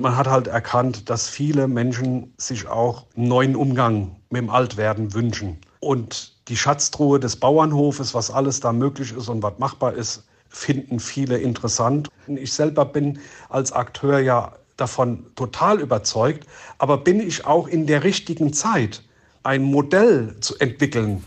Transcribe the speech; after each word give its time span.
Man 0.00 0.16
hat 0.16 0.28
halt 0.28 0.46
erkannt, 0.46 1.10
dass 1.10 1.28
viele 1.28 1.68
Menschen 1.68 2.32
sich 2.38 2.66
auch 2.66 3.04
einen 3.14 3.28
neuen 3.28 3.54
Umgang 3.54 4.16
mit 4.30 4.40
dem 4.40 4.48
Altwerden 4.48 5.12
wünschen. 5.12 5.58
Und 5.80 6.32
die 6.48 6.56
Schatztruhe 6.56 7.20
des 7.20 7.36
Bauernhofes, 7.36 8.14
was 8.14 8.30
alles 8.30 8.60
da 8.60 8.72
möglich 8.72 9.12
ist 9.14 9.28
und 9.28 9.42
was 9.42 9.58
machbar 9.58 9.92
ist, 9.92 10.24
finden 10.48 11.00
viele 11.00 11.36
interessant. 11.36 12.08
Ich 12.26 12.54
selber 12.54 12.86
bin 12.86 13.18
als 13.50 13.72
Akteur 13.72 14.20
ja 14.20 14.52
davon 14.78 15.26
total 15.36 15.80
überzeugt, 15.80 16.46
aber 16.78 16.96
bin 16.96 17.20
ich 17.20 17.44
auch 17.44 17.68
in 17.68 17.86
der 17.86 18.02
richtigen 18.02 18.54
Zeit, 18.54 19.02
ein 19.42 19.62
Modell 19.62 20.34
zu 20.40 20.56
entwickeln. 20.60 21.22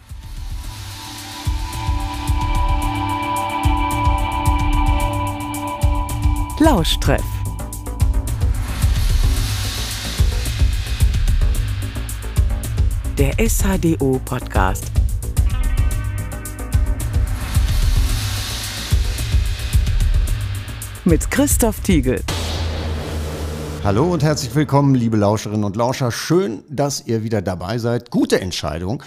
Lauschtreff 6.59 7.42
der 13.17 13.33
SHDO-Podcast. 13.37 14.85
Mit 21.05 21.29
Christoph 21.29 21.81
Tiegel. 21.81 22.21
Hallo 23.83 24.11
und 24.13 24.23
herzlich 24.23 24.55
willkommen, 24.55 24.95
liebe 24.95 25.17
Lauscherinnen 25.17 25.63
und 25.63 25.75
Lauscher. 25.75 26.11
Schön, 26.11 26.63
dass 26.69 27.05
ihr 27.05 27.23
wieder 27.23 27.41
dabei 27.41 27.77
seid. 27.77 28.09
Gute 28.09 28.41
Entscheidung. 28.41 29.03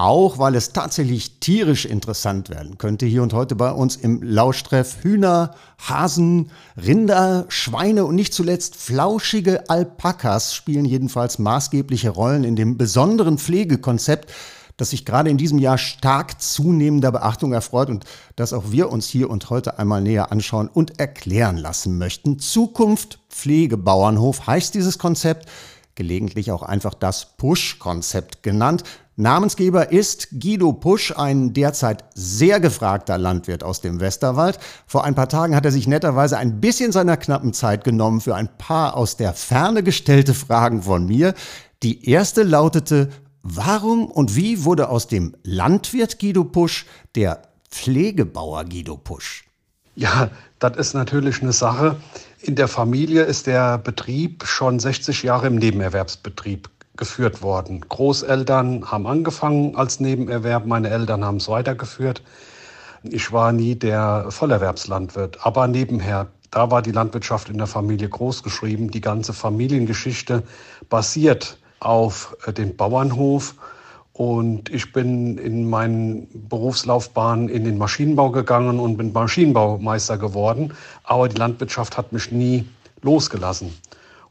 Auch 0.00 0.38
weil 0.38 0.54
es 0.54 0.72
tatsächlich 0.72 1.40
tierisch 1.40 1.84
interessant 1.84 2.50
werden 2.50 2.78
könnte. 2.78 3.04
Hier 3.04 3.20
und 3.20 3.32
heute 3.32 3.56
bei 3.56 3.72
uns 3.72 3.96
im 3.96 4.22
Lauschtreff 4.22 5.02
Hühner, 5.02 5.56
Hasen, 5.76 6.52
Rinder, 6.76 7.46
Schweine 7.48 8.04
und 8.04 8.14
nicht 8.14 8.32
zuletzt 8.32 8.76
flauschige 8.76 9.68
Alpakas 9.68 10.54
spielen 10.54 10.84
jedenfalls 10.84 11.40
maßgebliche 11.40 12.10
Rollen 12.10 12.44
in 12.44 12.54
dem 12.54 12.78
besonderen 12.78 13.38
Pflegekonzept, 13.38 14.30
das 14.76 14.90
sich 14.90 15.04
gerade 15.04 15.30
in 15.30 15.36
diesem 15.36 15.58
Jahr 15.58 15.78
stark 15.78 16.40
zunehmender 16.40 17.10
Beachtung 17.10 17.52
erfreut 17.52 17.90
und 17.90 18.04
das 18.36 18.52
auch 18.52 18.70
wir 18.70 18.92
uns 18.92 19.08
hier 19.08 19.28
und 19.28 19.50
heute 19.50 19.80
einmal 19.80 20.00
näher 20.00 20.30
anschauen 20.30 20.68
und 20.68 21.00
erklären 21.00 21.56
lassen 21.56 21.98
möchten. 21.98 22.38
Zukunft 22.38 23.18
Pflegebauernhof 23.30 24.46
heißt 24.46 24.76
dieses 24.76 24.96
Konzept, 24.96 25.48
gelegentlich 25.96 26.52
auch 26.52 26.62
einfach 26.62 26.94
das 26.94 27.36
Push-Konzept 27.36 28.44
genannt. 28.44 28.84
Namensgeber 29.20 29.90
ist 29.90 30.28
Guido 30.38 30.72
Pusch, 30.72 31.10
ein 31.10 31.52
derzeit 31.52 32.04
sehr 32.14 32.60
gefragter 32.60 33.18
Landwirt 33.18 33.64
aus 33.64 33.80
dem 33.80 33.98
Westerwald. 33.98 34.60
Vor 34.86 35.02
ein 35.02 35.16
paar 35.16 35.28
Tagen 35.28 35.56
hat 35.56 35.64
er 35.64 35.72
sich 35.72 35.88
netterweise 35.88 36.38
ein 36.38 36.60
bisschen 36.60 36.92
seiner 36.92 37.16
knappen 37.16 37.52
Zeit 37.52 37.82
genommen 37.82 38.20
für 38.20 38.36
ein 38.36 38.48
paar 38.58 38.96
aus 38.96 39.16
der 39.16 39.34
Ferne 39.34 39.82
gestellte 39.82 40.34
Fragen 40.34 40.82
von 40.82 41.04
mir. 41.04 41.34
Die 41.82 42.08
erste 42.08 42.44
lautete, 42.44 43.08
warum 43.42 44.06
und 44.06 44.36
wie 44.36 44.62
wurde 44.62 44.88
aus 44.88 45.08
dem 45.08 45.34
Landwirt 45.42 46.20
Guido 46.20 46.44
Pusch 46.44 46.86
der 47.16 47.42
Pflegebauer 47.72 48.66
Guido 48.66 48.96
Pusch? 48.96 49.46
Ja, 49.96 50.30
das 50.60 50.76
ist 50.76 50.94
natürlich 50.94 51.42
eine 51.42 51.52
Sache. 51.52 51.96
In 52.40 52.54
der 52.54 52.68
Familie 52.68 53.24
ist 53.24 53.48
der 53.48 53.78
Betrieb 53.78 54.46
schon 54.46 54.78
60 54.78 55.24
Jahre 55.24 55.48
im 55.48 55.56
Nebenerwerbsbetrieb 55.56 56.70
geführt 56.98 57.40
worden. 57.40 57.80
Großeltern 57.88 58.90
haben 58.90 59.06
angefangen 59.06 59.74
als 59.76 60.00
Nebenerwerb, 60.00 60.66
meine 60.66 60.90
Eltern 60.90 61.24
haben 61.24 61.38
es 61.38 61.48
weitergeführt. 61.48 62.22
Ich 63.02 63.32
war 63.32 63.52
nie 63.52 63.74
der 63.76 64.26
Vollerwerbslandwirt, 64.28 65.38
aber 65.46 65.66
nebenher, 65.68 66.26
da 66.50 66.70
war 66.70 66.82
die 66.82 66.92
Landwirtschaft 66.92 67.48
in 67.48 67.56
der 67.58 67.66
Familie 67.66 68.08
groß 68.08 68.42
geschrieben. 68.42 68.90
Die 68.90 69.00
ganze 69.00 69.32
Familiengeschichte 69.32 70.42
basiert 70.90 71.58
auf 71.80 72.36
äh, 72.46 72.52
dem 72.52 72.76
Bauernhof. 72.76 73.54
Und 74.12 74.68
ich 74.70 74.92
bin 74.92 75.38
in 75.38 75.70
meinen 75.70 76.26
Berufslaufbahn 76.48 77.48
in 77.48 77.64
den 77.64 77.78
Maschinenbau 77.78 78.32
gegangen 78.32 78.80
und 78.80 78.96
bin 78.96 79.12
Maschinenbaumeister 79.12 80.18
geworden. 80.18 80.74
Aber 81.04 81.28
die 81.28 81.36
Landwirtschaft 81.36 81.96
hat 81.96 82.12
mich 82.12 82.32
nie 82.32 82.66
losgelassen. 83.02 83.72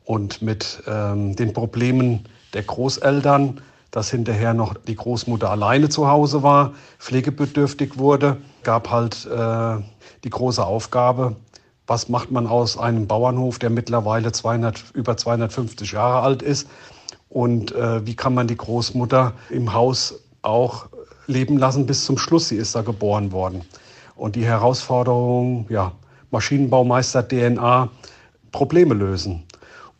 Und 0.03 0.41
mit 0.41 0.83
ähm, 0.88 1.38
den 1.38 1.53
Problemen 1.53 2.27
der 2.57 2.63
Großeltern, 2.63 3.62
dass 3.91 4.09
hinterher 4.09 4.56
noch 4.56 4.73
die 4.73 4.95
Großmutter 4.95 5.51
alleine 5.51 5.90
zu 5.90 6.07
Hause 6.07 6.41
war, 6.41 6.73
pflegebedürftig 6.97 8.00
wurde, 8.00 8.38
gab 8.63 8.90
halt 8.90 9.28
äh, 9.28 9.78
die 10.23 10.29
große 10.31 10.66
Aufgabe, 10.66 11.35
was 11.85 12.09
macht 12.09 12.31
man 12.31 12.47
aus 12.47 12.75
einem 12.75 13.06
Bauernhof, 13.06 13.59
der 13.59 13.69
mittlerweile 13.69 14.31
200, 14.31 14.85
über 14.95 15.16
250 15.16 15.91
Jahre 15.91 16.22
alt 16.22 16.41
ist 16.41 16.68
und 17.29 17.75
äh, 17.75 18.03
wie 18.07 18.16
kann 18.16 18.34
man 18.34 18.47
die 18.47 18.57
Großmutter 18.57 19.34
im 19.51 19.72
Haus 19.72 20.16
auch 20.41 20.88
leben 21.28 21.59
lassen 21.59 21.85
bis 21.85 22.06
zum 22.06 22.18
Schluss. 22.18 22.47
Sie 22.47 22.57
ist 22.57 22.74
da 22.74 22.81
geboren 22.81 23.31
worden. 23.31 23.62
Und 24.16 24.35
die 24.35 24.45
Herausforderung, 24.45 25.68
ja, 25.69 25.91
Maschinenbaumeister 26.31 27.28
DNA, 27.28 27.89
Probleme 28.51 28.95
lösen. 28.95 29.44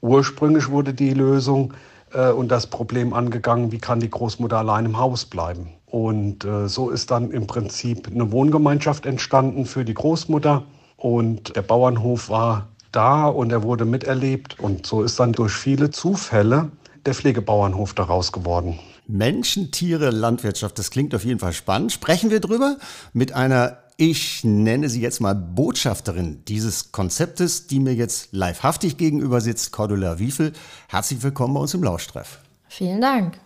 Ursprünglich 0.02 0.72
wurde 0.72 0.96
die 0.96 1.14
Lösung, 1.14 1.76
äh, 2.18 2.32
und 2.32 2.50
das 2.50 2.68
Problem 2.68 3.14
angegangen, 3.14 3.72
wie 3.72 3.78
kann 3.78 4.00
die 4.00 4.10
Großmutter 4.10 4.58
allein 4.58 4.86
im 4.86 4.98
Haus 4.98 5.26
bleiben. 5.26 5.70
Und 5.86 6.44
äh, 6.44 6.68
so 6.68 6.90
ist 6.90 7.12
dann 7.12 7.32
im 7.32 7.48
Prinzip 7.48 8.08
eine 8.08 8.32
Wohngemeinschaft 8.32 9.06
entstanden 9.06 9.66
für 9.66 9.86
die 9.86 9.94
Großmutter. 9.94 10.64
Und 10.98 11.56
der 11.56 11.62
Bauernhof 11.62 12.30
war 12.30 12.68
da 12.92 13.28
und 13.28 13.52
er 13.52 13.64
wurde 13.64 13.86
miterlebt. 13.86 14.60
Und 14.60 14.86
so 14.86 15.04
ist 15.04 15.20
dann 15.20 15.32
durch 15.32 15.54
viele 15.54 15.92
Zufälle 15.92 16.72
der 17.06 17.14
Pflegebauernhof 17.14 17.94
daraus 17.94 18.32
geworden. 18.32 18.80
Menschen, 19.08 19.72
Tiere, 19.72 20.10
Landwirtschaft, 20.10 20.78
das 20.78 20.92
klingt 20.92 21.16
auf 21.16 21.24
jeden 21.24 21.40
Fall 21.40 21.54
spannend. 21.54 21.94
Sprechen 21.94 22.30
wir 22.30 22.42
drüber 22.42 22.78
mit 23.14 23.32
einer 23.32 23.78
ich 23.98 24.44
nenne 24.44 24.90
sie 24.90 25.02
jetzt 25.02 25.20
mal 25.20 25.34
Botschafterin 25.34 26.44
dieses 26.48 26.92
Konzeptes, 26.92 27.66
die 27.66 27.80
mir 27.80 27.96
jetzt 27.96 28.32
livehaftig 28.32 28.98
gegenüber 28.98 29.42
sitzt, 29.42 29.72
Cordula 29.72 30.20
Wiefel. 30.20 30.54
Herzlich 30.88 31.24
willkommen 31.24 31.56
bei 31.56 31.60
uns 31.62 31.74
im 31.74 31.84
Lauschtreff. 31.84 32.38
Vielen 32.68 33.02
Dank. 33.02 33.40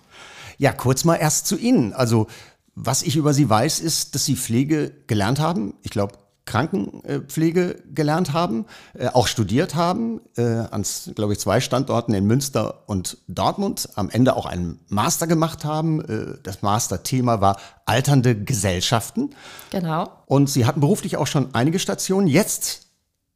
Ja, 0.57 0.73
kurz 0.73 1.05
mal 1.05 1.15
erst 1.15 1.47
zu 1.47 1.57
Ihnen. 1.57 1.93
Also, 1.93 2.27
was 2.75 3.01
ich 3.01 3.15
über 3.15 3.33
Sie 3.33 3.49
weiß, 3.49 3.79
ist, 3.79 4.13
dass 4.13 4.25
Sie 4.25 4.35
Pflege 4.35 4.91
gelernt 5.07 5.39
haben. 5.39 5.73
Ich 5.83 5.91
glaube, 5.91 6.15
Krankenpflege 6.45 7.83
gelernt 7.93 8.33
haben, 8.33 8.65
äh, 8.93 9.07
auch 9.07 9.27
studiert 9.27 9.75
haben, 9.75 10.21
äh, 10.37 10.43
an, 10.43 10.83
glaube 11.15 11.33
ich, 11.33 11.39
zwei 11.39 11.61
Standorten 11.61 12.13
in 12.13 12.25
Münster 12.25 12.83
und 12.87 13.17
Dortmund, 13.27 13.89
am 13.95 14.09
Ende 14.09 14.35
auch 14.35 14.45
einen 14.45 14.79
Master 14.89 15.27
gemacht 15.27 15.63
haben. 15.65 16.01
Äh, 16.01 16.37
das 16.43 16.61
Masterthema 16.61 17.41
war 17.41 17.57
alternde 17.85 18.35
Gesellschaften. 18.35 19.35
Genau. 19.69 20.09
Und 20.25 20.49
Sie 20.49 20.65
hatten 20.65 20.79
beruflich 20.79 21.17
auch 21.17 21.27
schon 21.27 21.53
einige 21.53 21.79
Stationen. 21.79 22.27
Jetzt 22.27 22.87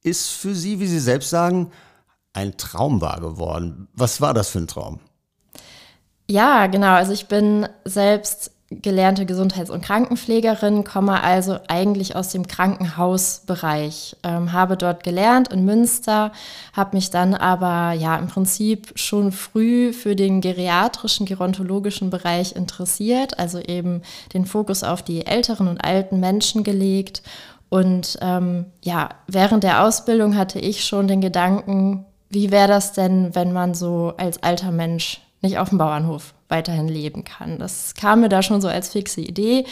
ist 0.01 0.29
für 0.29 0.55
Sie, 0.55 0.79
wie 0.79 0.87
Sie 0.87 0.99
selbst 0.99 1.29
sagen, 1.29 1.71
ein 2.33 2.57
Traum 2.57 3.01
wahr 3.01 3.21
geworden. 3.21 3.87
Was 3.93 4.19
war 4.19 4.33
das 4.33 4.49
für 4.49 4.59
ein 4.59 4.67
Traum? 4.67 4.99
Ja, 6.27 6.67
genau. 6.67 6.93
Also 6.93 7.13
ich 7.13 7.27
bin 7.27 7.67
selbst 7.85 8.51
gelernte 8.71 9.27
Gesundheits- 9.27 9.69
und 9.69 9.83
Krankenpflegerin, 9.83 10.83
komme 10.83 11.21
also 11.23 11.59
eigentlich 11.67 12.15
aus 12.15 12.29
dem 12.29 12.47
Krankenhausbereich, 12.47 14.17
ähm, 14.23 14.53
habe 14.53 14.75
dort 14.75 15.03
gelernt 15.03 15.49
in 15.49 15.65
Münster, 15.65 16.31
habe 16.73 16.95
mich 16.95 17.11
dann 17.11 17.35
aber 17.35 17.93
ja 17.93 18.17
im 18.17 18.27
Prinzip 18.27 18.91
schon 18.95 19.31
früh 19.31 19.93
für 19.93 20.15
den 20.15 20.41
geriatrischen, 20.41 21.27
gerontologischen 21.27 22.09
Bereich 22.09 22.55
interessiert, 22.55 23.37
also 23.37 23.59
eben 23.59 24.01
den 24.33 24.45
Fokus 24.45 24.83
auf 24.83 25.03
die 25.03 25.27
älteren 25.27 25.67
und 25.67 25.83
alten 25.85 26.19
Menschen 26.19 26.63
gelegt. 26.63 27.21
Und 27.69 28.17
ähm, 28.21 28.65
ja, 28.83 29.09
während 29.27 29.63
der 29.63 29.83
Ausbildung 29.83 30.35
hatte 30.35 30.59
ich 30.59 30.85
schon 30.85 31.07
den 31.07 31.21
Gedanken, 31.21 32.05
wie 32.29 32.51
wäre 32.51 32.67
das 32.67 32.93
denn, 32.93 33.35
wenn 33.35 33.53
man 33.53 33.75
so 33.75 34.13
als 34.17 34.41
alter 34.41 34.71
Mensch 34.71 35.21
nicht 35.45 35.57
auf 35.57 35.69
dem 35.69 35.77
Bauernhof 35.77 36.33
weiterhin 36.49 36.87
leben 36.87 37.23
kann. 37.23 37.57
Das 37.59 37.93
kam 37.95 38.21
mir 38.21 38.29
da 38.29 38.41
schon 38.41 38.61
so 38.61 38.67
als 38.67 38.89
fixe 38.89 39.21
Idee. 39.21 39.65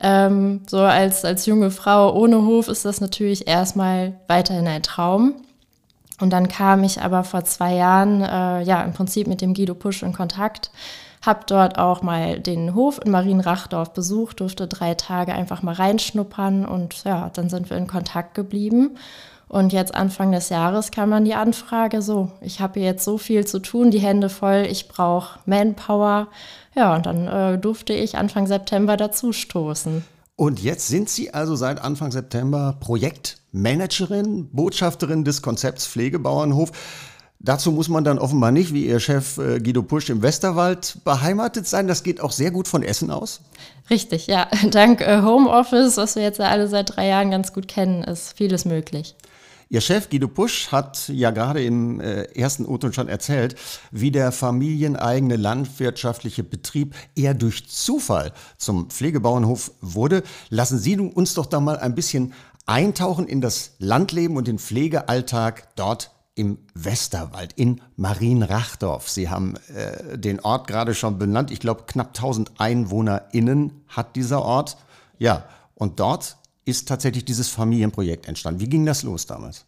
Ähm, 0.00 0.62
so 0.66 0.78
als, 0.78 1.24
als 1.24 1.46
junge 1.46 1.70
Frau 1.70 2.14
ohne 2.14 2.44
Hof 2.44 2.68
ist 2.68 2.84
das 2.84 3.00
natürlich 3.00 3.46
erstmal 3.48 4.14
weiterhin 4.28 4.66
ein 4.66 4.82
Traum. 4.82 5.34
Und 6.20 6.30
dann 6.30 6.48
kam 6.48 6.82
ich 6.84 7.00
aber 7.00 7.24
vor 7.24 7.44
zwei 7.44 7.74
Jahren, 7.74 8.22
äh, 8.22 8.62
ja, 8.62 8.82
im 8.82 8.92
Prinzip 8.92 9.26
mit 9.26 9.40
dem 9.40 9.54
Guido 9.54 9.74
Pusch 9.74 10.02
in 10.02 10.12
Kontakt, 10.12 10.70
habe 11.24 11.40
dort 11.46 11.78
auch 11.78 12.02
mal 12.02 12.40
den 12.40 12.74
Hof 12.74 13.00
in 13.04 13.10
Marienrachdorf 13.10 13.92
besucht, 13.92 14.40
durfte 14.40 14.66
drei 14.66 14.94
Tage 14.94 15.32
einfach 15.32 15.62
mal 15.62 15.74
reinschnuppern 15.74 16.64
und 16.64 17.04
ja, 17.04 17.30
dann 17.34 17.48
sind 17.50 17.70
wir 17.70 17.76
in 17.76 17.86
Kontakt 17.86 18.34
geblieben. 18.34 18.96
Und 19.48 19.72
jetzt 19.72 19.94
Anfang 19.94 20.30
des 20.30 20.50
Jahres 20.50 20.90
kam 20.90 21.10
dann 21.10 21.24
die 21.24 21.34
Anfrage, 21.34 22.02
so, 22.02 22.30
ich 22.40 22.60
habe 22.60 22.80
jetzt 22.80 23.04
so 23.04 23.16
viel 23.16 23.46
zu 23.46 23.60
tun, 23.60 23.90
die 23.90 23.98
Hände 23.98 24.28
voll, 24.28 24.66
ich 24.70 24.88
brauche 24.88 25.38
Manpower. 25.46 26.28
Ja, 26.74 26.94
und 26.94 27.06
dann 27.06 27.26
äh, 27.26 27.58
durfte 27.58 27.94
ich 27.94 28.18
Anfang 28.18 28.46
September 28.46 28.96
dazu 28.96 29.32
stoßen. 29.32 30.04
Und 30.36 30.62
jetzt 30.62 30.86
sind 30.86 31.08
Sie 31.08 31.34
also 31.34 31.56
seit 31.56 31.82
Anfang 31.82 32.12
September 32.12 32.76
Projektmanagerin, 32.78 34.50
Botschafterin 34.52 35.24
des 35.24 35.42
Konzepts 35.42 35.86
Pflegebauernhof. 35.86 36.70
Dazu 37.40 37.72
muss 37.72 37.88
man 37.88 38.04
dann 38.04 38.18
offenbar 38.18 38.52
nicht, 38.52 38.74
wie 38.74 38.86
Ihr 38.86 39.00
Chef 39.00 39.38
äh, 39.38 39.60
Guido 39.60 39.82
Pusch 39.82 40.10
im 40.10 40.22
Westerwald, 40.22 40.98
beheimatet 41.04 41.66
sein. 41.66 41.88
Das 41.88 42.02
geht 42.02 42.20
auch 42.20 42.32
sehr 42.32 42.50
gut 42.50 42.68
von 42.68 42.82
Essen 42.82 43.10
aus. 43.10 43.40
Richtig, 43.90 44.26
ja. 44.26 44.48
Dank 44.70 45.00
äh, 45.00 45.22
Homeoffice, 45.22 45.96
was 45.96 46.16
wir 46.16 46.22
jetzt 46.22 46.40
alle 46.40 46.68
seit 46.68 46.96
drei 46.96 47.06
Jahren 47.08 47.30
ganz 47.30 47.52
gut 47.52 47.66
kennen, 47.66 48.04
ist 48.04 48.36
vieles 48.36 48.64
möglich. 48.64 49.16
Ihr 49.70 49.82
Chef 49.82 50.08
Guido 50.08 50.28
Pusch 50.28 50.72
hat 50.72 51.08
ja 51.08 51.30
gerade 51.30 51.62
im 51.62 52.00
äh, 52.00 52.22
ersten 52.34 52.64
O-Ton 52.64 52.94
schon 52.94 53.08
erzählt, 53.08 53.54
wie 53.90 54.10
der 54.10 54.32
familieneigene 54.32 55.36
landwirtschaftliche 55.36 56.42
Betrieb 56.42 56.94
eher 57.14 57.34
durch 57.34 57.68
Zufall 57.68 58.32
zum 58.56 58.88
Pflegebauernhof 58.88 59.72
wurde. 59.82 60.22
Lassen 60.48 60.78
Sie 60.78 60.98
uns 60.98 61.34
doch 61.34 61.44
da 61.44 61.60
mal 61.60 61.78
ein 61.78 61.94
bisschen 61.94 62.32
eintauchen 62.64 63.26
in 63.26 63.42
das 63.42 63.72
Landleben 63.78 64.38
und 64.38 64.48
den 64.48 64.58
Pflegealltag 64.58 65.68
dort 65.76 66.12
im 66.34 66.56
Westerwald 66.72 67.52
in 67.54 67.82
Marienrachdorf. 67.96 69.10
Sie 69.10 69.28
haben 69.28 69.56
äh, 69.74 70.16
den 70.16 70.40
Ort 70.40 70.66
gerade 70.66 70.94
schon 70.94 71.18
benannt. 71.18 71.50
Ich 71.50 71.60
glaube, 71.60 71.82
knapp 71.86 72.16
1000 72.16 72.52
EinwohnerInnen 72.58 73.82
hat 73.88 74.16
dieser 74.16 74.42
Ort. 74.42 74.78
Ja, 75.18 75.44
und 75.74 76.00
dort 76.00 76.37
ist 76.68 76.86
tatsächlich 76.86 77.24
dieses 77.24 77.48
Familienprojekt 77.48 78.28
entstanden. 78.28 78.60
Wie 78.60 78.68
ging 78.68 78.84
das 78.84 79.02
los 79.02 79.26
damals? 79.26 79.64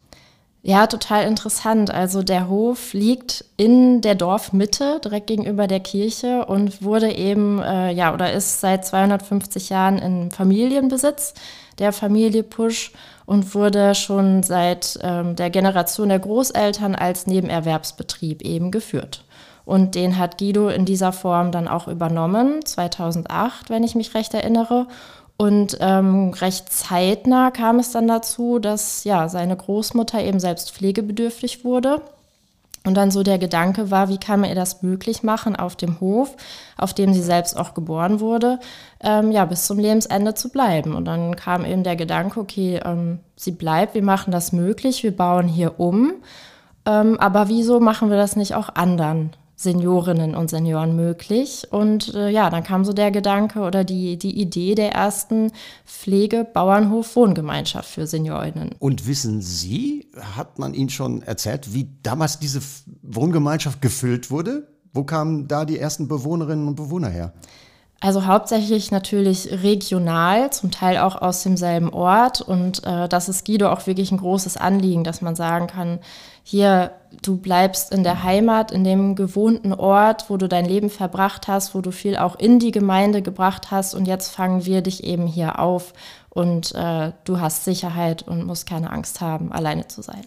Ja, 0.62 0.86
total 0.86 1.24
interessant. 1.24 1.90
Also 1.90 2.22
der 2.22 2.50
Hof 2.50 2.92
liegt 2.92 3.46
in 3.56 4.02
der 4.02 4.14
Dorfmitte, 4.14 5.00
direkt 5.02 5.28
gegenüber 5.28 5.66
der 5.66 5.80
Kirche 5.80 6.44
und 6.44 6.82
wurde 6.82 7.10
eben, 7.14 7.60
äh, 7.62 7.92
ja, 7.92 8.12
oder 8.12 8.34
ist 8.34 8.60
seit 8.60 8.84
250 8.84 9.70
Jahren 9.70 9.98
in 9.98 10.30
Familienbesitz 10.30 11.32
der 11.78 11.94
Familie 11.94 12.42
Pusch 12.42 12.92
und 13.24 13.54
wurde 13.54 13.94
schon 13.94 14.42
seit 14.42 14.98
ähm, 15.02 15.34
der 15.34 15.48
Generation 15.48 16.10
der 16.10 16.18
Großeltern 16.18 16.94
als 16.94 17.26
Nebenerwerbsbetrieb 17.26 18.42
eben 18.42 18.70
geführt. 18.70 19.24
Und 19.64 19.94
den 19.94 20.18
hat 20.18 20.38
Guido 20.38 20.68
in 20.68 20.84
dieser 20.84 21.12
Form 21.12 21.52
dann 21.52 21.68
auch 21.68 21.86
übernommen, 21.86 22.64
2008, 22.64 23.70
wenn 23.70 23.84
ich 23.84 23.94
mich 23.94 24.14
recht 24.14 24.34
erinnere. 24.34 24.88
Und 25.40 25.78
ähm, 25.80 26.34
recht 26.34 26.70
zeitnah 26.70 27.50
kam 27.50 27.78
es 27.78 27.92
dann 27.92 28.06
dazu, 28.06 28.58
dass 28.58 29.04
ja 29.04 29.26
seine 29.30 29.56
Großmutter 29.56 30.22
eben 30.22 30.38
selbst 30.38 30.70
pflegebedürftig 30.72 31.64
wurde 31.64 32.02
und 32.84 32.92
dann 32.92 33.10
so 33.10 33.22
der 33.22 33.38
Gedanke 33.38 33.90
war, 33.90 34.10
wie 34.10 34.18
kann 34.18 34.40
man 34.40 34.50
ihr 34.50 34.54
das 34.54 34.82
möglich 34.82 35.22
machen, 35.22 35.56
auf 35.56 35.76
dem 35.76 35.98
Hof, 35.98 36.36
auf 36.76 36.92
dem 36.92 37.14
sie 37.14 37.22
selbst 37.22 37.56
auch 37.56 37.72
geboren 37.72 38.20
wurde, 38.20 38.60
ähm, 39.02 39.32
ja, 39.32 39.46
bis 39.46 39.64
zum 39.64 39.78
Lebensende 39.78 40.34
zu 40.34 40.50
bleiben. 40.50 40.94
Und 40.94 41.06
dann 41.06 41.34
kam 41.36 41.64
eben 41.64 41.84
der 41.84 41.96
Gedanke, 41.96 42.38
okay, 42.38 42.78
ähm, 42.84 43.20
sie 43.34 43.52
bleibt, 43.52 43.94
wir 43.94 44.02
machen 44.02 44.32
das 44.32 44.52
möglich, 44.52 45.02
wir 45.02 45.16
bauen 45.16 45.48
hier 45.48 45.80
um. 45.80 46.12
Ähm, 46.84 47.18
aber 47.18 47.48
wieso 47.48 47.80
machen 47.80 48.10
wir 48.10 48.18
das 48.18 48.36
nicht 48.36 48.54
auch 48.54 48.74
anderen 48.74 49.30
Seniorinnen 49.60 50.34
und 50.34 50.48
Senioren 50.48 50.96
möglich. 50.96 51.66
Und 51.70 52.14
äh, 52.14 52.30
ja, 52.30 52.48
dann 52.48 52.64
kam 52.64 52.86
so 52.86 52.94
der 52.94 53.10
Gedanke 53.10 53.60
oder 53.60 53.84
die, 53.84 54.16
die 54.16 54.40
Idee 54.40 54.74
der 54.74 54.92
ersten 54.92 55.52
Pflege-Bauernhof-Wohngemeinschaft 55.84 57.90
für 57.90 58.06
Seniorinnen. 58.06 58.70
Und 58.78 59.06
wissen 59.06 59.42
Sie, 59.42 60.08
hat 60.34 60.58
man 60.58 60.72
Ihnen 60.72 60.88
schon 60.88 61.20
erzählt, 61.20 61.74
wie 61.74 61.90
damals 62.02 62.38
diese 62.38 62.62
Wohngemeinschaft 63.02 63.82
gefüllt 63.82 64.30
wurde? 64.30 64.66
Wo 64.94 65.04
kamen 65.04 65.46
da 65.46 65.66
die 65.66 65.78
ersten 65.78 66.08
Bewohnerinnen 66.08 66.66
und 66.66 66.76
Bewohner 66.76 67.10
her? 67.10 67.34
Also 68.02 68.24
hauptsächlich 68.24 68.90
natürlich 68.90 69.62
regional, 69.62 70.50
zum 70.50 70.70
Teil 70.70 70.96
auch 70.96 71.20
aus 71.20 71.42
demselben 71.42 71.90
Ort. 71.90 72.40
Und 72.40 72.82
äh, 72.84 73.10
das 73.10 73.28
ist 73.28 73.44
Guido 73.44 73.70
auch 73.70 73.86
wirklich 73.86 74.10
ein 74.10 74.16
großes 74.16 74.56
Anliegen, 74.56 75.04
dass 75.04 75.20
man 75.20 75.36
sagen 75.36 75.66
kann, 75.66 75.98
hier, 76.50 76.90
du 77.22 77.36
bleibst 77.36 77.92
in 77.92 78.02
der 78.02 78.24
Heimat, 78.24 78.72
in 78.72 78.82
dem 78.82 79.14
gewohnten 79.14 79.72
Ort, 79.72 80.28
wo 80.28 80.36
du 80.36 80.48
dein 80.48 80.64
Leben 80.64 80.90
verbracht 80.90 81.46
hast, 81.46 81.76
wo 81.76 81.80
du 81.80 81.92
viel 81.92 82.16
auch 82.16 82.34
in 82.34 82.58
die 82.58 82.72
Gemeinde 82.72 83.22
gebracht 83.22 83.70
hast. 83.70 83.94
Und 83.94 84.06
jetzt 84.06 84.32
fangen 84.32 84.64
wir 84.64 84.82
dich 84.82 85.04
eben 85.04 85.28
hier 85.28 85.60
auf 85.60 85.92
und 86.28 86.74
äh, 86.74 87.12
du 87.22 87.38
hast 87.38 87.64
Sicherheit 87.64 88.26
und 88.26 88.44
musst 88.44 88.68
keine 88.68 88.90
Angst 88.90 89.20
haben, 89.20 89.52
alleine 89.52 89.86
zu 89.86 90.02
sein. 90.02 90.22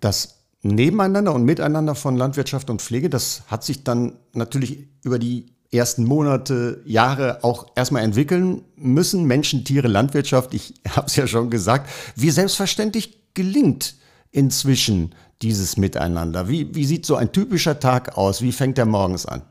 Das 0.00 0.38
Nebeneinander 0.62 1.32
und 1.32 1.44
Miteinander 1.44 1.94
von 1.94 2.16
Landwirtschaft 2.16 2.68
und 2.68 2.82
Pflege, 2.82 3.08
das 3.08 3.42
hat 3.46 3.62
sich 3.62 3.84
dann 3.84 4.14
natürlich 4.32 4.88
über 5.04 5.20
die 5.20 5.54
ersten 5.70 6.02
Monate, 6.04 6.82
Jahre 6.84 7.44
auch 7.44 7.68
erstmal 7.76 8.02
entwickeln 8.02 8.62
müssen. 8.74 9.24
Menschen, 9.24 9.64
Tiere, 9.64 9.86
Landwirtschaft, 9.86 10.52
ich 10.52 10.74
habe 10.96 11.06
es 11.06 11.14
ja 11.14 11.28
schon 11.28 11.48
gesagt. 11.48 11.88
Wie 12.16 12.30
selbstverständlich 12.30 13.34
gelingt 13.34 13.94
inzwischen 14.32 15.14
dieses 15.42 15.76
Miteinander? 15.76 16.48
Wie, 16.48 16.74
wie 16.74 16.84
sieht 16.84 17.06
so 17.06 17.16
ein 17.16 17.32
typischer 17.32 17.78
Tag 17.78 18.16
aus? 18.16 18.42
Wie 18.42 18.52
fängt 18.52 18.78
der 18.78 18.86
morgens 18.86 19.26
an? 19.26 19.42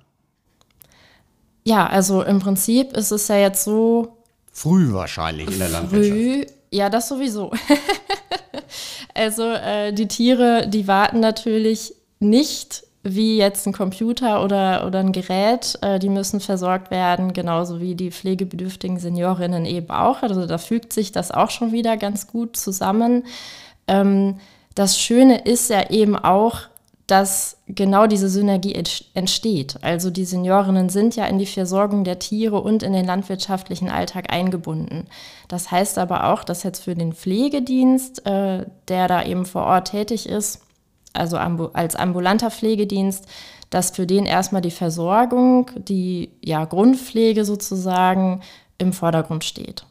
Ja, 1.64 1.88
also 1.88 2.24
im 2.24 2.40
Prinzip 2.40 2.96
ist 2.96 3.12
es 3.12 3.28
ja 3.28 3.38
jetzt 3.38 3.64
so. 3.64 4.18
Früh 4.52 4.94
wahrscheinlich 4.94 5.52
in 5.52 5.60
der 5.60 5.70
Landwirtschaft. 5.70 6.14
Früh, 6.14 6.46
ja, 6.72 6.90
das 6.90 7.08
sowieso. 7.08 7.52
also 9.14 9.44
äh, 9.44 9.94
die 9.94 10.08
Tiere, 10.08 10.68
die 10.68 10.88
warten 10.88 11.20
natürlich 11.20 11.94
nicht 12.20 12.84
wie 13.04 13.38
jetzt 13.38 13.66
ein 13.66 13.74
Computer 13.74 14.44
oder, 14.44 14.86
oder 14.86 15.00
ein 15.00 15.14
Gerät, 15.14 15.78
äh, 15.82 16.00
die 16.00 16.10
müssen 16.10 16.40
versorgt 16.42 16.92
werden, 16.92 17.32
genauso 17.34 17.80
wie 17.80 17.96
die 17.96 18.12
pflegebedürftigen 18.12 19.00
Seniorinnen 19.00 19.66
eben 19.66 19.90
auch. 19.90 20.22
Also 20.22 20.46
da 20.46 20.58
fügt 20.58 20.92
sich 20.92 21.12
das 21.12 21.32
auch 21.32 21.50
schon 21.50 21.72
wieder 21.72 21.96
ganz 21.96 22.28
gut 22.28 22.58
zusammen. 22.58 23.26
Ähm, 23.88 24.36
das 24.76 25.00
Schöne 25.00 25.40
ist 25.40 25.70
ja 25.70 25.90
eben 25.90 26.16
auch, 26.16 26.62
dass 27.10 27.58
genau 27.68 28.06
diese 28.06 28.30
Synergie 28.30 28.76
entsteht. 29.16 29.78
Also 29.82 30.12
die 30.12 30.26
Seniorinnen 30.26 30.90
sind 30.90 31.16
ja 31.16 31.26
in 31.26 31.40
die 31.40 31.48
Versorgung 31.48 32.04
der 32.04 32.20
Tiere 32.20 32.62
und 32.62 32.84
in 32.84 32.94
den 32.94 33.06
landwirtschaftlichen 33.06 33.90
Alltag 33.90 34.32
eingebunden. 34.32 35.08
Das 35.48 35.72
heißt 35.72 35.98
aber 35.98 36.26
auch, 36.26 36.44
dass 36.44 36.62
jetzt 36.62 36.84
für 36.84 36.94
den 36.94 37.14
Pflegedienst, 37.14 38.28
äh, 38.28 38.66
der 38.88 39.08
da 39.08 39.24
eben 39.24 39.46
vor 39.46 39.64
Ort 39.64 39.90
tätig 39.90 40.30
ist, 40.30 40.62
also 41.14 41.38
als 41.38 41.96
ambulanter 41.96 42.52
Pflegedienst, 42.52 43.26
dass 43.72 43.90
für 43.90 44.06
den 44.06 44.26
erstmal 44.26 44.62
die 44.62 44.70
Versorgung, 44.70 45.72
die 45.76 46.32
ja, 46.44 46.66
Grundpflege 46.66 47.44
sozusagen 47.44 48.42
im 48.78 48.94
Vordergrund 48.94 49.44
steht. 49.44 49.86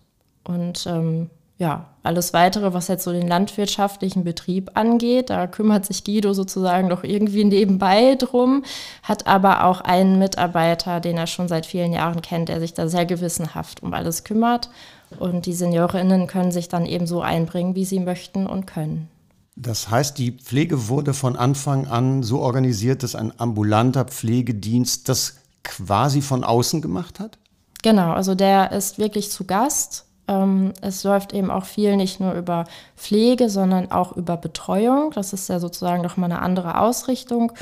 Und 0.45 0.87
ähm, 0.87 1.31
ja, 1.59 1.87
alles 2.05 2.33
weitere, 2.33 2.73
was 2.73 2.87
jetzt 2.87 3.03
so 3.03 3.13
den 3.13 3.27
landwirtschaftlichen 3.27 4.23
Betrieb 4.23 4.71
angeht, 4.75 5.29
da 5.29 5.49
kümmert 5.49 5.85
sich 5.85 6.05
Guido 6.05 6.33
sozusagen 6.33 6.87
noch 6.87 7.03
irgendwie 7.03 7.45
nebenbei 7.45 8.15
drum, 8.15 8.63
hat 9.03 9.27
aber 9.27 9.65
auch 9.65 9.81
einen 9.81 10.19
Mitarbeiter, 10.21 11.01
den 11.01 11.19
er 11.19 11.27
schon 11.27 11.49
seit 11.49 11.67
vielen 11.67 11.93
Jahren 11.93 12.23
kennt, 12.23 12.49
der 12.49 12.61
sich 12.61 12.75
da 12.75 12.89
sehr 12.89 13.07
gewissenhaft 13.07 13.83
um 13.83 13.93
alles 13.93 14.23
kümmert. 14.23 14.71
Und 15.19 15.47
die 15.47 15.53
Seniorinnen 15.53 16.29
können 16.29 16.53
sich 16.53 16.69
dann 16.69 16.87
eben 16.87 17.07
so 17.07 17.23
einbringen, 17.23 17.75
wie 17.75 17.85
sie 17.85 17.99
möchten 17.99 18.47
und 18.47 18.67
können. 18.67 19.09
Das 19.57 19.91
heißt, 19.91 20.17
die 20.19 20.33
Pflege 20.33 20.89
wurde 20.89 21.13
von 21.13 21.35
Anfang 21.35 21.89
an 21.89 22.23
so 22.23 22.39
organisiert, 22.39 23.03
dass 23.03 23.17
ein 23.17 23.33
ambulanter 23.39 24.05
Pflegedienst 24.05 25.09
das 25.09 25.39
quasi 25.65 26.23
von 26.23 26.45
außen 26.45 26.81
gemacht 26.81 27.19
hat? 27.19 27.39
Genau, 27.83 28.13
also 28.13 28.35
der 28.37 28.71
ist 28.71 28.99
wirklich 28.99 29.33
zu 29.33 29.45
Gast. 29.45 30.05
Ähm, 30.29 30.73
es 30.83 31.03
läuft 31.05 31.33
eben 31.33 31.51
auch 31.51 31.65
viel 31.65 31.97
nicht 31.97 32.21
nur 32.21 32.35
über 32.35 32.65
Pflege, 32.97 33.49
sondern 33.49 33.91
auch 33.91 34.13
über 34.17 34.37
Betreuung. 34.37 35.11
Das 35.13 35.33
ist 35.33 35.49
ja 35.49 35.59
sozusagen 35.59 36.03
nochmal 36.03 36.31
eine 36.31 36.43
andere 36.43 36.81
Ausrichtung. 36.81 37.53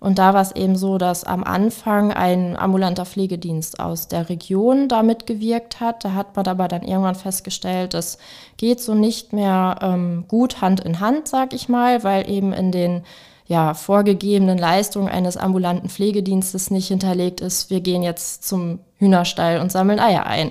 Und 0.00 0.18
da 0.18 0.34
war 0.34 0.42
es 0.42 0.52
eben 0.52 0.76
so, 0.76 0.98
dass 0.98 1.24
am 1.24 1.42
Anfang 1.42 2.12
ein 2.12 2.56
ambulanter 2.56 3.06
Pflegedienst 3.06 3.80
aus 3.80 4.08
der 4.08 4.28
Region 4.28 4.88
da 4.88 5.02
mitgewirkt 5.02 5.80
hat. 5.80 6.04
Da 6.04 6.12
hat 6.12 6.36
man 6.36 6.46
aber 6.46 6.68
dann 6.68 6.82
irgendwann 6.82 7.14
festgestellt, 7.14 7.94
das 7.94 8.18
geht 8.56 8.80
so 8.80 8.94
nicht 8.94 9.32
mehr 9.32 9.76
ähm, 9.80 10.24
gut 10.28 10.60
Hand 10.60 10.80
in 10.80 11.00
Hand, 11.00 11.28
sag 11.28 11.54
ich 11.54 11.68
mal, 11.68 12.04
weil 12.04 12.28
eben 12.28 12.52
in 12.52 12.72
den 12.72 13.02
ja, 13.46 13.74
vorgegebenen 13.74 14.58
Leistungen 14.58 15.08
eines 15.08 15.36
ambulanten 15.36 15.88
Pflegedienstes 15.88 16.70
nicht 16.70 16.88
hinterlegt 16.88 17.40
ist, 17.40 17.70
wir 17.70 17.80
gehen 17.80 18.02
jetzt 18.02 18.46
zum 18.46 18.80
Hühnerstall 18.98 19.60
und 19.60 19.70
sammeln 19.70 20.00
Eier 20.00 20.26
ein. 20.26 20.50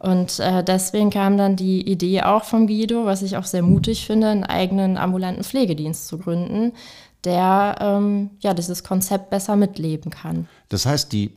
Und 0.00 0.40
äh, 0.40 0.64
deswegen 0.64 1.10
kam 1.10 1.36
dann 1.36 1.56
die 1.56 1.86
Idee 1.86 2.22
auch 2.22 2.44
vom 2.44 2.66
Guido, 2.66 3.04
was 3.04 3.20
ich 3.20 3.36
auch 3.36 3.44
sehr 3.44 3.62
mutig 3.62 4.06
finde, 4.06 4.28
einen 4.28 4.44
eigenen 4.44 4.96
ambulanten 4.96 5.44
Pflegedienst 5.44 6.06
zu 6.06 6.16
gründen, 6.16 6.72
der 7.24 7.76
ähm, 7.80 8.30
ja 8.40 8.54
dieses 8.54 8.82
Konzept 8.82 9.28
besser 9.28 9.56
mitleben 9.56 10.10
kann. 10.10 10.48
Das 10.70 10.86
heißt, 10.86 11.12
die 11.12 11.32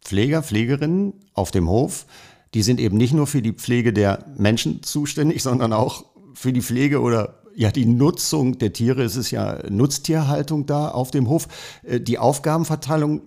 Pfleger, 0.00 0.44
Pflegerinnen 0.44 1.14
auf 1.32 1.50
dem 1.50 1.68
Hof, 1.68 2.06
die 2.54 2.62
sind 2.62 2.78
eben 2.78 2.96
nicht 2.96 3.14
nur 3.14 3.26
für 3.26 3.42
die 3.42 3.52
Pflege 3.52 3.92
der 3.92 4.24
Menschen 4.36 4.84
zuständig, 4.84 5.42
sondern 5.42 5.72
auch 5.72 6.04
für 6.34 6.52
die 6.52 6.62
Pflege 6.62 7.00
oder 7.00 7.40
ja, 7.56 7.72
die 7.72 7.86
Nutzung 7.86 8.58
der 8.58 8.72
Tiere. 8.72 9.02
Es 9.02 9.16
ist 9.16 9.32
ja 9.32 9.58
Nutztierhaltung 9.68 10.66
da 10.66 10.88
auf 10.88 11.10
dem 11.10 11.28
Hof. 11.28 11.48
Äh, 11.82 11.98
die 11.98 12.18
Aufgabenverteilung, 12.18 13.22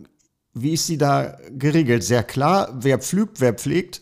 wie 0.54 0.72
ist 0.72 0.88
sie 0.88 0.98
da 0.98 1.38
geregelt? 1.52 2.06
Sehr 2.06 2.24
klar, 2.24 2.70
wer 2.80 3.00
pflügt, 3.00 3.42
wer 3.42 3.54
pflegt? 3.54 4.02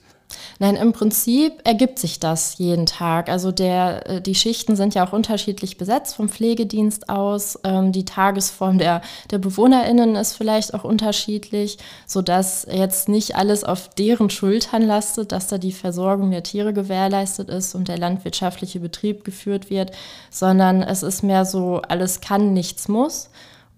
Nein, 0.60 0.76
im 0.76 0.94
Prinzip 0.94 1.54
ergibt 1.66 2.00
sich 2.00 2.20
das 2.20 2.58
jeden 2.58 2.86
Tag. 2.86 3.30
Also 3.30 3.52
der, 3.52 4.10
äh, 4.10 4.22
die 4.22 4.36
Schichten 4.36 4.76
sind 4.76 4.96
ja 4.96 5.06
auch 5.06 5.14
unterschiedlich 5.14 5.78
besetzt 5.78 6.16
vom 6.16 6.30
Pflegedienst 6.30 7.10
aus. 7.10 7.60
Ähm, 7.64 7.92
die 7.92 8.06
Tagesform 8.06 8.78
der, 8.78 9.02
der 9.32 9.40
BewohnerInnen 9.40 10.16
ist 10.16 10.34
vielleicht 10.34 10.74
auch 10.74 10.84
unterschiedlich, 10.84 11.78
sodass 12.06 12.66
jetzt 12.72 13.10
nicht 13.10 13.36
alles 13.36 13.64
auf 13.64 13.90
deren 13.90 14.30
Schultern 14.30 14.84
lastet, 14.84 15.32
dass 15.32 15.48
da 15.48 15.58
die 15.58 15.74
Versorgung 15.74 16.32
der 16.32 16.44
Tiere 16.44 16.74
gewährleistet 16.74 17.50
ist 17.50 17.76
und 17.76 17.88
der 17.88 17.98
landwirtschaftliche 17.98 18.80
Betrieb 18.80 19.24
geführt 19.24 19.70
wird, 19.70 19.92
sondern 20.30 20.82
es 20.82 21.04
ist 21.04 21.24
mehr 21.24 21.46
so, 21.46 21.82
alles 21.88 22.22
kann, 22.22 22.54
nichts 22.54 22.88
muss. 22.88 23.30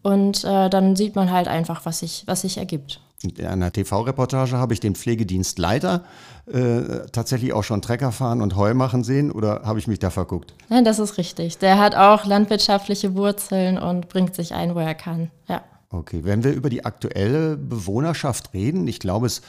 Und 0.04 0.44
äh, 0.44 0.70
dann 0.70 0.96
sieht 0.96 1.16
man 1.16 1.32
halt 1.32 1.48
einfach, 1.48 1.86
was 1.86 2.00
sich, 2.00 2.24
was 2.28 2.42
sich 2.42 2.58
ergibt. 2.58 3.02
In 3.24 3.46
einer 3.46 3.72
TV-Reportage 3.72 4.58
habe 4.58 4.74
ich 4.74 4.80
den 4.80 4.94
Pflegedienstleiter 4.94 6.04
äh, 6.46 7.08
tatsächlich 7.12 7.52
auch 7.52 7.64
schon 7.64 7.82
Trecker 7.82 8.12
fahren 8.12 8.42
und 8.42 8.56
Heu 8.56 8.76
machen 8.76 9.04
sehen 9.04 9.32
oder 9.32 9.64
habe 9.64 9.80
ich 9.80 9.88
mich 9.88 9.98
da 9.98 10.12
verguckt? 10.12 10.54
Nein, 10.70 10.86
das 10.86 11.00
ist 11.00 11.18
richtig. 11.18 11.58
Der 11.58 11.80
hat 11.80 11.96
auch 11.96 12.26
landwirtschaftliche 12.26 13.16
Wurzeln 13.16 13.80
und 13.80 14.08
bringt 14.08 14.36
sich 14.36 14.54
ein, 14.54 14.76
wo 14.76 14.80
er 14.80 14.94
kann. 14.94 15.32
Ja. 15.48 15.64
Okay, 15.90 16.26
wenn 16.26 16.44
wir 16.44 16.54
über 16.54 16.70
die 16.70 16.86
aktuelle 16.86 17.58
Bewohnerschaft 17.58 18.54
reden, 18.54 18.88
ich 18.88 19.00
glaube, 19.00 19.26
es 19.26 19.42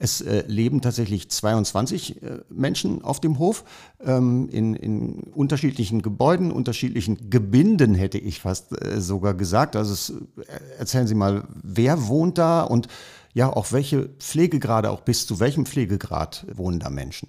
es 0.00 0.22
äh, 0.22 0.44
leben 0.46 0.80
tatsächlich 0.80 1.30
22 1.30 2.22
äh, 2.22 2.38
Menschen 2.48 3.04
auf 3.04 3.20
dem 3.20 3.38
Hof 3.38 3.64
ähm, 4.02 4.48
in, 4.50 4.74
in, 4.74 5.12
unterschiedlichen 5.34 6.00
Gebäuden, 6.00 6.50
unterschiedlichen 6.50 7.28
Gebinden, 7.28 7.94
hätte 7.94 8.18
ich 8.18 8.40
fast 8.40 8.72
äh, 8.82 9.00
sogar 9.00 9.34
gesagt. 9.34 9.76
Also 9.76 9.92
es, 9.92 10.10
äh, 10.10 10.78
erzählen 10.78 11.06
Sie 11.06 11.14
mal, 11.14 11.44
wer 11.62 12.08
wohnt 12.08 12.38
da 12.38 12.62
und 12.62 12.88
ja, 13.34 13.52
auch 13.52 13.72
welche 13.72 14.08
Pflegegrade, 14.18 14.90
auch 14.90 15.02
bis 15.02 15.26
zu 15.26 15.38
welchem 15.38 15.66
Pflegegrad 15.66 16.46
wohnen 16.54 16.80
da 16.80 16.88
Menschen? 16.88 17.28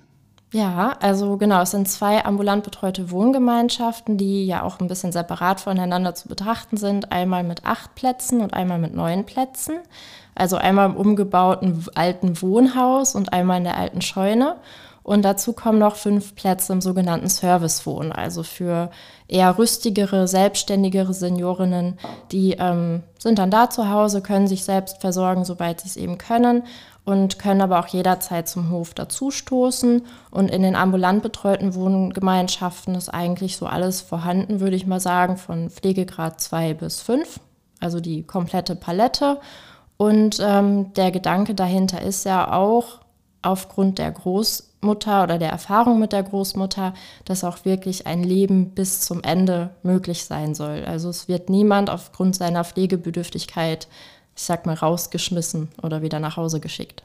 Ja, 0.53 0.97
also 0.99 1.37
genau, 1.37 1.61
es 1.61 1.71
sind 1.71 1.87
zwei 1.87 2.25
ambulant 2.25 2.65
betreute 2.65 3.09
Wohngemeinschaften, 3.09 4.17
die 4.17 4.45
ja 4.45 4.63
auch 4.63 4.81
ein 4.81 4.87
bisschen 4.87 5.13
separat 5.13 5.61
voneinander 5.61 6.13
zu 6.13 6.27
betrachten 6.27 6.75
sind. 6.75 7.11
Einmal 7.13 7.43
mit 7.43 7.65
acht 7.65 7.95
Plätzen 7.95 8.41
und 8.41 8.53
einmal 8.53 8.77
mit 8.77 8.93
neun 8.93 9.25
Plätzen. 9.25 9.75
Also 10.35 10.57
einmal 10.57 10.89
im 10.89 10.97
umgebauten 10.97 11.85
alten 11.95 12.41
Wohnhaus 12.41 13.15
und 13.15 13.31
einmal 13.31 13.59
in 13.59 13.63
der 13.63 13.77
alten 13.77 14.01
Scheune. 14.01 14.57
Und 15.03 15.23
dazu 15.23 15.53
kommen 15.53 15.79
noch 15.79 15.95
fünf 15.95 16.35
Plätze 16.35 16.73
im 16.73 16.81
sogenannten 16.81 17.27
Servicewohn, 17.27 18.11
also 18.11 18.43
für 18.43 18.91
eher 19.27 19.57
rüstigere, 19.57 20.27
selbstständigere 20.27 21.13
Seniorinnen, 21.13 21.97
die 22.31 22.51
ähm, 22.59 23.01
sind 23.17 23.39
dann 23.39 23.49
da 23.49 23.69
zu 23.71 23.89
Hause, 23.89 24.21
können 24.21 24.45
sich 24.45 24.63
selbst 24.63 25.01
versorgen, 25.01 25.43
soweit 25.43 25.81
sie 25.81 25.87
es 25.87 25.97
eben 25.97 26.19
können 26.19 26.63
und 27.03 27.39
können 27.39 27.61
aber 27.61 27.79
auch 27.79 27.87
jederzeit 27.87 28.47
zum 28.47 28.69
Hof 28.69 28.93
dazustoßen. 28.93 30.05
Und 30.29 30.51
in 30.51 30.61
den 30.61 30.75
ambulant 30.75 31.23
betreuten 31.23 31.73
Wohngemeinschaften 31.73 32.95
ist 32.95 33.09
eigentlich 33.09 33.57
so 33.57 33.65
alles 33.65 34.01
vorhanden, 34.01 34.59
würde 34.59 34.75
ich 34.75 34.85
mal 34.85 34.99
sagen, 34.99 35.37
von 35.37 35.69
Pflegegrad 35.69 36.39
2 36.39 36.75
bis 36.75 37.01
5, 37.01 37.39
also 37.79 37.99
die 37.99 38.23
komplette 38.23 38.75
Palette. 38.75 39.39
Und 39.97 40.39
ähm, 40.41 40.93
der 40.93 41.11
Gedanke 41.11 41.55
dahinter 41.55 42.01
ist 42.01 42.25
ja 42.25 42.53
auch 42.53 43.01
aufgrund 43.41 43.97
der 43.97 44.11
Großmutter 44.11 45.23
oder 45.23 45.37
der 45.39 45.49
Erfahrung 45.49 45.99
mit 45.99 46.11
der 46.11 46.23
Großmutter, 46.23 46.93
dass 47.25 47.43
auch 47.43 47.65
wirklich 47.65 48.05
ein 48.05 48.23
Leben 48.23 48.71
bis 48.71 49.01
zum 49.01 49.23
Ende 49.23 49.71
möglich 49.81 50.25
sein 50.25 50.53
soll. 50.53 50.85
Also 50.85 51.09
es 51.09 51.27
wird 51.27 51.49
niemand 51.49 51.89
aufgrund 51.89 52.35
seiner 52.35 52.63
Pflegebedürftigkeit, 52.63 53.87
ich 54.35 54.43
sag 54.43 54.65
mal, 54.65 54.75
rausgeschmissen 54.75 55.69
oder 55.81 56.01
wieder 56.01 56.19
nach 56.19 56.37
Hause 56.37 56.59
geschickt. 56.59 57.03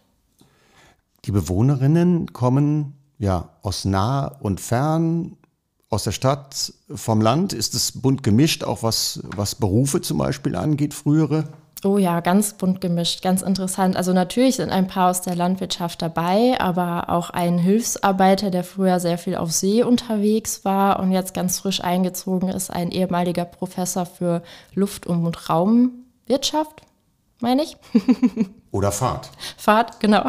Die 1.25 1.33
Bewohnerinnen 1.33 2.33
kommen 2.33 2.95
ja 3.19 3.49
aus 3.63 3.85
nah 3.85 4.27
und 4.27 4.61
fern, 4.61 5.37
aus 5.89 6.05
der 6.05 6.13
Stadt, 6.13 6.73
vom 6.95 7.21
Land. 7.21 7.53
Ist 7.53 7.75
es 7.75 8.01
bunt 8.01 8.23
gemischt, 8.23 8.65
auch 8.65 8.83
was, 8.83 9.21
was 9.37 9.55
Berufe 9.55 10.01
zum 10.01 10.19
Beispiel 10.19 10.57
angeht, 10.57 10.95
frühere? 10.95 11.49
Oh 11.85 11.99
ja, 11.99 12.21
ganz 12.21 12.55
bunt 12.55 12.81
gemischt, 12.81 13.23
ganz 13.23 13.43
interessant. 13.43 13.97
Also 13.97 14.13
natürlich 14.13 14.57
sind 14.57 14.71
ein 14.71 14.87
paar 14.87 15.11
aus 15.11 15.21
der 15.21 15.37
Landwirtschaft 15.37 16.01
dabei, 16.01 16.59
aber 16.59 17.11
auch 17.11 17.31
ein 17.31 17.59
Hilfsarbeiter, 17.59 18.51
der 18.51 18.65
früher 18.65 18.99
sehr 18.99 19.19
viel 19.19 19.37
auf 19.37 19.53
See 19.53 19.83
unterwegs 19.83 20.65
war 20.65 20.99
und 21.01 21.13
jetzt 21.13 21.35
ganz 21.35 21.61
frisch 21.61 21.83
eingezogen 21.83 22.49
ist, 22.49 22.71
ein 22.71 22.91
ehemaliger 22.91 23.45
Professor 23.45 24.07
für 24.07 24.43
Luft- 24.75 25.07
und 25.07 25.51
Raumwirtschaft, 25.51 26.83
meine 27.41 27.63
ich. 27.63 27.77
Oder 28.71 28.93
Fahrt. 28.93 29.31
Fahrt, 29.57 30.01
genau. 30.01 30.29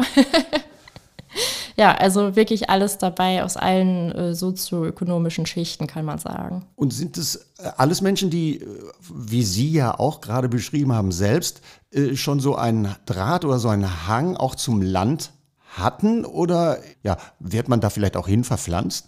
ja, 1.76 1.94
also 1.94 2.36
wirklich 2.36 2.70
alles 2.70 2.98
dabei 2.98 3.44
aus 3.44 3.56
allen 3.56 4.12
äh, 4.12 4.34
sozioökonomischen 4.34 5.46
Schichten, 5.46 5.86
kann 5.86 6.04
man 6.04 6.18
sagen. 6.18 6.64
Und 6.76 6.92
sind 6.92 7.18
es 7.18 7.36
äh, 7.58 7.70
alles 7.76 8.00
Menschen, 8.00 8.30
die, 8.30 8.60
äh, 8.60 8.66
wie 9.12 9.42
Sie 9.42 9.70
ja 9.70 9.98
auch 9.98 10.20
gerade 10.20 10.48
beschrieben 10.48 10.92
haben, 10.92 11.12
selbst 11.12 11.60
äh, 11.92 12.16
schon 12.16 12.40
so 12.40 12.56
einen 12.56 12.94
Draht 13.06 13.44
oder 13.44 13.58
so 13.58 13.68
einen 13.68 14.06
Hang 14.06 14.36
auch 14.36 14.54
zum 14.54 14.82
Land 14.82 15.30
hatten? 15.76 16.24
Oder 16.24 16.78
ja, 17.02 17.16
wird 17.38 17.68
man 17.68 17.80
da 17.80 17.90
vielleicht 17.90 18.16
auch 18.16 18.26
hin 18.26 18.44
verpflanzt? 18.44 19.06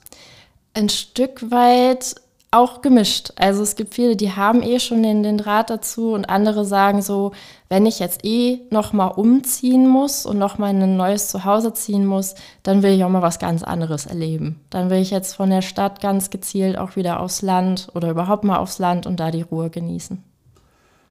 Ein 0.75 0.88
Stück 0.88 1.50
weit 1.50 2.14
auch 2.52 2.83
gemischt. 2.83 3.33
Also 3.37 3.62
es 3.62 3.76
gibt 3.76 3.95
viele, 3.95 4.16
die 4.16 4.33
haben 4.33 4.62
eh 4.62 4.80
schon 4.80 5.02
den, 5.02 5.23
den 5.23 5.38
Draht 5.38 5.71
dazu 5.71 6.12
und 6.12 6.28
andere 6.28 6.64
sagen 6.64 7.00
so, 7.00 7.33
wenn 7.69 7.87
ich 7.87 8.00
jetzt 8.00 8.25
eh 8.25 8.61
nochmal 8.71 9.12
umziehen 9.12 9.88
muss 9.88 10.26
und 10.26 10.38
nochmal 10.38 10.75
in 10.75 10.83
ein 10.83 10.97
neues 10.97 11.28
Zuhause 11.28 11.73
ziehen 11.73 12.04
muss, 12.04 12.35
dann 12.64 12.83
will 12.83 12.92
ich 12.92 13.04
auch 13.04 13.09
mal 13.09 13.23
was 13.23 13.38
ganz 13.38 13.62
anderes 13.62 14.07
erleben. 14.07 14.61
Dann 14.71 14.90
will 14.90 14.99
ich 14.99 15.11
jetzt 15.11 15.35
von 15.35 15.50
der 15.50 15.62
Stadt 15.62 16.00
ganz 16.00 16.30
gezielt 16.30 16.76
auch 16.76 16.97
wieder 16.97 17.21
aufs 17.21 17.42
Land 17.42 17.88
oder 17.95 18.11
überhaupt 18.11 18.42
mal 18.42 18.59
aufs 18.59 18.80
Land 18.80 19.07
und 19.07 19.21
da 19.21 19.30
die 19.30 19.42
Ruhe 19.42 19.71
genießen. 19.71 20.23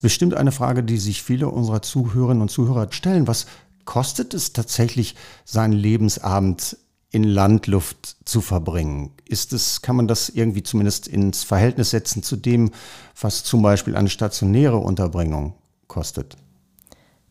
Bestimmt 0.01 0.33
eine 0.33 0.51
Frage, 0.51 0.83
die 0.83 0.97
sich 0.97 1.23
viele 1.23 1.49
unserer 1.49 1.81
Zuhörerinnen 1.81 2.41
und 2.41 2.49
Zuhörer 2.49 2.87
stellen. 2.91 3.27
Was 3.27 3.47
kostet 3.85 4.33
es 4.33 4.53
tatsächlich, 4.53 5.15
seinen 5.45 5.73
Lebensabend 5.73 6.77
in 7.11 7.23
Landluft 7.23 8.17
zu 8.25 8.41
verbringen? 8.41 9.11
Ist 9.25 9.53
es, 9.53 9.81
kann 9.81 9.95
man 9.95 10.07
das 10.07 10.29
irgendwie 10.29 10.63
zumindest 10.63 11.07
ins 11.07 11.43
Verhältnis 11.43 11.89
setzen 11.89 12.23
zu 12.23 12.35
dem, 12.35 12.71
was 13.19 13.43
zum 13.43 13.61
Beispiel 13.61 13.95
eine 13.95 14.09
stationäre 14.09 14.77
Unterbringung 14.77 15.53
kostet? 15.87 16.37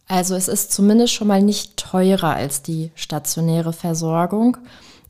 Also 0.08 0.34
es 0.34 0.48
ist 0.48 0.72
zumindest 0.72 1.12
schon 1.12 1.28
mal 1.28 1.42
nicht 1.42 1.76
teurer 1.76 2.34
als 2.34 2.62
die 2.62 2.90
stationäre 2.94 3.72
Versorgung. 3.72 4.56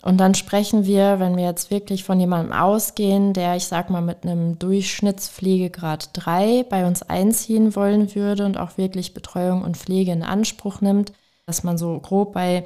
Und 0.02 0.18
dann 0.18 0.34
sprechen 0.34 0.84
wir, 0.84 1.18
wenn 1.18 1.36
wir 1.36 1.44
jetzt 1.44 1.70
wirklich 1.70 2.04
von 2.04 2.20
jemandem 2.20 2.52
ausgehen, 2.52 3.32
der, 3.32 3.56
ich 3.56 3.66
sag 3.66 3.90
mal, 3.90 4.00
mit 4.00 4.22
einem 4.22 4.58
Durchschnittspflegegrad 4.58 6.10
3 6.12 6.64
bei 6.68 6.86
uns 6.86 7.02
einziehen 7.02 7.74
wollen 7.74 8.14
würde 8.14 8.44
und 8.44 8.58
auch 8.58 8.78
wirklich 8.78 9.14
Betreuung 9.14 9.62
und 9.62 9.76
Pflege 9.76 10.12
in 10.12 10.22
Anspruch 10.22 10.80
nimmt, 10.80 11.12
dass 11.46 11.64
man 11.64 11.78
so 11.78 11.98
grob 11.98 12.32
bei 12.32 12.64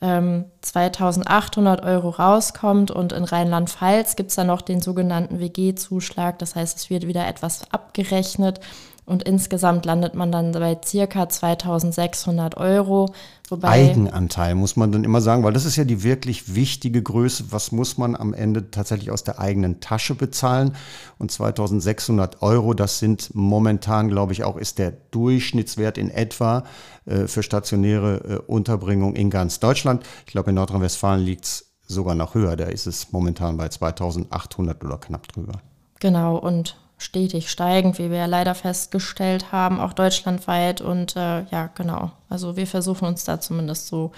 ähm, 0.00 0.44
2800 0.62 1.82
Euro 1.82 2.10
rauskommt 2.10 2.90
und 2.90 3.12
in 3.12 3.24
Rheinland-Pfalz 3.24 4.16
gibt 4.16 4.30
es 4.30 4.36
dann 4.36 4.46
noch 4.46 4.62
den 4.62 4.80
sogenannten 4.80 5.40
WG-Zuschlag. 5.40 6.38
Das 6.38 6.54
heißt, 6.54 6.78
es 6.78 6.90
wird 6.90 7.06
wieder 7.06 7.26
etwas 7.26 7.62
abgerechnet 7.72 8.60
und 9.08 9.22
insgesamt 9.22 9.86
landet 9.86 10.14
man 10.14 10.30
dann 10.30 10.52
bei 10.52 10.78
circa 10.84 11.28
2600 11.28 12.58
Euro. 12.58 13.12
Wobei 13.48 13.68
Eigenanteil 13.68 14.54
muss 14.54 14.76
man 14.76 14.92
dann 14.92 15.02
immer 15.02 15.22
sagen, 15.22 15.42
weil 15.44 15.54
das 15.54 15.64
ist 15.64 15.76
ja 15.76 15.84
die 15.84 16.02
wirklich 16.02 16.54
wichtige 16.54 17.02
Größe. 17.02 17.46
Was 17.50 17.72
muss 17.72 17.96
man 17.96 18.14
am 18.14 18.34
Ende 18.34 18.70
tatsächlich 18.70 19.10
aus 19.10 19.24
der 19.24 19.38
eigenen 19.38 19.80
Tasche 19.80 20.14
bezahlen? 20.14 20.76
Und 21.16 21.30
2600 21.30 22.42
Euro, 22.42 22.74
das 22.74 22.98
sind 22.98 23.34
momentan, 23.34 24.08
glaube 24.08 24.34
ich, 24.34 24.44
auch 24.44 24.58
ist 24.58 24.78
der 24.78 24.90
Durchschnittswert 24.90 25.96
in 25.96 26.10
etwa 26.10 26.64
äh, 27.06 27.26
für 27.26 27.42
stationäre 27.42 28.16
äh, 28.16 28.38
Unterbringung 28.46 29.16
in 29.16 29.30
ganz 29.30 29.58
Deutschland. 29.58 30.04
Ich 30.26 30.32
glaube, 30.32 30.50
in 30.50 30.56
Nordrhein-Westfalen 30.56 31.24
liegt 31.24 31.46
es 31.46 31.72
sogar 31.86 32.14
noch 32.14 32.34
höher. 32.34 32.56
Da 32.56 32.66
ist 32.66 32.86
es 32.86 33.10
momentan 33.10 33.56
bei 33.56 33.70
2800 33.70 34.84
oder 34.84 34.98
knapp 34.98 35.26
drüber. 35.28 35.54
Genau, 35.98 36.36
und 36.36 36.76
stetig 36.98 37.50
steigend, 37.50 37.98
wie 37.98 38.10
wir 38.10 38.18
ja 38.18 38.26
leider 38.26 38.54
festgestellt 38.54 39.52
haben, 39.52 39.80
auch 39.80 39.92
deutschlandweit. 39.92 40.80
Und 40.80 41.16
äh, 41.16 41.44
ja, 41.44 41.70
genau. 41.74 42.12
Also 42.28 42.56
wir 42.56 42.66
versuchen 42.66 43.06
uns 43.06 43.24
da 43.24 43.40
zumindest 43.40 43.86
so 43.86 44.12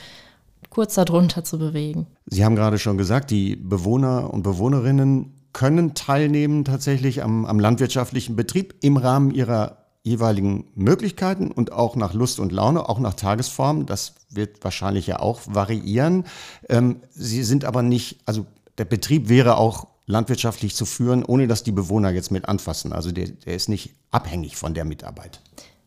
kurz 0.71 0.95
darunter 0.95 1.45
zu 1.45 1.59
bewegen. 1.59 2.07
Sie 2.27 2.45
haben 2.45 2.57
gerade 2.57 2.79
schon 2.79 2.99
gesagt, 2.99 3.31
die 3.31 3.57
Bewohner 3.57 4.33
und 4.33 4.43
Bewohnerinnen 4.43 5.35
können 5.53 5.95
teilnehmen 5.95 6.65
tatsächlich 6.65 7.23
am, 7.23 7.45
am 7.45 7.59
landwirtschaftlichen 7.59 8.37
Betrieb 8.37 8.75
im 8.81 8.97
Rahmen 8.97 9.31
ihrer 9.31 9.79
jeweiligen 10.03 10.65
Möglichkeiten 10.75 11.51
und 11.51 11.73
auch 11.73 11.97
nach 11.97 12.15
Lust 12.15 12.41
und 12.41 12.53
Laune, 12.53 12.89
auch 12.89 12.99
nach 13.01 13.15
Tagesform. 13.15 13.85
Das 13.85 14.15
wird 14.31 14.65
wahrscheinlich 14.65 15.07
ja 15.07 15.19
auch 15.19 15.41
variieren. 15.47 16.25
Ähm, 16.69 17.01
Sie 17.11 17.43
sind 17.43 17.65
aber 17.65 17.83
nicht, 17.83 18.21
also 18.25 18.47
der 18.79 18.87
Betrieb 18.87 19.29
wäre 19.29 19.59
auch 19.59 19.89
landwirtschaftlich 20.11 20.75
zu 20.75 20.85
führen, 20.85 21.25
ohne 21.25 21.47
dass 21.47 21.63
die 21.63 21.73
Bewohner 21.73 22.11
jetzt 22.11 22.31
mit 22.31 22.49
anfassen. 22.49 22.93
Also 22.93 23.13
der, 23.13 23.29
der 23.29 23.55
ist 23.55 23.69
nicht 23.69 23.91
abhängig 24.11 24.57
von 24.57 24.75
der 24.75 24.85
Mitarbeit. 24.85 25.41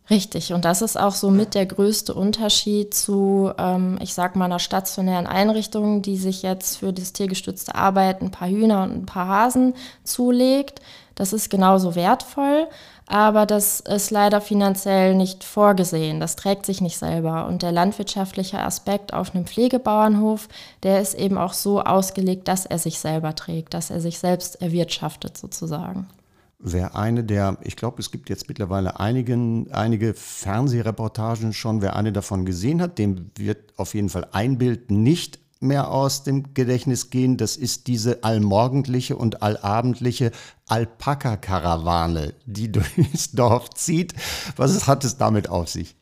Richtig, 0.09 0.51
und 0.51 0.65
das 0.65 0.81
ist 0.81 0.99
auch 0.99 1.13
so 1.13 1.29
mit 1.29 1.55
der 1.55 1.65
größte 1.65 2.13
Unterschied 2.13 2.93
zu, 2.93 3.51
ähm, 3.57 3.97
ich 4.01 4.13
sag 4.13 4.35
mal, 4.35 4.45
einer 4.45 4.59
stationären 4.59 5.27
Einrichtung, 5.27 6.01
die 6.01 6.17
sich 6.17 6.41
jetzt 6.41 6.77
für 6.77 6.91
das 6.91 7.13
tiergestützte 7.13 7.75
Arbeiten 7.75 8.25
ein 8.25 8.31
paar 8.31 8.49
Hühner 8.49 8.83
und 8.83 8.91
ein 8.91 9.05
paar 9.05 9.27
Hasen 9.27 9.75
zulegt. 10.03 10.81
Das 11.15 11.31
ist 11.31 11.49
genauso 11.49 11.95
wertvoll, 11.95 12.67
aber 13.13 13.45
das 13.45 13.79
ist 13.79 14.09
leider 14.09 14.41
finanziell 14.41 15.13
nicht 15.13 15.43
vorgesehen. 15.43 16.19
Das 16.19 16.35
trägt 16.35 16.65
sich 16.65 16.81
nicht 16.81 16.97
selber. 16.97 17.45
Und 17.45 17.61
der 17.61 17.71
landwirtschaftliche 17.71 18.57
Aspekt 18.57 19.13
auf 19.13 19.35
einem 19.35 19.45
Pflegebauernhof, 19.45 20.49
der 20.81 20.99
ist 20.99 21.13
eben 21.13 21.37
auch 21.37 21.53
so 21.53 21.83
ausgelegt, 21.83 22.47
dass 22.47 22.65
er 22.65 22.79
sich 22.79 22.97
selber 22.97 23.35
trägt, 23.35 23.75
dass 23.75 23.91
er 23.91 24.01
sich 24.01 24.17
selbst 24.17 24.63
erwirtschaftet 24.63 25.37
sozusagen 25.37 26.07
wer 26.65 26.95
eine 26.95 27.25
der, 27.25 27.57
ich 27.61 27.75
glaube, 27.75 27.99
es 27.99 28.09
gibt 28.09 28.29
jetzt 28.29 28.47
mittlerweile 28.47 28.97
einigen, 28.97 29.69
einige 29.73 30.13
Fernsehreportagen 30.13 31.51
schon, 31.51 31.81
wer 31.81 31.97
eine 31.97 32.13
davon 32.13 32.45
gesehen 32.45 32.81
hat, 32.81 32.97
dem 32.97 33.31
wird 33.37 33.73
auf 33.75 33.93
jeden 33.93 34.07
Fall 34.07 34.27
ein 34.31 34.57
Bild 34.57 34.89
nicht 34.89 35.42
mehr 35.63 35.89
aus 35.89 36.23
dem 36.23 36.53
Gedächtnis 36.53 37.09
gehen. 37.09 37.37
Das 37.37 37.55
ist 37.55 37.87
diese 37.87 38.23
allmorgendliche 38.23 39.15
und 39.15 39.41
allabendliche 39.41 40.31
Alpaka-Karawane, 40.67 42.33
die 42.45 42.71
durchs 42.71 43.31
Dorf 43.31 43.69
zieht. 43.71 44.13
Was 44.55 44.87
hat 44.87 45.03
es 45.03 45.17
damit 45.17 45.49
auf 45.49 45.69
sich? 45.69 45.95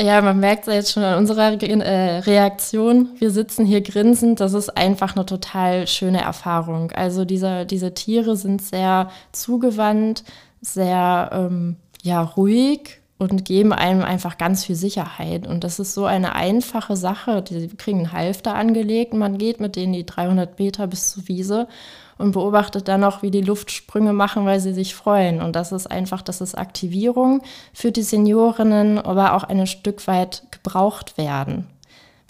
Ja, 0.00 0.22
man 0.22 0.40
merkt 0.40 0.66
es 0.66 0.74
jetzt 0.74 0.92
schon 0.92 1.02
an 1.02 1.18
unserer 1.18 1.62
äh, 1.62 2.18
Reaktion. 2.20 3.10
Wir 3.18 3.30
sitzen 3.30 3.66
hier 3.66 3.82
grinsend. 3.82 4.40
Das 4.40 4.54
ist 4.54 4.74
einfach 4.74 5.14
eine 5.14 5.26
total 5.26 5.86
schöne 5.86 6.22
Erfahrung. 6.22 6.90
Also 6.92 7.26
diese, 7.26 7.66
diese 7.66 7.92
Tiere 7.92 8.34
sind 8.34 8.62
sehr 8.62 9.10
zugewandt, 9.32 10.24
sehr 10.62 11.30
ähm, 11.34 11.76
ja, 12.02 12.22
ruhig 12.22 12.99
und 13.20 13.44
geben 13.44 13.74
einem 13.74 14.02
einfach 14.02 14.38
ganz 14.38 14.64
viel 14.64 14.76
Sicherheit. 14.76 15.46
Und 15.46 15.62
das 15.62 15.78
ist 15.78 15.92
so 15.92 16.06
eine 16.06 16.34
einfache 16.34 16.96
Sache. 16.96 17.42
Die 17.42 17.68
kriegen 17.68 17.98
einen 17.98 18.12
Halfter 18.12 18.54
angelegt. 18.54 19.12
Man 19.12 19.36
geht 19.36 19.60
mit 19.60 19.76
denen 19.76 19.92
die 19.92 20.06
300 20.06 20.58
Meter 20.58 20.86
bis 20.86 21.10
zur 21.10 21.28
Wiese 21.28 21.68
und 22.16 22.32
beobachtet 22.32 22.88
dann 22.88 23.02
noch, 23.02 23.22
wie 23.22 23.30
die 23.30 23.42
Luftsprünge 23.42 24.14
machen, 24.14 24.46
weil 24.46 24.58
sie 24.58 24.72
sich 24.72 24.94
freuen. 24.94 25.42
Und 25.42 25.54
das 25.54 25.70
ist 25.70 25.86
einfach, 25.86 26.22
das 26.22 26.40
ist 26.40 26.56
Aktivierung 26.56 27.42
für 27.74 27.92
die 27.92 28.02
Seniorinnen, 28.02 28.98
aber 28.98 29.34
auch 29.34 29.44
ein 29.44 29.66
Stück 29.66 30.06
weit 30.06 30.44
gebraucht 30.50 31.18
werden, 31.18 31.66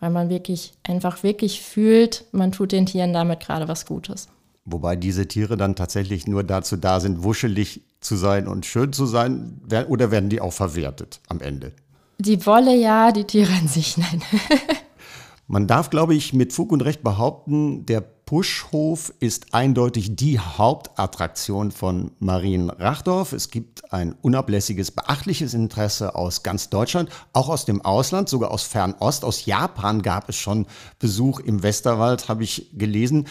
weil 0.01 0.11
man 0.11 0.29
wirklich 0.29 0.73
einfach 0.83 1.23
wirklich 1.23 1.63
fühlt, 1.63 2.25
man 2.33 2.51
tut 2.51 2.73
den 2.73 2.87
Tieren 2.87 3.13
damit 3.13 3.39
gerade 3.39 3.69
was 3.69 3.87
Gutes. 3.87 4.27
Wobei 4.65 4.97
diese 4.97 5.29
Tiere 5.29 5.57
dann 5.57 5.77
tatsächlich 5.77 6.27
nur 6.27 6.43
dazu 6.43 6.77
da 6.77 6.99
sind, 6.99 7.23
wuschelig 7.23 7.83
zu 8.01 8.17
sein 8.17 8.49
und 8.49 8.67
schön 8.67 8.93
zu 8.93 9.07
sein, 9.07 9.61
oder 9.89 10.11
werden 10.11 10.31
die 10.31 10.41
auch 10.41 10.53
verwertet 10.53 11.21
am 11.29 11.41
Ende? 11.41 11.73
Die 12.19 12.45
Wolle 12.47 12.75
ja, 12.77 13.13
die 13.13 13.25
Tiere 13.25 13.53
an 13.53 13.69
sich 13.69 13.97
nein. 13.97 14.23
Man 15.47 15.67
darf, 15.67 15.91
glaube 15.91 16.15
ich, 16.15 16.33
mit 16.33 16.53
Fug 16.53 16.71
und 16.71 16.83
Recht 16.83 17.03
behaupten, 17.03 17.85
der 17.85 18.03
Puschhof 18.31 19.13
ist 19.19 19.53
eindeutig 19.53 20.15
die 20.15 20.39
Hauptattraktion 20.39 21.73
von 21.73 22.13
Marien 22.21 22.71
Rachdorf. 22.71 23.33
Es 23.33 23.51
gibt 23.51 23.93
ein 23.93 24.15
unablässiges, 24.23 24.93
beachtliches 24.93 25.53
Interesse 25.53 26.15
aus 26.15 26.45
ganz 26.45 26.71
Deutschland, 26.71 27.11
auch 27.33 27.49
aus 27.49 27.65
dem 27.65 27.85
Ausland, 27.85 28.29
sogar 28.29 28.53
aus 28.53 28.63
Fernost. 28.63 29.25
Aus 29.25 29.47
Japan 29.47 30.03
gab 30.03 30.29
es 30.29 30.37
schon 30.37 30.67
Besuch 31.01 31.41
im 31.41 31.65
Westerwald, 31.65 32.29
habe 32.29 32.45
ich 32.45 32.71
gelesen. 32.75 33.27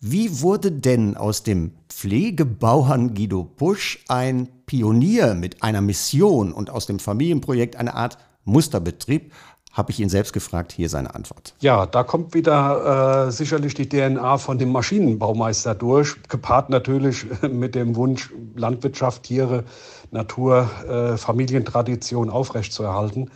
Wie 0.00 0.40
wurde 0.40 0.72
denn 0.72 1.18
aus 1.18 1.42
dem 1.42 1.72
Pflegebauern 1.98 3.12
Guido 3.12 3.42
Pusch 3.42 4.04
ein 4.06 4.48
Pionier 4.66 5.34
mit 5.34 5.64
einer 5.64 5.80
Mission 5.80 6.52
und 6.52 6.70
aus 6.70 6.86
dem 6.86 7.00
Familienprojekt 7.00 7.74
eine 7.74 7.94
Art 7.96 8.18
Musterbetrieb? 8.44 9.32
habe 9.72 9.90
ich 9.90 10.00
ihn 10.00 10.08
selbst 10.08 10.32
gefragt. 10.32 10.72
Hier 10.72 10.88
seine 10.88 11.14
Antwort. 11.14 11.54
Ja, 11.60 11.86
da 11.86 12.02
kommt 12.02 12.34
wieder 12.34 13.26
äh, 13.26 13.30
sicherlich 13.32 13.74
die 13.74 13.88
DNA 13.88 14.38
von 14.38 14.58
dem 14.58 14.70
Maschinenbaumeister 14.72 15.74
durch, 15.74 16.16
gepaart 16.28 16.70
natürlich 16.70 17.26
mit 17.42 17.74
dem 17.74 17.94
Wunsch, 17.94 18.32
Landwirtschaft, 18.54 19.24
Tiere, 19.24 19.64
Natur, 20.10 20.70
äh, 20.88 21.16
Familientradition 21.16 22.30
aufrechtzuerhalten. 22.30 23.30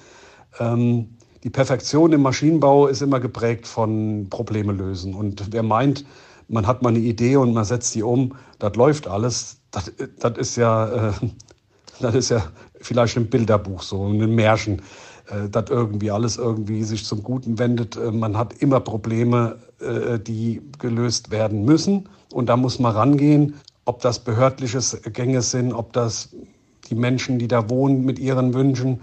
Ähm, 0.58 1.16
die 1.44 1.50
Perfektion 1.50 2.12
im 2.12 2.22
Maschinenbau 2.22 2.86
ist 2.86 3.02
immer 3.02 3.20
geprägt 3.20 3.66
von 3.66 4.28
Probleme 4.30 4.72
lösen. 4.72 5.14
Und 5.14 5.52
wer 5.52 5.64
meint, 5.64 6.04
man 6.52 6.66
hat 6.66 6.82
mal 6.82 6.90
eine 6.90 6.98
Idee 6.98 7.36
und 7.36 7.54
man 7.54 7.64
setzt 7.64 7.94
die 7.94 8.02
um, 8.02 8.34
das 8.58 8.76
läuft 8.76 9.08
alles, 9.08 9.58
das, 9.70 9.92
das 10.18 10.38
ist 10.38 10.56
ja, 10.56 11.08
äh, 11.08 11.12
das 12.00 12.14
ist 12.14 12.28
ja 12.30 12.42
vielleicht 12.80 13.16
ein 13.16 13.28
Bilderbuch 13.28 13.82
so, 13.82 14.06
ein 14.06 14.34
Märchen. 14.34 14.82
Äh, 15.32 15.48
dass 15.48 15.70
irgendwie 15.70 16.10
alles 16.10 16.36
irgendwie 16.36 16.82
sich 16.82 17.04
zum 17.04 17.22
Guten 17.22 17.58
wendet. 17.58 17.96
Äh, 17.96 18.10
man 18.10 18.36
hat 18.36 18.54
immer 18.54 18.80
Probleme, 18.80 19.56
äh, 19.80 20.18
die 20.18 20.62
gelöst 20.78 21.30
werden 21.30 21.64
müssen. 21.64 22.08
Und 22.32 22.48
da 22.48 22.56
muss 22.56 22.78
man 22.78 22.92
rangehen, 22.92 23.54
ob 23.84 24.00
das 24.00 24.18
behördliche 24.18 24.80
Gänge 25.10 25.42
sind, 25.42 25.72
ob 25.72 25.92
das 25.92 26.30
die 26.88 26.94
Menschen, 26.94 27.38
die 27.38 27.48
da 27.48 27.68
wohnen 27.70 28.04
mit 28.04 28.18
ihren 28.18 28.54
Wünschen 28.54 29.00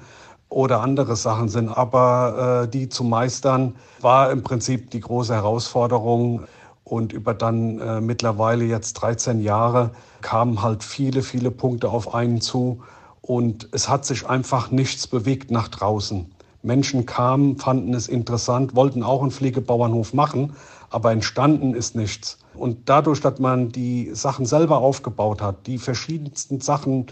oder 0.49 0.81
andere 0.81 1.15
Sachen 1.15 1.47
sind. 1.47 1.69
Aber 1.69 2.63
äh, 2.63 2.67
die 2.69 2.89
zu 2.89 3.03
meistern, 3.03 3.75
war 4.01 4.31
im 4.31 4.43
Prinzip 4.43 4.91
die 4.91 4.99
große 4.99 5.33
Herausforderung. 5.33 6.43
Und 6.89 7.13
über 7.13 7.35
dann 7.35 7.79
äh, 7.79 8.01
mittlerweile 8.01 8.65
jetzt 8.65 8.93
13 8.93 9.41
Jahre 9.41 9.91
kamen 10.21 10.63
halt 10.63 10.83
viele, 10.83 11.21
viele 11.21 11.51
Punkte 11.51 11.89
auf 11.89 12.15
einen 12.15 12.41
zu. 12.41 12.81
Und 13.21 13.69
es 13.73 13.87
hat 13.87 14.05
sich 14.05 14.27
einfach 14.27 14.71
nichts 14.71 15.05
bewegt 15.05 15.51
nach 15.51 15.67
draußen. 15.67 16.25
Menschen 16.63 17.05
kamen, 17.05 17.57
fanden 17.57 17.93
es 17.93 18.07
interessant, 18.07 18.75
wollten 18.75 19.03
auch 19.03 19.21
einen 19.21 19.29
Pflegebauernhof 19.29 20.15
machen, 20.15 20.53
aber 20.89 21.11
entstanden 21.11 21.75
ist 21.75 21.95
nichts. 21.95 22.39
Und 22.55 22.89
dadurch, 22.89 23.21
dass 23.21 23.37
man 23.37 23.69
die 23.71 24.09
Sachen 24.13 24.47
selber 24.47 24.79
aufgebaut 24.79 25.43
hat, 25.43 25.67
die 25.67 25.77
verschiedensten 25.77 26.59
Sachen 26.59 27.05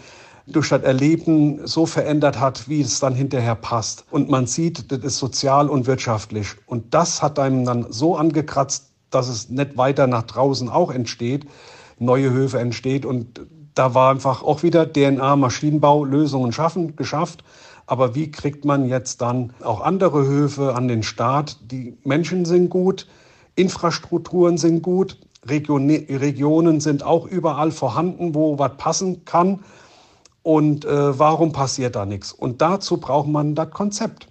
durch 0.48 0.70
das 0.70 0.82
Erleben 0.82 1.68
so 1.68 1.86
verändert 1.86 2.40
hat, 2.40 2.68
wie 2.68 2.82
es 2.82 3.00
dann 3.00 3.14
hinterher 3.14 3.56
passt. 3.56 4.06
Und 4.10 4.30
man 4.30 4.48
sieht, 4.48 4.92
das 4.92 5.00
ist 5.00 5.18
sozial 5.20 5.70
und 5.70 5.86
wirtschaftlich. 5.86 6.56
Und 6.66 6.94
das 6.94 7.22
hat 7.22 7.38
einem 7.38 7.64
dann 7.64 7.86
so 7.92 8.16
angekratzt, 8.16 8.87
dass 9.10 9.28
es 9.28 9.50
nicht 9.50 9.78
weiter 9.78 10.08
nach 10.08 10.24
draußen 10.24 10.70
auch 10.70 10.92
entsteht, 10.92 11.46
neue 12.00 12.32
Höfe 12.32 12.60
entsteht. 12.60 13.06
Und 13.06 13.42
da 13.74 13.94
war 13.94 14.12
einfach 14.12 14.44
auch 14.44 14.64
wieder 14.64 14.92
DNA, 14.92 15.36
Maschinenbau, 15.36 16.04
Lösungen 16.04 16.52
schaffen, 16.52 16.96
geschafft. 16.96 17.44
Aber 17.86 18.16
wie 18.16 18.32
kriegt 18.32 18.66
man 18.66 18.88
jetzt 18.88 19.22
dann 19.22 19.54
auch 19.64 19.82
andere 19.82 20.26
Höfe 20.26 20.76
an 20.76 20.88
den 20.88 21.04
Start? 21.04 21.58
Die 21.72 21.98
Menschen 22.04 22.44
sind 22.44 22.70
gut, 22.70 23.08
Infrastrukturen 23.56 24.58
sind 24.58 24.82
gut, 24.82 25.18
Region, 25.46 25.90
Regionen 25.90 26.82
sind 26.82 27.04
auch 27.04 27.26
überall 27.26 27.72
vorhanden, 27.72 28.36
wo 28.36 28.60
was 28.60 28.76
passen 28.78 29.24
kann. 29.24 29.64
Und 30.44 30.86
äh, 30.86 31.20
warum 31.20 31.52
passiert 31.52 31.96
da 31.96 32.06
nichts? 32.06 32.32
Und 32.32 32.62
dazu 32.62 32.98
braucht 32.98 33.28
man 33.28 33.56
das 33.56 33.70
Konzept. 33.72 34.27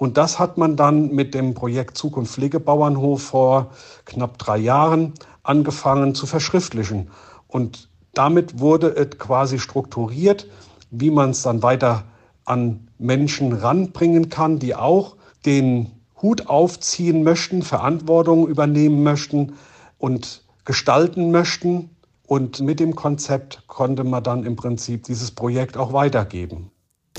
Und 0.00 0.16
das 0.16 0.38
hat 0.38 0.56
man 0.56 0.76
dann 0.76 1.14
mit 1.14 1.34
dem 1.34 1.52
Projekt 1.52 1.98
Zukunft 1.98 2.32
Pflegebauernhof 2.32 3.22
vor 3.22 3.72
knapp 4.06 4.38
drei 4.38 4.56
Jahren 4.56 5.12
angefangen 5.42 6.14
zu 6.14 6.24
verschriftlichen. 6.24 7.10
Und 7.48 7.90
damit 8.14 8.60
wurde 8.60 8.96
es 8.96 9.18
quasi 9.18 9.58
strukturiert, 9.58 10.46
wie 10.90 11.10
man 11.10 11.32
es 11.32 11.42
dann 11.42 11.62
weiter 11.62 12.04
an 12.46 12.88
Menschen 12.96 13.52
ranbringen 13.52 14.30
kann, 14.30 14.58
die 14.58 14.74
auch 14.74 15.16
den 15.44 15.90
Hut 16.22 16.46
aufziehen 16.46 17.22
möchten, 17.22 17.60
Verantwortung 17.60 18.48
übernehmen 18.48 19.02
möchten 19.02 19.52
und 19.98 20.44
gestalten 20.64 21.30
möchten. 21.30 21.90
Und 22.26 22.60
mit 22.60 22.80
dem 22.80 22.96
Konzept 22.96 23.64
konnte 23.66 24.04
man 24.04 24.24
dann 24.24 24.44
im 24.44 24.56
Prinzip 24.56 25.04
dieses 25.04 25.30
Projekt 25.30 25.76
auch 25.76 25.92
weitergeben 25.92 26.70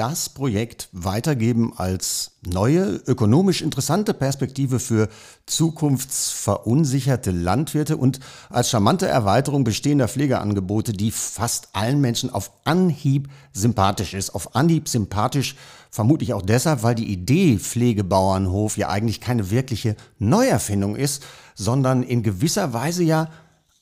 das 0.02 0.30
Projekt 0.30 0.90
weitergeben 0.94 1.74
als 1.78 2.32
neue, 2.44 2.96
ökonomisch 3.06 3.62
interessante 3.62 4.16
Perspektive 4.16 4.80
für 4.80 5.10
zukunftsverunsicherte 5.46 7.30
Landwirte 7.30 7.98
und 7.98 8.20
als 8.50 8.72
charmante 8.72 9.08
Erweiterung 9.08 9.64
bestehender 9.64 10.08
Pflegeangebote, 10.08 10.92
die 10.92 11.12
fast 11.12 11.70
allen 11.74 12.02
Menschen 12.02 12.32
auf 12.32 12.52
Anhieb 12.64 13.30
sympathisch 13.54 14.16
ist. 14.16 14.34
Auf 14.34 14.56
Anhieb 14.56 14.90
sympathisch 14.90 15.56
vermutlich 15.92 16.34
auch 16.34 16.42
deshalb, 16.42 16.82
weil 16.82 16.96
die 16.96 17.12
Idee 17.12 17.60
Pflegebauernhof 17.60 18.78
ja 18.78 18.90
eigentlich 18.90 19.22
keine 19.22 19.52
wirkliche 19.52 19.96
Neuerfindung 20.18 20.96
ist, 20.96 21.22
sondern 21.54 22.02
in 22.02 22.24
gewisser 22.24 22.74
Weise 22.74 23.04
ja 23.04 23.30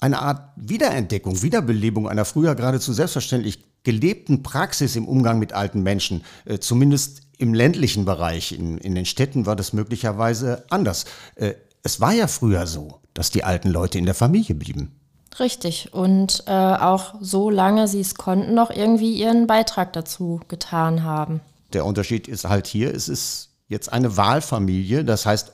eine 0.02 0.20
Art 0.20 0.52
Wiederentdeckung, 0.58 1.42
Wiederbelebung 1.42 2.10
einer 2.10 2.26
früher 2.26 2.56
geradezu 2.56 2.92
selbstverständlich 2.92 3.69
gelebten 3.84 4.44
Praxis 4.44 4.96
im 4.96 5.08
Umgang 5.08 5.40
mit 5.40 5.54
alten 5.54 5.82
Menschen, 5.82 6.24
äh, 6.46 6.60
zumindest 6.60 7.22
im 7.38 7.54
ländlichen 7.54 8.06
Bereich. 8.06 8.52
In, 8.52 8.78
in 8.78 8.96
den 8.96 9.06
Städten 9.06 9.46
war 9.46 9.56
das 9.56 9.74
möglicherweise 9.74 10.66
anders. 10.70 11.06
Äh, 11.36 11.54
es 11.84 12.02
war 12.02 12.14
ja 12.14 12.28
früher 12.28 12.68
so, 12.68 13.00
dass 13.14 13.32
die 13.32 13.44
alten 13.44 13.70
Leute 13.70 13.98
in 13.98 14.06
der 14.06 14.16
Familie 14.16 14.56
blieben. 14.56 15.00
Richtig. 15.40 15.94
Und 15.94 16.44
äh, 16.48 16.52
auch 16.52 17.16
so 17.22 17.50
lange 17.50 17.88
sie 17.88 18.02
es 18.02 18.16
konnten, 18.16 18.54
noch 18.54 18.72
irgendwie 18.72 19.14
ihren 19.14 19.48
Beitrag 19.48 19.94
dazu 19.94 20.42
getan 20.48 21.04
haben. 21.04 21.40
Der 21.74 21.86
Unterschied 21.86 22.28
ist 22.28 22.46
halt 22.46 22.68
hier, 22.68 22.94
es 22.94 23.08
ist 23.08 23.50
jetzt 23.68 23.94
eine 23.94 24.18
Wahlfamilie, 24.18 25.06
das 25.06 25.26
heißt 25.26 25.54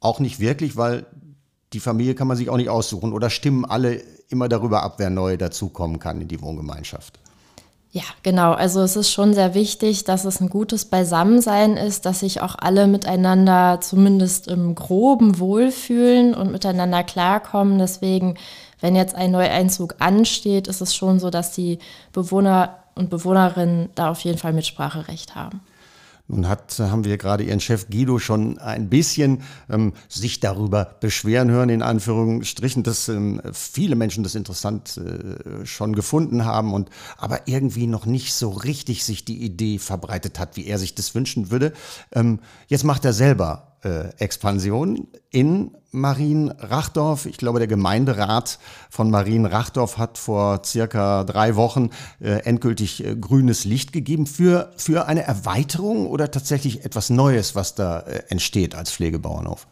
auch 0.00 0.18
nicht 0.18 0.40
wirklich, 0.40 0.76
weil 0.76 1.06
die 1.72 1.80
Familie 1.80 2.14
kann 2.14 2.26
man 2.26 2.36
sich 2.36 2.50
auch 2.50 2.56
nicht 2.56 2.70
aussuchen 2.70 3.12
oder 3.12 3.30
stimmen 3.30 3.64
alle 3.64 4.02
immer 4.28 4.48
darüber 4.48 4.82
ab, 4.82 4.94
wer 4.96 5.10
neu 5.10 5.36
dazukommen 5.36 5.98
kann 5.98 6.20
in 6.20 6.28
die 6.28 6.40
Wohngemeinschaft. 6.40 7.20
Ja, 7.94 8.04
genau. 8.22 8.52
Also 8.52 8.80
es 8.80 8.96
ist 8.96 9.10
schon 9.10 9.34
sehr 9.34 9.52
wichtig, 9.54 10.04
dass 10.04 10.24
es 10.24 10.40
ein 10.40 10.48
gutes 10.48 10.86
Beisammensein 10.86 11.76
ist, 11.76 12.06
dass 12.06 12.20
sich 12.20 12.40
auch 12.40 12.56
alle 12.58 12.86
miteinander 12.86 13.80
zumindest 13.82 14.48
im 14.48 14.74
groben 14.74 15.38
wohlfühlen 15.38 16.34
und 16.34 16.50
miteinander 16.50 17.04
klarkommen. 17.04 17.78
Deswegen, 17.78 18.38
wenn 18.80 18.96
jetzt 18.96 19.14
ein 19.14 19.30
Neueinzug 19.30 19.96
ansteht, 19.98 20.68
ist 20.68 20.80
es 20.80 20.94
schon 20.94 21.20
so, 21.20 21.28
dass 21.28 21.52
die 21.52 21.80
Bewohner 22.14 22.78
und 22.94 23.10
Bewohnerinnen 23.10 23.90
da 23.94 24.10
auf 24.10 24.20
jeden 24.20 24.38
Fall 24.38 24.54
Mitspracherecht 24.54 25.34
haben. 25.34 25.60
Nun 26.32 26.48
hat, 26.48 26.78
haben 26.78 27.04
wir 27.04 27.18
gerade 27.18 27.44
Ihren 27.44 27.60
Chef 27.60 27.90
Guido 27.90 28.18
schon 28.18 28.58
ein 28.58 28.88
bisschen 28.88 29.42
ähm, 29.68 29.92
sich 30.08 30.40
darüber 30.40 30.96
beschweren 30.98 31.50
hören, 31.50 31.68
in 31.68 31.82
Anführungsstrichen, 31.82 32.82
dass 32.82 33.08
ähm, 33.10 33.42
viele 33.52 33.96
Menschen 33.96 34.24
das 34.24 34.34
interessant 34.34 34.96
äh, 34.96 35.66
schon 35.66 35.94
gefunden 35.94 36.46
haben 36.46 36.72
und 36.72 36.88
aber 37.18 37.46
irgendwie 37.46 37.86
noch 37.86 38.06
nicht 38.06 38.32
so 38.32 38.48
richtig 38.48 39.04
sich 39.04 39.26
die 39.26 39.42
Idee 39.42 39.78
verbreitet 39.78 40.38
hat, 40.38 40.56
wie 40.56 40.64
er 40.64 40.78
sich 40.78 40.94
das 40.94 41.14
wünschen 41.14 41.50
würde. 41.50 41.74
Ähm, 42.12 42.40
jetzt 42.66 42.84
macht 42.84 43.04
er 43.04 43.12
selber 43.12 43.71
Expansion 44.18 45.08
in 45.30 45.72
Marienrachdorf. 45.92 47.26
Ich 47.26 47.36
glaube, 47.36 47.58
der 47.58 47.68
Gemeinderat 47.68 48.58
von 48.90 49.10
Marienrachdorf 49.10 49.98
hat 49.98 50.18
vor 50.18 50.62
circa 50.64 51.24
drei 51.24 51.54
Wochen 51.56 51.90
äh, 52.20 52.44
endgültig 52.44 53.04
äh, 53.04 53.14
grünes 53.14 53.64
Licht 53.64 53.92
gegeben 53.92 54.26
für, 54.26 54.72
für 54.76 55.06
eine 55.06 55.22
Erweiterung 55.22 56.06
oder 56.06 56.30
tatsächlich 56.30 56.84
etwas 56.84 57.10
Neues, 57.10 57.54
was 57.54 57.74
da 57.74 58.00
äh, 58.00 58.22
entsteht 58.28 58.74
als 58.74 58.90
Pflegebauernhof. 58.92 59.66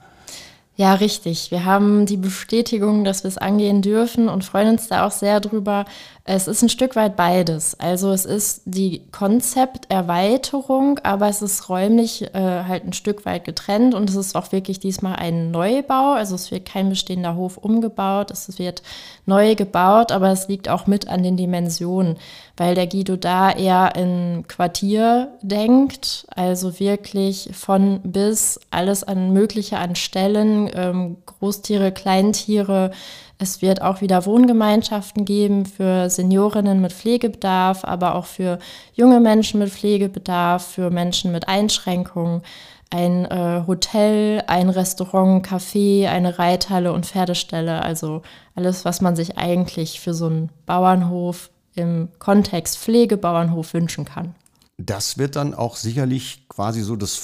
Ja, 0.77 0.95
richtig. 0.95 1.51
Wir 1.51 1.67
haben 1.67 2.07
die 2.07 2.17
Bestätigung, 2.17 3.05
dass 3.05 3.23
wir 3.23 3.29
es 3.29 3.37
angehen 3.37 3.83
dürfen 3.83 4.31
und 4.31 4.45
freuen 4.45 4.69
uns 4.71 4.89
da 4.89 5.07
auch 5.07 5.11
sehr 5.11 5.41
drüber. 5.41 5.85
Es 6.33 6.47
ist 6.47 6.63
ein 6.63 6.69
Stück 6.69 6.95
weit 6.95 7.17
beides. 7.17 7.75
Also 7.81 8.13
es 8.13 8.25
ist 8.25 8.63
die 8.65 9.03
Konzepterweiterung, 9.11 11.01
aber 11.03 11.29
es 11.29 11.43
ist 11.43 11.69
räumlich 11.69 12.23
äh, 12.33 12.63
halt 12.69 12.85
ein 12.85 12.93
Stück 12.93 13.27
weit 13.27 13.43
getrennt 13.43 13.97
und 13.97 14.09
es 14.09 14.15
ist 14.15 14.37
auch 14.37 14.53
wirklich 14.53 14.79
diesmal 14.79 15.17
ein 15.17 15.51
Neubau. 15.51 16.13
Also 16.13 16.37
es 16.37 16.53
wird 16.53 16.67
kein 16.67 16.89
bestehender 16.89 17.35
Hof 17.35 17.57
umgebaut, 17.57 18.31
es 18.31 18.61
wird 18.61 18.85
neu 19.27 19.57
gebaut, 19.57 20.13
aber 20.13 20.31
es 20.31 20.47
liegt 20.47 20.69
auch 20.69 20.87
mit 20.87 21.09
an 21.09 21.25
den 21.25 21.37
Dimensionen, 21.37 22.17
weil 22.57 22.77
der 22.77 22.87
Guido 22.87 23.17
da 23.17 23.51
eher 23.51 23.97
in 23.97 24.45
Quartier 24.47 25.33
denkt, 25.43 26.29
also 26.37 26.79
wirklich 26.79 27.51
von 27.55 28.03
bis 28.05 28.61
alles 28.71 29.03
an 29.03 29.33
Mögliche 29.33 29.79
an 29.79 29.97
Stellen, 29.97 30.71
ähm, 30.75 31.17
Großtiere, 31.27 31.91
Kleintiere. 31.91 32.93
Es 33.43 33.63
wird 33.63 33.81
auch 33.81 34.03
wieder 34.03 34.27
Wohngemeinschaften 34.27 35.25
geben 35.25 35.65
für 35.65 36.11
Seniorinnen 36.11 36.83
mit 36.83 36.93
Pflegebedarf, 36.93 37.85
aber 37.85 38.15
auch 38.15 38.27
für 38.27 38.59
junge 38.93 39.19
Menschen 39.19 39.61
mit 39.61 39.71
Pflegebedarf, 39.71 40.63
für 40.63 40.91
Menschen 40.91 41.33
mit 41.33 41.49
Einschränkungen 41.49 42.43
ein 42.91 43.25
äh, 43.25 43.63
Hotel, 43.67 44.43
ein 44.47 44.69
Restaurant, 44.69 45.47
Café, 45.47 46.09
eine 46.09 46.39
Reithalle 46.39 46.93
und 46.93 47.07
Pferdestelle. 47.07 47.81
Also 47.81 48.21
alles, 48.55 48.85
was 48.85 49.01
man 49.01 49.17
sich 49.17 49.39
eigentlich 49.39 50.01
für 50.01 50.13
so 50.13 50.27
einen 50.27 50.51
Bauernhof 50.67 51.49
im 51.75 52.09
Kontext 52.19 52.77
Pflegebauernhof 52.77 53.73
wünschen 53.73 54.05
kann. 54.05 54.35
Das 54.77 55.17
wird 55.17 55.37
dann 55.37 55.55
auch 55.55 55.77
sicherlich 55.77 56.47
quasi 56.51 56.83
so 56.83 56.95
das 56.95 57.15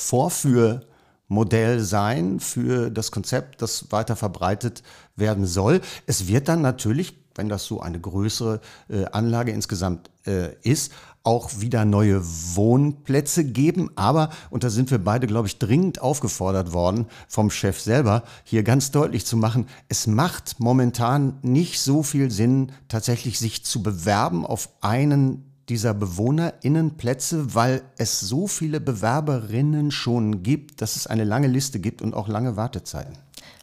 Vorführmodell 1.29 1.81
sein 1.81 2.41
für 2.41 2.91
das 2.91 3.11
Konzept, 3.11 3.63
das 3.63 3.91
weiter 3.91 4.17
verbreitet 4.17 4.83
werden 5.17 5.47
soll. 5.47 5.81
Es 6.07 6.29
wird 6.29 6.49
dann 6.49 6.63
natürlich, 6.63 7.15
wenn 7.35 7.49
das 7.49 7.65
so 7.65 7.81
eine 7.81 8.01
größere 8.01 8.61
äh, 8.89 9.05
Anlage 9.07 9.53
insgesamt 9.53 10.11
äh, 10.27 10.55
ist, 10.63 10.93
auch 11.23 11.59
wieder 11.59 11.85
neue 11.85 12.23
Wohnplätze 12.25 13.45
geben. 13.45 13.91
Aber, 13.97 14.31
und 14.51 14.63
da 14.63 14.71
sind 14.71 14.93
wir 14.93 14.99
beide, 14.99 15.27
glaube 15.27 15.49
ich, 15.49 15.59
dringend 15.59 16.01
aufgefordert 16.01 16.73
worden 16.73 17.07
vom 17.27 17.51
Chef 17.51 17.81
selber, 17.81 18.23
hier 18.45 18.63
ganz 18.63 18.93
deutlich 18.93 19.27
zu 19.27 19.37
machen, 19.37 19.67
es 19.89 20.07
macht 20.07 20.61
momentan 20.61 21.39
nicht 21.43 21.81
so 21.81 22.05
viel 22.05 22.31
Sinn, 22.31 22.71
tatsächlich 22.89 23.41
sich 23.41 23.65
zu 23.65 23.83
bewerben 23.83 24.47
auf 24.47 24.69
einen 24.81 25.46
dieser 25.69 25.95
BewohnerInnenplätze, 25.95 27.55
weil 27.55 27.83
es 27.99 28.21
so 28.21 28.47
viele 28.47 28.81
Bewerberinnen 28.81 29.91
schon 29.91 30.43
gibt, 30.43 30.81
dass 30.81 30.97
es 30.97 31.07
eine 31.07 31.25
lange 31.25 31.49
Liste 31.49 31.81
gibt 31.81 32.03
und 32.03 32.15
auch 32.15 32.29
lange 32.29 32.57
Wartezeiten. 32.57 33.19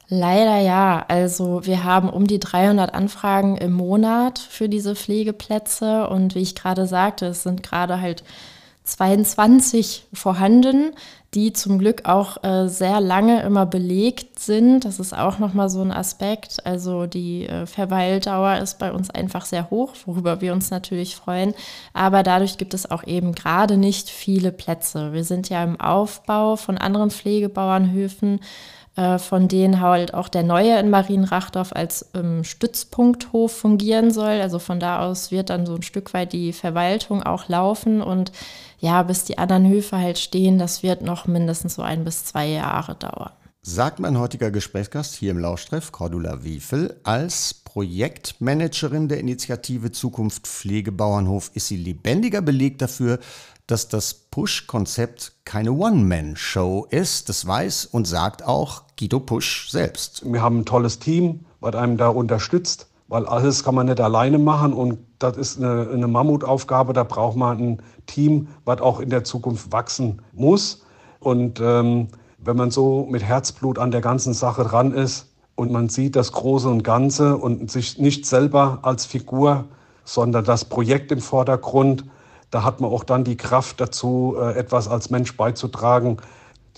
Leider 0.10 0.60
ja. 0.60 1.06
Also 1.08 1.66
wir 1.66 1.84
haben 1.84 2.10
um 2.10 2.28
die 2.28 2.40
300 2.40 2.94
Anfragen 2.94 3.58
im 3.58 3.74
Monat 3.74 4.38
für 4.38 4.70
diese 4.70 4.96
Pflegeplätze 4.96 6.08
und 6.08 6.36
wie 6.36 6.42
ich 6.42 6.56
gerade 6.56 6.88
sagte, 6.88 7.28
es 7.28 7.44
sind 7.44 7.64
gerade 7.64 8.02
halt 8.02 8.24
22 8.84 10.08
vorhanden, 10.14 10.92
die 11.34 11.54
zum 11.54 11.80
Glück 11.80 12.06
auch 12.06 12.44
äh, 12.44 12.68
sehr 12.68 13.00
lange 13.00 13.42
immer 13.42 13.66
belegt 13.66 14.40
sind. 14.40 14.86
Das 14.86 15.00
ist 15.00 15.18
auch 15.18 15.40
nochmal 15.40 15.70
so 15.70 15.82
ein 15.82 15.92
Aspekt. 15.92 16.66
Also 16.66 17.06
die 17.06 17.48
äh, 17.48 17.66
Verweildauer 17.66 18.58
ist 18.58 18.80
bei 18.80 18.92
uns 18.92 19.10
einfach 19.10 19.46
sehr 19.46 19.70
hoch, 19.70 19.94
worüber 20.06 20.42
wir 20.42 20.54
uns 20.54 20.70
natürlich 20.70 21.16
freuen. 21.16 21.54
Aber 21.94 22.24
dadurch 22.24 22.58
gibt 22.58 22.74
es 22.74 22.90
auch 22.90 23.04
eben 23.06 23.34
gerade 23.34 23.78
nicht 23.78 24.10
viele 24.10 24.52
Plätze. 24.52 25.14
Wir 25.14 25.24
sind 25.24 25.50
ja 25.50 25.64
im 25.64 25.80
Aufbau 25.80 26.56
von 26.56 26.78
anderen 26.78 27.10
Pflegebauernhöfen 27.10 28.42
von 28.96 29.48
denen 29.48 29.82
halt 29.82 30.14
auch 30.14 30.30
der 30.30 30.44
neue 30.44 30.78
in 30.80 30.90
Marienrachdorf 30.90 31.74
als 31.74 32.12
ähm, 32.14 32.44
Stützpunkthof 32.44 33.52
fungieren 33.52 34.12
soll. 34.12 34.40
Also 34.42 34.60
von 34.60 34.80
da 34.80 35.00
aus 35.00 35.32
wird 35.32 35.50
dann 35.50 35.66
so 35.66 35.76
ein 35.76 35.82
Stück 35.82 36.14
weit 36.14 36.34
die 36.34 36.54
Verwaltung 36.54 37.24
auch 37.24 37.48
laufen 37.48 38.02
und 38.02 38.32
ja, 38.80 39.02
bis 39.04 39.24
die 39.24 39.38
anderen 39.38 39.68
Höfe 39.68 39.98
halt 39.98 40.20
stehen, 40.20 40.60
das 40.60 40.84
wird 40.84 41.02
noch 41.02 41.26
mindestens 41.26 41.76
so 41.76 41.82
ein 41.82 42.04
bis 42.04 42.26
zwei 42.26 42.48
Jahre 42.48 42.96
dauern. 42.96 43.32
Sagt 43.66 44.02
mein 44.02 44.20
heutiger 44.20 44.52
Gesprächsgast 44.52 45.16
hier 45.16 45.32
im 45.32 45.40
Lauschtreff, 45.40 45.94
Cordula 45.94 46.44
Wiefel, 46.44 47.00
als 47.04 47.54
Projektmanagerin 47.54 49.08
der 49.08 49.22
Initiative 49.22 49.94
Zukunft 49.94 50.48
Pflegebauernhof 50.48 51.50
ist 51.54 51.70
sie 51.70 51.78
lebendiger 51.78 52.42
Beleg 52.42 52.78
dafür, 52.78 53.20
dass 53.68 53.88
das 53.88 54.14
Push-Konzept 54.14 55.34
keine 55.46 55.72
One-Man-Show 55.72 56.88
ist. 56.90 57.30
Das 57.30 57.46
weiß 57.48 57.86
und 57.86 58.06
sagt 58.06 58.44
auch 58.44 58.84
Guido 59.00 59.20
Push 59.20 59.70
selbst. 59.70 60.24
Wir 60.26 60.42
haben 60.42 60.60
ein 60.60 60.66
tolles 60.66 61.00
Team, 61.00 61.46
was 61.60 61.76
einem 61.76 61.98
da 61.98 62.10
unterstützt, 62.10 62.88
weil 63.08 63.26
alles 63.26 63.64
kann 63.64 63.76
man 63.76 63.88
nicht 63.88 64.02
alleine 64.02 64.38
machen 64.38 64.74
und 64.74 65.00
das 65.20 65.38
ist 65.38 65.58
eine, 65.58 65.90
eine 65.92 66.08
Mammutaufgabe. 66.08 66.94
Da 66.94 67.04
braucht 67.04 67.38
man 67.38 67.58
ein 67.58 67.82
Team, 68.06 68.50
was 68.66 68.82
auch 68.82 69.00
in 69.00 69.10
der 69.10 69.24
Zukunft 69.24 69.72
wachsen 69.72 70.22
muss. 70.34 70.84
Und 71.20 71.62
ähm, 71.62 72.10
wenn 72.38 72.58
man 72.58 72.72
so 72.72 73.08
mit 73.10 73.24
Herzblut 73.24 73.80
an 73.80 73.92
der 73.92 74.02
ganzen 74.02 74.34
Sache 74.34 74.64
dran 74.64 74.92
ist 74.94 75.34
und 75.56 75.72
man 75.72 75.88
sieht 75.88 76.18
das 76.18 76.34
Große 76.34 76.68
und 76.68 76.84
Ganze 76.84 77.38
und 77.38 77.72
sich 77.72 77.98
nicht 77.98 78.26
selber 78.26 78.80
als 78.82 79.06
Figur, 79.06 79.66
sondern 80.04 80.44
das 80.44 80.66
Projekt 80.66 81.14
im 81.14 81.22
Vordergrund, 81.22 82.04
da 82.54 82.64
hat 82.64 82.82
man 82.82 82.92
auch 82.92 83.04
dann 83.04 83.24
die 83.24 83.36
Kraft 83.36 83.82
dazu, 83.82 84.36
äh, 84.40 84.54
etwas 84.54 84.88
als 84.88 85.10
Mensch 85.10 85.36
beizutragen, 85.36 86.18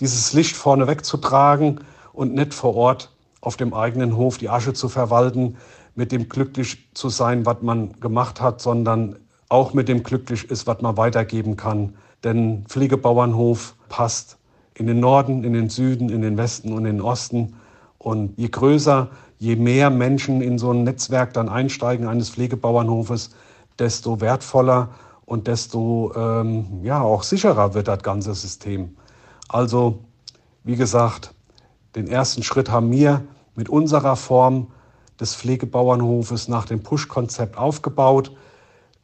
dieses 0.00 0.32
Licht 0.32 0.56
vorne 0.56 0.86
wegzutragen 0.86 1.80
und 2.14 2.34
nicht 2.34 2.54
vor 2.54 2.74
Ort 2.74 3.12
auf 3.42 3.58
dem 3.58 3.74
eigenen 3.74 4.16
Hof 4.16 4.38
die 4.38 4.48
Asche 4.48 4.72
zu 4.72 4.88
verwalten, 4.88 5.58
mit 5.94 6.12
dem 6.12 6.30
glücklich 6.30 6.88
zu 6.94 7.10
sein, 7.10 7.44
was 7.44 7.58
man 7.60 7.92
gemacht 8.00 8.40
hat, 8.40 8.62
sondern 8.62 9.16
auch 9.50 9.74
mit 9.74 9.88
dem 9.88 10.02
glücklich 10.02 10.50
ist, 10.50 10.66
was 10.66 10.80
man 10.80 10.96
weitergeben 10.96 11.56
kann. 11.56 11.94
Denn 12.24 12.64
Pflegebauernhof 12.68 13.74
passt 13.90 14.38
in 14.74 14.86
den 14.86 15.00
Norden, 15.00 15.44
in 15.44 15.52
den 15.52 15.68
Süden, 15.68 16.08
in 16.08 16.22
den 16.22 16.38
Westen 16.38 16.72
und 16.72 16.86
in 16.86 16.96
den 16.96 17.00
Osten. 17.02 17.54
Und 17.98 18.32
je 18.38 18.48
größer, 18.48 19.08
je 19.38 19.56
mehr 19.56 19.90
Menschen 19.90 20.40
in 20.40 20.58
so 20.58 20.70
ein 20.70 20.84
Netzwerk 20.84 21.34
dann 21.34 21.50
einsteigen 21.50 22.08
eines 22.08 22.30
Pflegebauernhofes, 22.30 23.30
desto 23.78 24.22
wertvoller 24.22 24.88
und 25.26 25.48
desto 25.48 26.12
ähm, 26.16 26.80
ja, 26.82 27.02
auch 27.02 27.24
sicherer 27.24 27.74
wird 27.74 27.88
das 27.88 28.02
ganze 28.02 28.34
System. 28.34 28.96
Also, 29.48 29.98
wie 30.64 30.76
gesagt, 30.76 31.34
den 31.94 32.06
ersten 32.06 32.42
Schritt 32.42 32.70
haben 32.70 32.90
wir 32.90 33.24
mit 33.54 33.68
unserer 33.68 34.16
Form 34.16 34.68
des 35.20 35.34
Pflegebauernhofes 35.34 36.48
nach 36.48 36.64
dem 36.64 36.82
Push-Konzept 36.82 37.58
aufgebaut. 37.58 38.32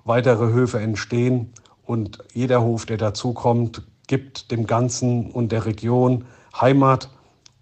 Weitere 0.05 0.47
Höfe 0.47 0.81
entstehen 0.81 1.53
und 1.85 2.19
jeder 2.33 2.63
Hof, 2.63 2.87
der 2.87 2.99
dazukommt, 2.99 3.83
gibt 4.07 4.51
dem 4.51 4.67
Ganzen 4.67 5.31
und 5.31 5.53
der 5.53 5.65
Region 5.65 6.27
Heimat 6.61 7.09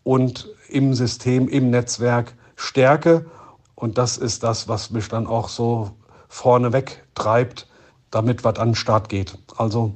und 0.03 0.49
im 0.69 0.95
System, 0.95 1.49
im 1.49 1.71
Netzwerk 1.71 2.35
Stärke. 2.57 3.27
Und 3.75 3.99
das 3.99 4.19
ist 4.19 4.43
das, 4.43 4.69
was 4.69 4.91
mich 4.91 5.09
dann 5.09 5.27
auch 5.27 5.49
so 5.49 5.93
vorneweg 6.29 7.05
treibt, 7.15 7.70
damit 8.11 8.45
was 8.45 8.59
an 8.59 8.71
den 8.71 8.75
Start 8.75 9.09
geht. 9.09 9.37
Also, 9.57 9.95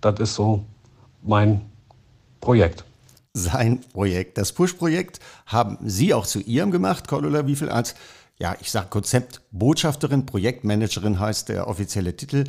das 0.00 0.20
ist 0.20 0.34
so 0.34 0.64
mein 1.22 1.62
Projekt. 2.40 2.84
Sein 3.32 3.80
Projekt. 3.92 4.38
Das 4.38 4.52
Push-Projekt 4.52 5.20
haben 5.46 5.78
Sie 5.82 6.14
auch 6.14 6.26
zu 6.26 6.40
Ihrem 6.40 6.70
gemacht, 6.70 7.06
Cordula 7.06 7.46
Wiefel, 7.46 7.68
als, 7.68 7.94
ja, 8.38 8.56
ich 8.60 8.70
sage 8.70 8.88
Konzeptbotschafterin, 8.90 10.26
Projektmanagerin 10.26 11.20
heißt 11.20 11.48
der 11.48 11.68
offizielle 11.68 12.16
Titel. 12.16 12.44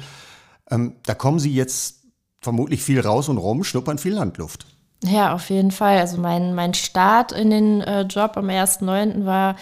Ähm, 0.70 0.96
da 1.04 1.14
kommen 1.14 1.40
Sie 1.40 1.54
jetzt 1.54 1.98
vermutlich 2.42 2.82
viel 2.82 3.00
raus 3.00 3.30
und 3.30 3.38
rum, 3.38 3.64
schnuppern 3.64 3.98
viel 3.98 4.14
Landluft. 4.14 4.66
Ja, 5.04 5.34
auf 5.34 5.50
jeden 5.50 5.72
Fall. 5.72 6.00
Also 6.00 6.18
mein, 6.18 6.54
mein 6.56 6.74
Start 6.74 7.32
in 7.32 7.50
den 7.50 7.82
äh, 7.82 8.02
Job 8.04 8.38
am 8.38 8.50
1.9. 8.50 9.26
war 9.26 9.56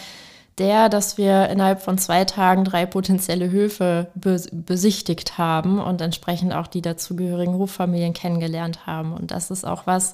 der, 0.59 0.89
dass 0.89 1.17
wir 1.17 1.49
innerhalb 1.49 1.81
von 1.81 1.97
zwei 1.97 2.25
Tagen 2.25 2.65
drei 2.65 2.85
potenzielle 2.85 3.49
Höfe 3.49 4.07
be 4.15 4.41
besichtigt 4.51 5.37
haben 5.37 5.79
und 5.79 6.01
entsprechend 6.01 6.53
auch 6.53 6.67
die 6.67 6.81
dazugehörigen 6.81 7.57
Hoffamilien 7.57 8.13
kennengelernt 8.13 8.85
haben. 8.85 9.13
Und 9.13 9.31
das 9.31 9.51
ist 9.51 9.65
auch 9.65 9.87
was, 9.87 10.13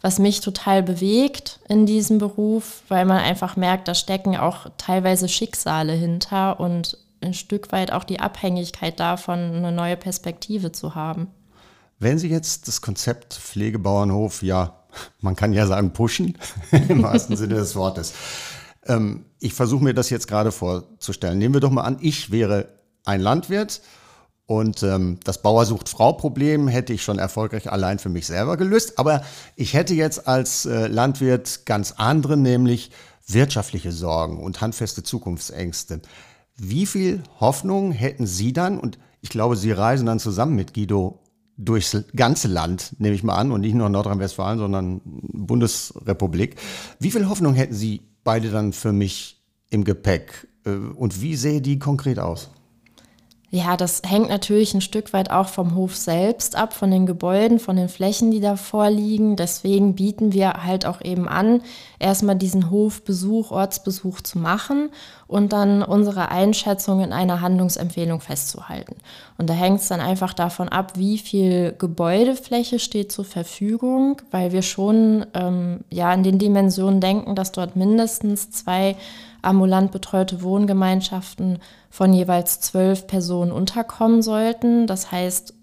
was 0.00 0.18
mich 0.18 0.40
total 0.40 0.82
bewegt 0.82 1.58
in 1.68 1.86
diesem 1.86 2.18
Beruf, 2.18 2.82
weil 2.88 3.04
man 3.04 3.18
einfach 3.18 3.56
merkt, 3.56 3.88
da 3.88 3.94
stecken 3.94 4.36
auch 4.36 4.66
teilweise 4.76 5.28
Schicksale 5.28 5.94
hinter 5.94 6.60
und 6.60 6.98
ein 7.20 7.34
Stück 7.34 7.72
weit 7.72 7.92
auch 7.92 8.04
die 8.04 8.20
Abhängigkeit 8.20 9.00
davon, 9.00 9.38
eine 9.38 9.72
neue 9.72 9.96
Perspektive 9.96 10.72
zu 10.72 10.94
haben. 10.94 11.28
Wenn 11.98 12.18
Sie 12.18 12.28
jetzt 12.28 12.68
das 12.68 12.82
Konzept 12.82 13.34
Pflegebauernhof, 13.34 14.42
ja, 14.42 14.76
man 15.20 15.34
kann 15.34 15.52
ja 15.52 15.66
sagen, 15.66 15.92
pushen, 15.92 16.36
im 16.88 17.02
wahrsten 17.02 17.36
Sinne 17.36 17.54
des 17.54 17.74
Wortes. 17.74 18.12
Ähm, 18.86 19.24
ich 19.40 19.54
versuche 19.54 19.84
mir 19.84 19.94
das 19.94 20.10
jetzt 20.10 20.28
gerade 20.28 20.52
vorzustellen. 20.52 21.38
Nehmen 21.38 21.54
wir 21.54 21.60
doch 21.60 21.70
mal 21.70 21.82
an, 21.82 21.98
ich 22.00 22.30
wäre 22.30 22.68
ein 23.04 23.20
Landwirt 23.20 23.80
und 24.46 24.82
ähm, 24.84 25.18
das 25.24 25.42
Bauer 25.42 25.66
sucht 25.66 25.88
Frau-Problem 25.88 26.68
hätte 26.68 26.92
ich 26.92 27.02
schon 27.02 27.18
erfolgreich 27.18 27.70
allein 27.70 27.98
für 27.98 28.08
mich 28.08 28.26
selber 28.26 28.56
gelöst. 28.56 28.98
Aber 28.98 29.22
ich 29.56 29.74
hätte 29.74 29.94
jetzt 29.94 30.28
als 30.28 30.66
äh, 30.66 30.86
Landwirt 30.86 31.66
ganz 31.66 31.92
andere, 31.96 32.36
nämlich 32.36 32.90
wirtschaftliche 33.26 33.90
Sorgen 33.90 34.38
und 34.38 34.60
handfeste 34.60 35.02
Zukunftsängste. 35.02 36.00
Wie 36.56 36.86
viel 36.86 37.22
Hoffnung 37.40 37.90
hätten 37.90 38.26
Sie 38.26 38.52
dann, 38.52 38.78
und 38.78 38.98
ich 39.20 39.30
glaube, 39.30 39.56
Sie 39.56 39.72
reisen 39.72 40.06
dann 40.06 40.20
zusammen 40.20 40.54
mit 40.54 40.74
Guido 40.74 41.18
durchs 41.56 41.96
ganze 42.14 42.48
Land, 42.48 42.94
nehme 42.98 43.16
ich 43.16 43.24
mal 43.24 43.34
an, 43.34 43.50
und 43.50 43.62
nicht 43.62 43.74
nur 43.74 43.88
Nordrhein-Westfalen, 43.88 44.58
sondern 44.58 45.00
Bundesrepublik. 45.04 46.56
Wie 47.00 47.10
viel 47.10 47.28
Hoffnung 47.28 47.54
hätten 47.54 47.74
Sie 47.74 48.02
beide 48.26 48.50
dann 48.50 48.74
für 48.74 48.92
mich 48.92 49.40
im 49.70 49.84
Gepäck? 49.84 50.48
Äh, 50.66 50.70
und 50.70 51.22
wie 51.22 51.36
sähe 51.36 51.62
die 51.62 51.78
konkret 51.78 52.18
aus? 52.18 52.50
Ja, 53.50 53.76
das 53.76 54.02
hängt 54.04 54.28
natürlich 54.28 54.74
ein 54.74 54.80
Stück 54.80 55.12
weit 55.12 55.30
auch 55.30 55.46
vom 55.46 55.76
Hof 55.76 55.94
selbst 55.94 56.56
ab, 56.56 56.72
von 56.72 56.90
den 56.90 57.06
Gebäuden, 57.06 57.60
von 57.60 57.76
den 57.76 57.88
Flächen, 57.88 58.32
die 58.32 58.40
da 58.40 58.56
vorliegen. 58.56 59.36
Deswegen 59.36 59.94
bieten 59.94 60.32
wir 60.32 60.64
halt 60.64 60.84
auch 60.84 61.00
eben 61.00 61.28
an, 61.28 61.62
erstmal 62.00 62.34
diesen 62.34 62.72
Hofbesuch, 62.72 63.52
Ortsbesuch 63.52 64.20
zu 64.20 64.40
machen 64.40 64.90
und 65.28 65.52
dann 65.52 65.84
unsere 65.84 66.28
Einschätzung 66.32 67.00
in 67.00 67.12
einer 67.12 67.40
Handlungsempfehlung 67.40 68.20
festzuhalten. 68.20 68.96
Und 69.38 69.48
da 69.48 69.54
hängt 69.54 69.80
es 69.80 69.86
dann 69.86 70.00
einfach 70.00 70.34
davon 70.34 70.68
ab, 70.68 70.94
wie 70.96 71.16
viel 71.16 71.72
Gebäudefläche 71.78 72.80
steht 72.80 73.12
zur 73.12 73.24
Verfügung, 73.24 74.20
weil 74.32 74.50
wir 74.50 74.62
schon 74.62 75.24
ähm, 75.34 75.80
ja 75.88 76.12
in 76.12 76.24
den 76.24 76.40
Dimensionen 76.40 77.00
denken, 77.00 77.36
dass 77.36 77.52
dort 77.52 77.76
mindestens 77.76 78.50
zwei 78.50 78.96
ambulant 79.46 79.92
betreute 79.92 80.42
Wohngemeinschaften 80.42 81.60
von 81.90 82.12
jeweils 82.12 82.60
zwölf 82.60 83.06
Personen 83.06 83.52
unterkommen 83.52 84.22
sollten. 84.22 84.86
Das 84.86 85.12
heißt, 85.12 85.54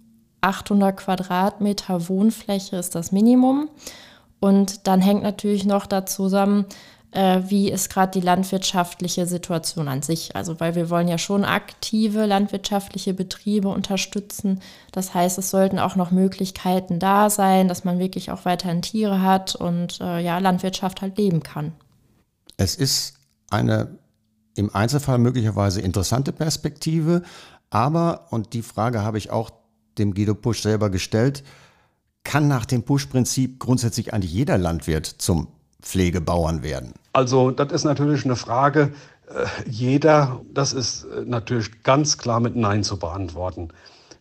800 0.42 0.98
Quadratmeter 0.98 2.10
Wohnfläche 2.10 2.76
ist 2.78 2.96
das 2.96 3.12
Minimum. 3.12 3.70
Und 4.40 4.88
dann 4.88 5.02
hängt 5.02 5.24
natürlich 5.24 5.66
noch 5.66 5.86
dazu 5.86 6.24
zusammen, 6.24 6.66
äh, 7.14 7.42
wie 7.48 7.72
ist 7.72 7.90
gerade 7.90 8.20
die 8.20 8.26
landwirtschaftliche 8.26 9.26
Situation 9.26 9.88
an 9.88 10.02
sich. 10.02 10.36
Also 10.36 10.60
weil 10.60 10.76
wir 10.76 10.90
wollen 10.90 11.08
ja 11.08 11.18
schon 11.18 11.46
aktive 11.46 12.26
landwirtschaftliche 12.26 13.14
Betriebe 13.14 13.70
unterstützen. 13.70 14.60
Das 14.92 15.14
heißt, 15.14 15.38
es 15.38 15.50
sollten 15.50 15.80
auch 15.80 15.96
noch 15.96 16.12
Möglichkeiten 16.12 17.00
da 17.00 17.30
sein, 17.30 17.68
dass 17.68 17.84
man 17.84 18.00
wirklich 18.00 18.32
auch 18.32 18.46
weiterhin 18.46 18.82
Tiere 18.82 19.22
hat 19.22 19.56
und 19.56 20.02
äh, 20.02 20.20
ja, 20.20 20.40
Landwirtschaft 20.40 21.02
halt 21.02 21.18
leben 21.18 21.44
kann. 21.44 21.74
Es 22.58 22.76
ist 22.76 23.16
eine 23.54 23.98
im 24.56 24.74
Einzelfall 24.74 25.18
möglicherweise 25.18 25.82
interessante 25.82 26.32
Perspektive, 26.32 27.24
aber, 27.70 28.28
und 28.30 28.54
die 28.54 28.62
Frage 28.62 29.02
habe 29.02 29.18
ich 29.18 29.32
auch 29.32 29.50
dem 29.98 30.14
Guido 30.14 30.36
Pusch 30.36 30.62
selber 30.62 30.90
gestellt, 30.90 31.44
kann 32.24 32.48
nach 32.48 32.66
dem 32.66 32.84
Push-Prinzip 32.84 33.60
grundsätzlich 33.60 34.14
eigentlich 34.14 34.32
jeder 34.32 34.58
Landwirt 34.58 35.06
zum 35.06 35.48
Pflegebauern 35.82 36.64
werden? 36.64 36.94
Also 37.14 37.52
das 37.52 37.72
ist 37.72 37.84
natürlich 37.84 38.26
eine 38.26 38.36
Frage, 38.36 38.94
äh, 39.28 39.46
jeder, 39.70 40.42
das 40.54 40.74
ist 40.74 41.06
äh, 41.06 41.24
natürlich 41.26 41.84
ganz 41.84 42.18
klar 42.18 42.40
mit 42.40 42.56
Nein 42.56 42.84
zu 42.84 42.98
beantworten. 42.98 43.70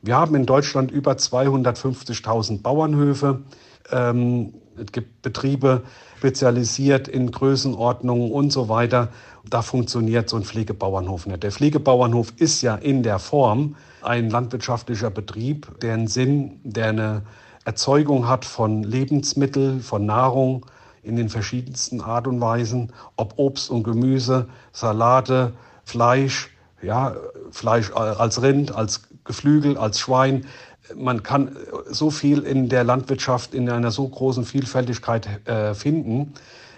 Wir 0.01 0.16
haben 0.16 0.35
in 0.35 0.47
Deutschland 0.47 0.90
über 0.90 1.12
250.000 1.12 2.62
Bauernhöfe. 2.62 3.42
Ähm, 3.90 4.55
es 4.77 4.90
gibt 4.90 5.23
Betriebe 5.23 5.83
spezialisiert 6.22 7.08
in 7.08 7.32
Größenordnungen 7.32 8.30
und 8.30 8.52
so 8.52 8.68
weiter. 8.68 9.08
Da 9.50 9.61
funktioniert 9.61 10.28
so 10.28 10.37
ein 10.37 10.44
Pflegebauernhof 10.44 11.26
nicht. 11.26 11.42
Der 11.42 11.50
Pflegebauernhof 11.50 12.32
ist 12.37 12.62
ja 12.62 12.76
in 12.76 13.02
der 13.02 13.18
Form 13.18 13.74
ein 14.02 14.30
landwirtschaftlicher 14.30 15.11
Betrieb, 15.11 15.80
der 15.80 15.94
einen 15.94 16.06
Sinn, 16.06 16.61
der 16.62 16.90
eine 16.90 17.22
Erzeugung 17.64 18.28
hat 18.28 18.44
von 18.44 18.85
Lebensmitteln, 18.85 19.80
von 19.80 20.06
Nahrung 20.06 20.64
in 21.02 21.16
den 21.16 21.28
verschiedensten 21.28 22.00
Art 22.00 22.28
und 22.28 22.40
Weisen, 22.40 22.92
ob 23.16 23.35
Obst 23.37 23.68
und 23.68 23.82
Gemüse, 23.82 24.46
Salate, 24.70 25.52
Fleisch, 25.85 26.50
ja, 26.82 27.16
Fleisch 27.50 27.90
als 27.92 28.42
Rind, 28.42 28.72
als 28.72 29.08
Geflügel, 29.24 29.76
als 29.76 29.98
Schwein. 29.98 30.46
Man 30.95 31.23
kann 31.23 31.57
so 31.87 32.11
viel 32.11 32.40
in 32.40 32.68
der 32.68 32.85
Landwirtschaft 32.85 33.55
in 33.55 33.68
einer 33.71 33.90
so 33.90 34.07
großen 34.09 34.45
Vielfältigkeit 34.45 35.47
äh, 35.47 35.75
finden. 35.75 36.35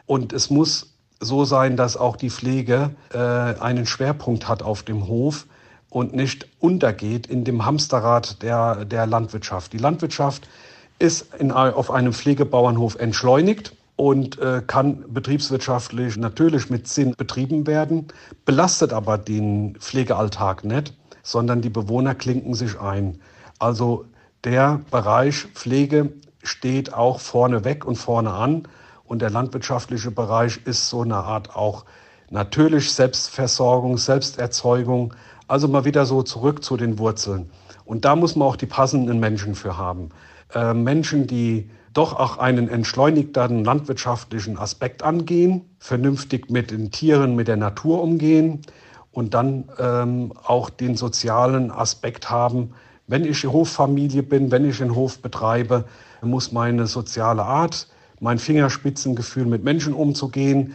Und 0.07 0.33
es 0.33 0.51
muss 0.51 0.95
so 1.21 1.45
sein, 1.45 1.77
dass 1.77 1.97
auch 1.97 2.17
die 2.17 2.31
Pflege 2.31 2.91
äh, 3.13 3.19
einen 3.19 3.87
Schwerpunkt 3.87 4.49
hat 4.49 4.63
auf 4.63 4.83
dem 4.83 5.07
Hof 5.09 5.47
und 5.89 6.15
nicht 6.15 6.49
untergeht 6.59 7.27
in 7.27 7.45
dem 7.45 7.65
Hamsterrad 7.65 8.43
der, 8.43 8.85
der 8.85 9.07
Landwirtschaft. 9.07 9.73
Die 9.73 9.79
Landwirtschaft 9.79 10.49
ist 10.99 11.35
in, 11.39 11.53
auf 11.53 11.91
einem 11.91 12.13
Pflegebauernhof 12.13 12.97
entschleunigt 12.97 13.75
und 13.97 14.39
äh, 14.39 14.63
kann 14.67 15.05
betriebswirtschaftlich 15.09 16.17
natürlich 16.17 16.69
mit 16.69 16.89
Sinn 16.89 17.15
betrieben 17.17 17.67
werden, 17.67 18.09
belastet 18.45 18.93
aber 18.93 19.19
den 19.19 19.77
Pflegealltag 19.79 20.65
nicht, 20.65 20.95
sondern 21.23 21.63
die 21.63 21.71
Bewohner 21.71 22.15
klinken 22.15 22.55
sich 22.55 22.81
ein. 22.81 23.21
Also 23.59 24.07
der 24.45 24.81
Bereich 24.91 25.47
Pflege 25.55 26.13
steht 26.43 26.93
auch 26.93 27.21
vorne 27.21 27.65
weg 27.65 27.85
und 27.85 27.97
vorne 27.97 28.33
an 28.33 28.69
und 29.05 29.23
der 29.23 29.31
landwirtschaftliche 29.31 30.11
Bereich 30.11 30.61
ist 30.65 30.89
so 30.89 31.03
eine 31.03 31.17
Art 31.17 31.55
auch 31.57 31.85
natürlich 32.31 32.93
Selbstversorgung, 32.93 33.99
Selbsterzeugung, 33.99 35.15
also 35.47 35.69
mal 35.69 35.85
wieder 35.85 36.07
so 36.07 36.23
zurück 36.23 36.65
zu 36.65 36.77
den 36.77 36.99
Wurzeln. 36.99 37.51
Und 37.85 38.05
da 38.05 38.17
muss 38.17 38.35
man 38.35 38.49
auch 38.49 38.57
die 38.57 38.67
passenden 38.67 39.21
Menschen 39.21 39.55
für 39.55 39.77
haben. 39.77 40.09
Äh, 40.55 40.75
Menschen, 40.75 41.27
die 41.27 41.71
doch 41.93 42.19
auch 42.19 42.39
einen 42.39 42.69
entschleunigten 42.69 43.65
landwirtschaftlichen 43.65 44.59
Aspekt 44.59 45.03
angehen, 45.03 45.77
vernünftig 45.79 46.51
mit 46.51 46.71
den 46.71 46.91
Tieren, 46.91 47.37
mit 47.37 47.47
der 47.47 47.57
Natur 47.57 48.03
umgehen 48.03 48.63
und 49.13 49.33
dann 49.35 49.69
ähm, 49.79 50.33
auch 50.45 50.71
den 50.71 50.97
sozialen 50.97 51.71
Aspekt 51.71 52.31
haben. 52.31 52.75
Wenn 53.07 53.25
ich 53.25 53.45
Hoffamilie 53.45 54.23
bin, 54.23 54.51
wenn 54.51 54.69
ich 54.69 54.81
einen 54.81 54.95
Hof 54.95 55.21
betreibe, 55.21 55.85
muss 56.23 56.53
meine 56.53 56.87
soziale 56.87 57.43
Art, 57.43 57.89
mein 58.21 58.39
Fingerspitzengefühl 58.39 59.45
mit 59.45 59.63
Menschen 59.63 59.93
umzugehen, 59.93 60.75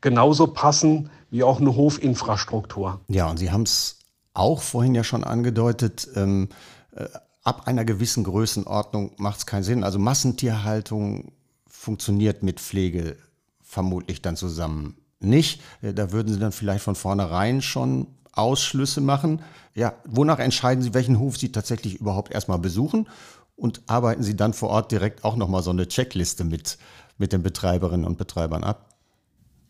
genauso 0.00 0.48
passen 0.48 1.10
wie 1.30 1.42
auch 1.42 1.60
eine 1.60 1.74
Hofinfrastruktur. 1.74 3.00
Ja, 3.08 3.30
und 3.30 3.38
Sie 3.38 3.50
haben 3.50 3.62
es 3.62 3.98
auch 4.34 4.60
vorhin 4.62 4.94
ja 4.94 5.04
schon 5.04 5.24
angedeutet, 5.24 6.08
ähm, 6.16 6.48
äh, 6.94 7.06
ab 7.42 7.66
einer 7.66 7.84
gewissen 7.84 8.24
Größenordnung 8.24 9.12
macht 9.16 9.38
es 9.38 9.46
keinen 9.46 9.62
Sinn. 9.62 9.84
Also 9.84 9.98
Massentierhaltung 9.98 11.32
funktioniert 11.66 12.42
mit 12.42 12.60
Pflege 12.60 13.16
vermutlich 13.62 14.20
dann 14.22 14.36
zusammen 14.36 14.96
nicht. 15.20 15.62
Äh, 15.82 15.94
da 15.94 16.12
würden 16.12 16.32
Sie 16.32 16.40
dann 16.40 16.52
vielleicht 16.52 16.84
von 16.84 16.94
vornherein 16.94 17.62
schon 17.62 18.06
Ausschlüsse 18.32 19.00
machen. 19.00 19.42
Ja, 19.74 19.94
wonach 20.06 20.38
entscheiden 20.38 20.82
Sie, 20.82 20.94
welchen 20.94 21.18
Hof 21.18 21.36
Sie 21.36 21.52
tatsächlich 21.52 22.00
überhaupt 22.00 22.32
erstmal 22.32 22.58
besuchen? 22.58 23.08
Und 23.56 23.82
arbeiten 23.86 24.22
Sie 24.22 24.36
dann 24.36 24.54
vor 24.54 24.70
Ort 24.70 24.90
direkt 24.90 25.24
auch 25.24 25.36
nochmal 25.36 25.62
so 25.62 25.70
eine 25.70 25.86
Checkliste 25.86 26.44
mit, 26.44 26.78
mit 27.18 27.32
den 27.32 27.42
Betreiberinnen 27.42 28.06
und 28.06 28.16
Betreibern 28.16 28.64
ab? 28.64 28.86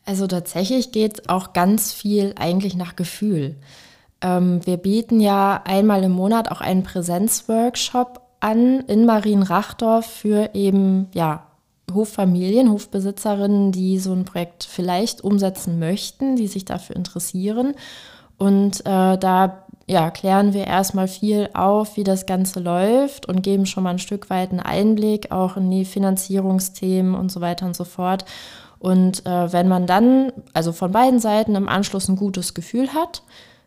Also 0.05 0.27
tatsächlich 0.27 0.93
geht 0.93 1.29
auch 1.29 1.53
ganz 1.53 1.93
viel 1.93 2.35
eigentlich 2.39 2.75
nach 2.75 2.97
Gefühl. 2.97 3.57
Ähm, 4.21 4.65
wir 4.65 4.77
bieten 4.77 5.21
ja 5.21 5.63
einmal 5.65 6.05
im 6.05 6.13
Monat 6.13 6.51
auch 6.51 6.61
einen 6.61 6.83
Präsenzworkshop 6.83 8.21
an 8.41 8.81
in 8.81 9.07
Marienrachdorf 9.07 10.07
für 10.07 10.51
eben, 10.55 11.09
ja, 11.13 11.47
Hoffamilien, 11.93 12.71
Hofbesitzerinnen, 12.71 13.73
die 13.73 13.99
so 13.99 14.13
ein 14.13 14.25
Projekt 14.25 14.65
vielleicht 14.65 15.23
umsetzen 15.23 15.79
möchten, 15.79 16.37
die 16.37 16.47
sich 16.47 16.65
dafür 16.65 16.97
interessieren. 16.97 17.75
Und 18.41 18.81
äh, 18.87 19.19
da 19.19 19.67
ja, 19.87 20.11
klären 20.11 20.55
wir 20.55 20.67
erstmal 20.67 21.09
viel 21.09 21.51
auf, 21.53 21.99
wie 21.99 22.05
das 22.05 22.25
Ganze 22.25 22.59
läuft 22.59 23.27
und 23.27 23.43
geben 23.43 23.67
schon 23.67 23.83
mal 23.83 23.91
ein 23.91 23.99
Stück 23.99 24.31
weit 24.31 24.51
einen 24.51 24.61
Einblick 24.61 25.31
auch 25.31 25.59
in 25.59 25.71
die 25.71 25.85
Finanzierungsthemen 25.85 27.15
und 27.15 27.31
so 27.31 27.43
weiter 27.43 27.67
und 27.67 27.77
so 27.77 27.85
fort. 27.85 28.25
Und 28.79 29.27
äh, 29.27 29.53
wenn 29.53 29.69
man 29.69 29.87
dann, 29.87 30.33
also 30.55 30.73
von 30.73 30.91
beiden 30.91 31.21
Seiten 31.21 31.55
im 31.55 31.69
Anschluss 31.69 32.09
ein 32.09 32.17
gutes 32.17 32.55
Gefühl 32.55 32.95
hat, 32.95 33.23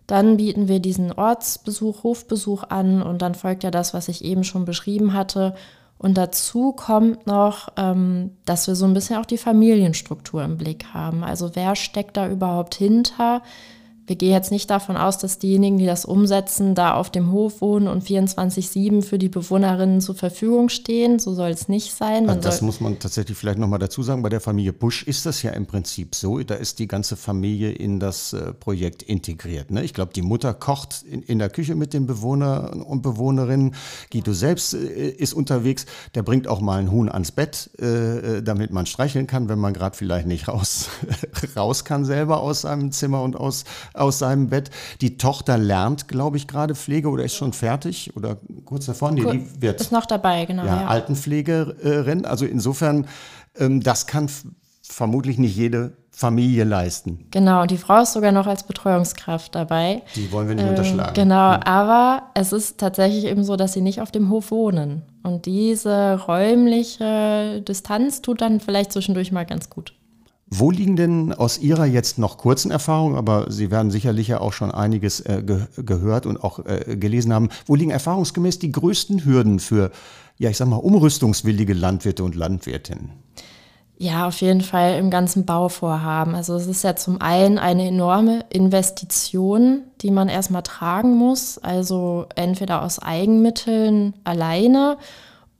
dann 0.07 0.37
bieten 0.37 0.67
wir 0.67 0.79
diesen 0.79 1.11
Ortsbesuch, 1.11 2.03
Hofbesuch 2.03 2.63
an 2.63 3.03
und 3.03 3.21
dann 3.21 3.35
folgt 3.35 3.63
ja 3.63 3.69
das, 3.69 3.93
was 3.93 4.07
ich 4.07 4.25
eben 4.25 4.43
schon 4.43 4.65
beschrieben 4.65 5.13
hatte. 5.13 5.53
Und 5.99 6.17
dazu 6.17 6.71
kommt 6.71 7.27
noch, 7.27 7.69
ähm, 7.77 8.31
dass 8.45 8.65
wir 8.65 8.75
so 8.75 8.85
ein 8.85 8.95
bisschen 8.95 9.17
auch 9.17 9.27
die 9.27 9.37
Familienstruktur 9.37 10.43
im 10.43 10.57
Blick 10.57 10.85
haben. 10.95 11.23
Also 11.23 11.51
wer 11.53 11.75
steckt 11.75 12.17
da 12.17 12.27
überhaupt 12.27 12.73
hinter? 12.73 13.43
Wir 14.05 14.17
gehen 14.17 14.31
jetzt 14.31 14.51
nicht 14.51 14.69
davon 14.69 14.97
aus, 14.97 15.17
dass 15.17 15.39
diejenigen, 15.39 15.77
die 15.77 15.85
das 15.85 16.03
umsetzen, 16.03 16.75
da 16.75 16.95
auf 16.95 17.09
dem 17.09 17.31
Hof 17.31 17.61
wohnen 17.61 17.87
und 17.87 18.03
24-7 18.03 19.01
für 19.01 19.17
die 19.17 19.29
Bewohnerinnen 19.29 20.01
zur 20.01 20.15
Verfügung 20.15 20.67
stehen. 20.67 21.19
So 21.19 21.33
soll 21.33 21.51
es 21.51 21.69
nicht 21.69 21.95
sein. 21.95 22.29
Also 22.29 22.41
das 22.41 22.61
muss 22.61 22.81
man 22.81 22.99
tatsächlich 22.99 23.37
vielleicht 23.37 23.59
nochmal 23.59 23.79
dazu 23.79 24.03
sagen. 24.03 24.21
Bei 24.21 24.29
der 24.29 24.41
Familie 24.41 24.73
Busch 24.73 25.03
ist 25.03 25.25
das 25.25 25.41
ja 25.41 25.51
im 25.51 25.67
Prinzip 25.67 26.15
so. 26.15 26.39
Da 26.39 26.55
ist 26.55 26.79
die 26.79 26.87
ganze 26.87 27.15
Familie 27.15 27.71
in 27.71 28.01
das 28.01 28.33
äh, 28.33 28.53
Projekt 28.53 29.03
integriert. 29.03 29.71
Ne? 29.71 29.83
Ich 29.83 29.93
glaube, 29.93 30.11
die 30.13 30.21
Mutter 30.21 30.53
kocht 30.53 31.03
in, 31.09 31.21
in, 31.21 31.39
der 31.39 31.49
Küche 31.49 31.75
mit 31.75 31.93
den 31.93 32.05
Bewohnern 32.05 32.81
und 32.81 33.03
Bewohnerinnen. 33.03 33.73
Guido 34.11 34.33
selbst 34.33 34.73
äh, 34.73 35.09
ist 35.11 35.33
unterwegs. 35.33 35.85
Der 36.13 36.23
bringt 36.23 36.49
auch 36.49 36.59
mal 36.59 36.79
ein 36.79 36.91
Huhn 36.91 37.07
ans 37.09 37.31
Bett, 37.31 37.69
äh, 37.79 37.85
äh 38.37 38.43
damit 38.43 38.71
man 38.71 38.85
streicheln 38.85 39.27
kann, 39.27 39.47
wenn 39.47 39.59
man 39.59 39.73
gerade 39.73 39.95
vielleicht 39.95 40.27
nicht 40.27 40.49
raus, 40.49 40.89
raus 41.55 41.85
kann 41.85 42.03
selber 42.03 42.41
aus 42.41 42.61
seinem 42.61 42.91
Zimmer 42.91 43.21
und 43.21 43.37
aus 43.37 43.63
aus 44.03 44.19
seinem 44.19 44.49
Bett. 44.49 44.69
Die 45.01 45.17
Tochter 45.17 45.57
lernt, 45.57 46.07
glaube 46.07 46.37
ich, 46.37 46.47
gerade 46.47 46.75
Pflege 46.75 47.09
oder 47.09 47.23
ist 47.23 47.35
schon 47.35 47.53
fertig 47.53 48.15
oder 48.15 48.37
kurz 48.65 48.85
davor. 48.85 49.11
Nee, 49.11 49.23
die 49.23 49.61
wird 49.61 49.81
ist 49.81 49.91
noch 49.91 50.05
dabei, 50.05 50.45
genau. 50.45 50.65
Ja, 50.65 50.81
ja. 50.81 50.87
Altenpflegerin. 50.87 52.25
Also 52.25 52.45
insofern, 52.45 53.07
ähm, 53.57 53.81
das 53.81 54.07
kann 54.07 54.29
vermutlich 54.81 55.37
nicht 55.37 55.55
jede 55.55 55.93
Familie 56.15 56.63
leisten. 56.63 57.25
Genau, 57.31 57.65
die 57.65 57.77
Frau 57.77 58.03
ist 58.03 58.13
sogar 58.13 58.31
noch 58.31 58.45
als 58.45 58.63
Betreuungskraft 58.63 59.55
dabei. 59.55 60.03
Die 60.15 60.31
wollen 60.31 60.47
wir 60.47 60.55
nicht 60.55 60.63
ähm, 60.63 60.69
unterschlagen. 60.71 61.13
Genau, 61.15 61.55
hm. 61.55 61.63
aber 61.63 62.23
es 62.35 62.53
ist 62.53 62.77
tatsächlich 62.77 63.25
eben 63.25 63.43
so, 63.43 63.55
dass 63.55 63.73
sie 63.73 63.81
nicht 63.81 63.99
auf 63.99 64.11
dem 64.11 64.29
Hof 64.29 64.51
wohnen. 64.51 65.01
Und 65.23 65.47
diese 65.47 66.19
räumliche 66.27 67.63
Distanz 67.67 68.21
tut 68.21 68.41
dann 68.41 68.59
vielleicht 68.59 68.91
zwischendurch 68.91 69.31
mal 69.31 69.45
ganz 69.45 69.69
gut. 69.71 69.93
Wo 70.55 70.69
liegen 70.69 70.95
denn 70.95 71.33
aus 71.33 71.57
Ihrer 71.57 71.85
jetzt 71.85 72.19
noch 72.19 72.37
kurzen 72.37 72.69
Erfahrung, 72.69 73.15
aber 73.15 73.49
Sie 73.49 73.71
werden 73.71 73.89
sicherlich 73.89 74.27
ja 74.27 74.39
auch 74.39 74.53
schon 74.53 74.69
einiges 74.69 75.19
äh, 75.21 75.41
ge 75.43 75.65
gehört 75.77 76.27
und 76.27 76.43
auch 76.43 76.59
äh, 76.65 76.95
gelesen 76.95 77.33
haben, 77.33 77.49
wo 77.65 77.73
liegen 77.75 77.89
erfahrungsgemäß 77.89 78.59
die 78.59 78.71
größten 78.71 79.25
Hürden 79.25 79.59
für, 79.59 79.89
ja, 80.37 80.51
ich 80.51 80.57
sag 80.57 80.67
mal, 80.67 80.75
umrüstungswillige 80.75 81.73
Landwirte 81.73 82.23
und 82.23 82.35
Landwirtinnen? 82.35 83.09
Ja, 83.97 84.27
auf 84.27 84.41
jeden 84.41 84.61
Fall 84.61 84.99
im 84.99 85.09
ganzen 85.09 85.45
Bauvorhaben. 85.45 86.35
Also 86.35 86.55
es 86.55 86.67
ist 86.67 86.83
ja 86.83 86.95
zum 86.95 87.19
einen 87.19 87.57
eine 87.57 87.87
enorme 87.87 88.45
Investition, 88.49 89.81
die 90.01 90.11
man 90.11 90.29
erstmal 90.29 90.63
tragen 90.63 91.15
muss, 91.17 91.57
also 91.57 92.27
entweder 92.35 92.83
aus 92.83 92.99
Eigenmitteln 92.99 94.13
alleine 94.23 94.97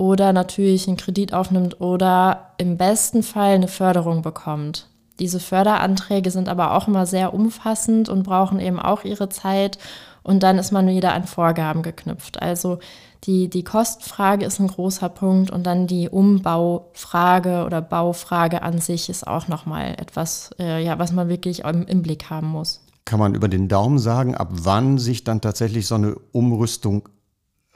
oder 0.04 0.34
natürlich 0.34 0.86
einen 0.90 0.98
Kredit 0.98 1.34
aufnimmt 1.34 1.80
oder 1.80 2.52
im 2.58 2.76
besten 2.76 3.24
Fall 3.24 3.54
eine 3.54 3.70
Förderung 3.70 4.22
bekommt. 4.22 4.90
Diese 5.18 5.40
Förderanträge 5.40 6.30
sind 6.30 6.50
aber 6.50 6.74
auch 6.74 6.90
immer 6.90 7.06
sehr 7.06 7.34
umfassend 7.34 8.10
und 8.10 8.24
brauchen 8.24 8.60
eben 8.60 8.80
auch 8.80 9.06
ihre 9.06 9.30
Zeit 9.30 9.78
und 10.22 10.44
dann 10.44 10.58
ist 10.58 10.74
man 10.74 10.88
wieder 10.88 11.14
an 11.14 11.24
Vorgaben 11.24 11.84
geknüpft. 11.84 12.42
Also 12.42 12.80
die, 13.24 13.50
die 13.50 13.64
Kostenfrage 13.64 14.46
ist 14.46 14.60
ein 14.60 14.68
großer 14.68 15.08
Punkt 15.08 15.52
und 15.52 15.66
dann 15.66 15.88
die 15.88 16.10
Umbaufrage 16.10 17.64
oder 17.66 17.82
Baufrage 17.82 18.62
an 18.62 18.80
sich 18.80 19.08
ist 19.08 19.26
auch 19.26 19.48
nochmal 19.48 19.96
etwas, 19.98 20.50
äh, 20.60 20.84
ja, 20.84 21.00
was 21.00 21.14
man 21.14 21.30
wirklich 21.30 21.60
im, 21.60 21.86
im 21.86 22.02
Blick 22.02 22.30
haben 22.30 22.48
muss. 22.48 22.82
Kann 23.06 23.20
man 23.20 23.36
über 23.36 23.48
den 23.48 23.70
Daumen 23.70 24.00
sagen, 24.00 24.36
ab 24.36 24.50
wann 24.52 24.98
sich 24.98 25.24
dann 25.24 25.40
tatsächlich 25.40 25.88
so 25.88 25.96
eine 25.96 26.16
Umrüstung 26.34 27.08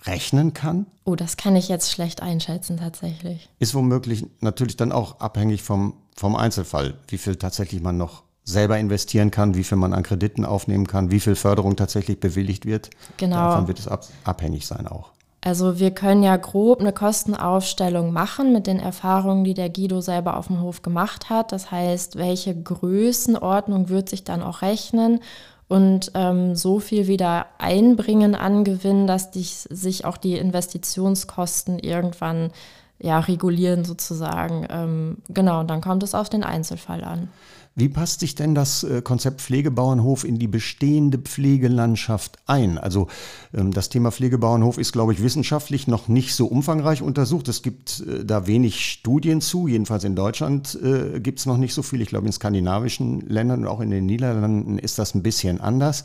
rechnen 0.07 0.53
kann? 0.53 0.85
Oh, 1.05 1.15
das 1.15 1.37
kann 1.37 1.55
ich 1.55 1.67
jetzt 1.67 1.91
schlecht 1.91 2.21
einschätzen 2.21 2.77
tatsächlich. 2.77 3.49
Ist 3.59 3.75
womöglich 3.75 4.25
natürlich 4.39 4.77
dann 4.77 4.91
auch 4.91 5.19
abhängig 5.19 5.63
vom, 5.63 5.93
vom 6.15 6.35
Einzelfall, 6.35 6.95
wie 7.07 7.17
viel 7.17 7.35
tatsächlich 7.35 7.81
man 7.81 7.97
noch 7.97 8.23
selber 8.43 8.77
investieren 8.77 9.29
kann, 9.29 9.55
wie 9.55 9.63
viel 9.63 9.77
man 9.77 9.93
an 9.93 10.03
Krediten 10.03 10.45
aufnehmen 10.45 10.87
kann, 10.87 11.11
wie 11.11 11.19
viel 11.19 11.35
Förderung 11.35 11.75
tatsächlich 11.75 12.19
bewilligt 12.19 12.65
wird. 12.65 12.89
Genau. 13.17 13.35
Davon 13.35 13.67
wird 13.67 13.79
es 13.79 13.87
ab, 13.87 14.05
abhängig 14.23 14.65
sein 14.65 14.87
auch. 14.87 15.11
Also 15.41 15.79
wir 15.79 15.91
können 15.91 16.23
ja 16.23 16.35
grob 16.35 16.79
eine 16.79 16.93
Kostenaufstellung 16.93 18.11
machen 18.11 18.53
mit 18.53 18.67
den 18.67 18.79
Erfahrungen, 18.79 19.43
die 19.43 19.53
der 19.53 19.69
Guido 19.69 20.01
selber 20.01 20.37
auf 20.37 20.47
dem 20.47 20.61
Hof 20.61 20.81
gemacht 20.81 21.29
hat. 21.29 21.51
Das 21.51 21.71
heißt, 21.71 22.17
welche 22.17 22.59
Größenordnung 22.59 23.89
wird 23.89 24.09
sich 24.09 24.23
dann 24.23 24.41
auch 24.41 24.61
rechnen 24.61 25.19
und 25.67 26.11
ähm, 26.13 26.55
so 26.55 26.79
viel 26.79 27.07
wieder 27.07 27.47
einbringen 27.57 28.35
an 28.35 28.63
Gewinn, 28.63 29.05
dass 29.05 29.31
die, 29.31 29.43
sich 29.43 30.05
auch 30.05 30.17
die 30.17 30.37
Investitionskosten 30.37 31.79
irgendwann 31.79 32.51
ja, 32.99 33.19
regulieren 33.19 33.85
sozusagen. 33.85 34.65
Ähm, 34.69 35.17
genau, 35.29 35.59
und 35.59 35.69
dann 35.69 35.81
kommt 35.81 36.03
es 36.03 36.15
auf 36.15 36.29
den 36.29 36.43
Einzelfall 36.43 37.03
an. 37.03 37.29
Wie 37.79 37.89
passt 37.89 38.21
sich 38.21 38.33
denn 38.33 38.55
das 38.55 38.83
äh, 38.83 39.03
Konzept 39.03 39.39
Pflegebauernhof 39.39 40.23
in 40.23 40.39
die 40.39 40.47
bestehende 40.47 41.19
Pflegelandschaft 41.19 42.39
ein? 42.47 42.79
Also 42.79 43.07
ähm, 43.53 43.71
das 43.71 43.89
Thema 43.89 44.11
Pflegebauernhof 44.11 44.79
ist, 44.79 44.93
glaube 44.93 45.13
ich, 45.13 45.21
wissenschaftlich 45.21 45.85
noch 45.85 46.07
nicht 46.07 46.33
so 46.33 46.47
umfangreich 46.47 47.03
untersucht. 47.03 47.47
Es 47.49 47.61
gibt 47.61 47.99
äh, 47.99 48.25
da 48.25 48.47
wenig 48.47 48.83
Studien 48.83 49.41
zu. 49.41 49.67
Jedenfalls 49.67 50.05
in 50.05 50.15
Deutschland 50.15 50.75
äh, 50.81 51.19
gibt 51.19 51.37
es 51.37 51.45
noch 51.45 51.57
nicht 51.57 51.75
so 51.75 51.83
viel. 51.83 52.01
Ich 52.01 52.07
glaube, 52.07 52.25
in 52.25 52.33
skandinavischen 52.33 53.19
Ländern 53.19 53.59
und 53.59 53.67
auch 53.67 53.79
in 53.79 53.91
den 53.91 54.07
Niederlanden 54.07 54.79
ist 54.79 54.97
das 54.97 55.13
ein 55.13 55.21
bisschen 55.21 55.61
anders. 55.61 56.03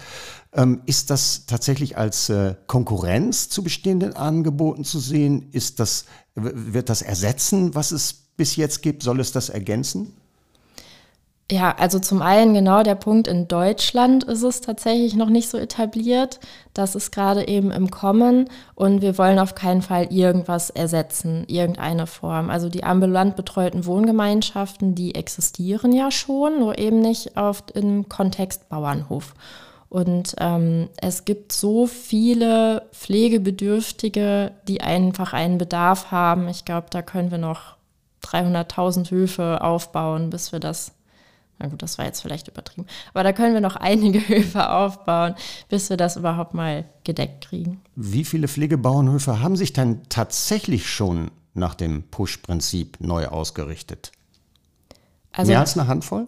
Ähm, 0.53 0.83
ist 0.85 1.09
das 1.09 1.47
tatsächlich 1.47 1.97
als 1.97 2.31
Konkurrenz 2.67 3.49
zu 3.49 3.63
bestehenden 3.63 4.15
Angeboten 4.15 4.85
zu 4.85 4.99
sehen? 4.99 5.49
Ist 5.53 5.81
das, 5.81 6.05
wird 6.35 6.91
das 6.91 7.01
ersetzen, 7.01 7.75
was 7.75 7.93
es 7.93 8.13
bis 8.13 8.57
jetzt 8.57 8.83
gibt? 8.83 9.03
Soll 9.03 9.21
es 9.21 9.33
das 9.33 9.49
ergänzen? 9.49 10.13
Ja, 11.51 11.75
also 11.77 11.99
zum 11.99 12.23
einen 12.23 12.55
genau 12.55 12.83
der 12.83 12.95
Punkt, 12.95 13.29
in 13.29 13.47
Deutschland 13.47 14.25
ist 14.25 14.43
es 14.43 14.63
tatsächlich 14.63 15.15
noch 15.15 15.29
nicht 15.29 15.51
so 15.51 15.59
etabliert. 15.59 16.41
Das 16.73 16.95
ist 16.95 17.11
gerade 17.11 17.47
eben 17.47 17.71
im 17.71 17.91
Kommen 17.91 18.49
und 18.75 19.03
wir 19.03 19.19
wollen 19.19 19.39
auf 19.39 19.55
keinen 19.55 19.83
Fall 19.83 20.07
irgendwas 20.11 20.71
ersetzen, 20.71 21.45
irgendeine 21.49 22.07
Form. 22.07 22.49
Also 22.49 22.71
die 22.71 22.85
ambulant 22.85 23.37
betreuten 23.37 23.85
Wohngemeinschaften, 23.85 24.95
die 24.95 25.15
existieren 25.15 25.93
ja 25.93 26.11
schon, 26.11 26.59
nur 26.61 26.79
eben 26.79 27.01
nicht 27.01 27.37
auf, 27.37 27.65
im 27.75 28.09
Kontext 28.09 28.71
Bauernhof. 28.71 29.35
Und 29.91 30.35
ähm, 30.39 30.89
es 30.97 31.27
gibt 31.27 31.53
so 31.53 31.87
viele 31.87 32.87
Pflegebedürftige, 32.93 34.53
die 34.67 34.81
einfach 34.81 35.35
einen 35.35 35.59
Bedarf 35.59 36.11
haben. 36.11 36.49
Ich 36.49 36.65
glaube, 36.65 36.87
da 36.89 37.03
können 37.03 37.31
wir 37.31 37.37
noch 37.37 37.77
300.000 38.25 39.11
Höfe 39.11 39.63
aufbauen, 39.63 40.31
bis 40.31 40.51
wir 40.51 40.61
das 40.61 40.93
na 41.63 41.69
gut, 41.69 41.81
das 41.81 41.97
war 41.97 42.05
jetzt 42.05 42.21
vielleicht 42.21 42.49
übertrieben. 42.49 42.87
Aber 43.15 43.23
da 43.23 43.33
können 43.33 43.55
wir 43.55 43.61
noch 43.61 43.77
einige 43.81 44.27
Höfe 44.29 44.69
aufbauen, 44.69 45.35
bis 45.69 45.89
wir 45.89 45.97
das 45.97 46.17
überhaupt 46.17 46.55
mal 46.55 46.85
gedeckt 47.05 47.47
kriegen. 47.47 47.81
Wie 47.95 48.25
viele 48.25 48.49
Pflegebauernhöfe 48.49 49.41
haben 49.41 49.57
sich 49.57 49.73
denn 49.73 50.03
tatsächlich 50.09 50.91
schon 50.91 51.31
nach 51.55 51.75
dem 51.75 52.03
Push-Prinzip 52.03 52.99
neu 53.01 53.29
ausgerichtet? 53.29 54.11
Also, 55.31 55.53
Mehr 55.53 55.61
als 55.61 55.79
eine 55.79 55.87
Handvoll? 55.87 56.27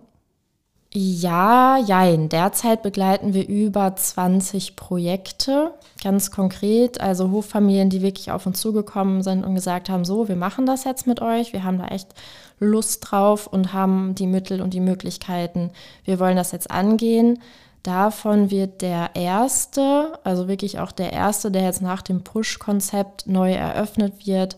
Ja, 0.97 1.77
jein. 1.77 2.29
Derzeit 2.29 2.83
begleiten 2.83 3.35
wir 3.35 3.49
über 3.49 3.97
20 3.97 4.77
Projekte, 4.77 5.75
ganz 6.05 6.31
konkret. 6.31 7.01
Also 7.01 7.33
Hoffamilien, 7.33 7.91
die 7.91 8.01
wirklich 8.01 8.31
auf 8.31 8.47
uns 8.47 8.61
zugekommen 8.61 9.25
sind 9.25 9.45
und 9.45 9.57
gesagt 9.57 9.91
haben, 9.91 10.05
so, 10.05 10.29
wir 10.29 10.37
machen 10.37 10.67
das 10.67 10.85
jetzt 10.85 11.09
mit 11.09 11.21
euch. 11.21 11.53
Wir 11.53 11.65
haben 11.65 11.79
da 11.79 11.89
echt 11.89 12.15
Lust 12.61 13.11
drauf 13.11 13.49
und 13.49 13.73
haben 13.73 14.15
die 14.15 14.29
Mittel 14.29 14.61
und 14.63 14.73
die 14.73 14.79
Möglichkeiten. 14.79 15.73
Wir 16.05 16.21
wollen 16.21 16.37
das 16.37 16.53
jetzt 16.53 16.71
angehen. 16.71 17.41
Davon 17.83 18.53
wird 18.53 18.81
der 18.81 19.11
erste, 19.15 20.19
also 20.23 20.47
wirklich 20.47 20.79
auch 20.79 20.93
der 20.93 21.13
erste, 21.13 21.51
der 21.51 21.65
jetzt 21.65 21.83
nach 21.83 22.03
dem 22.03 22.23
Push-Konzept 22.23 23.27
neu 23.27 23.53
eröffnet 23.53 24.27
wird, 24.29 24.57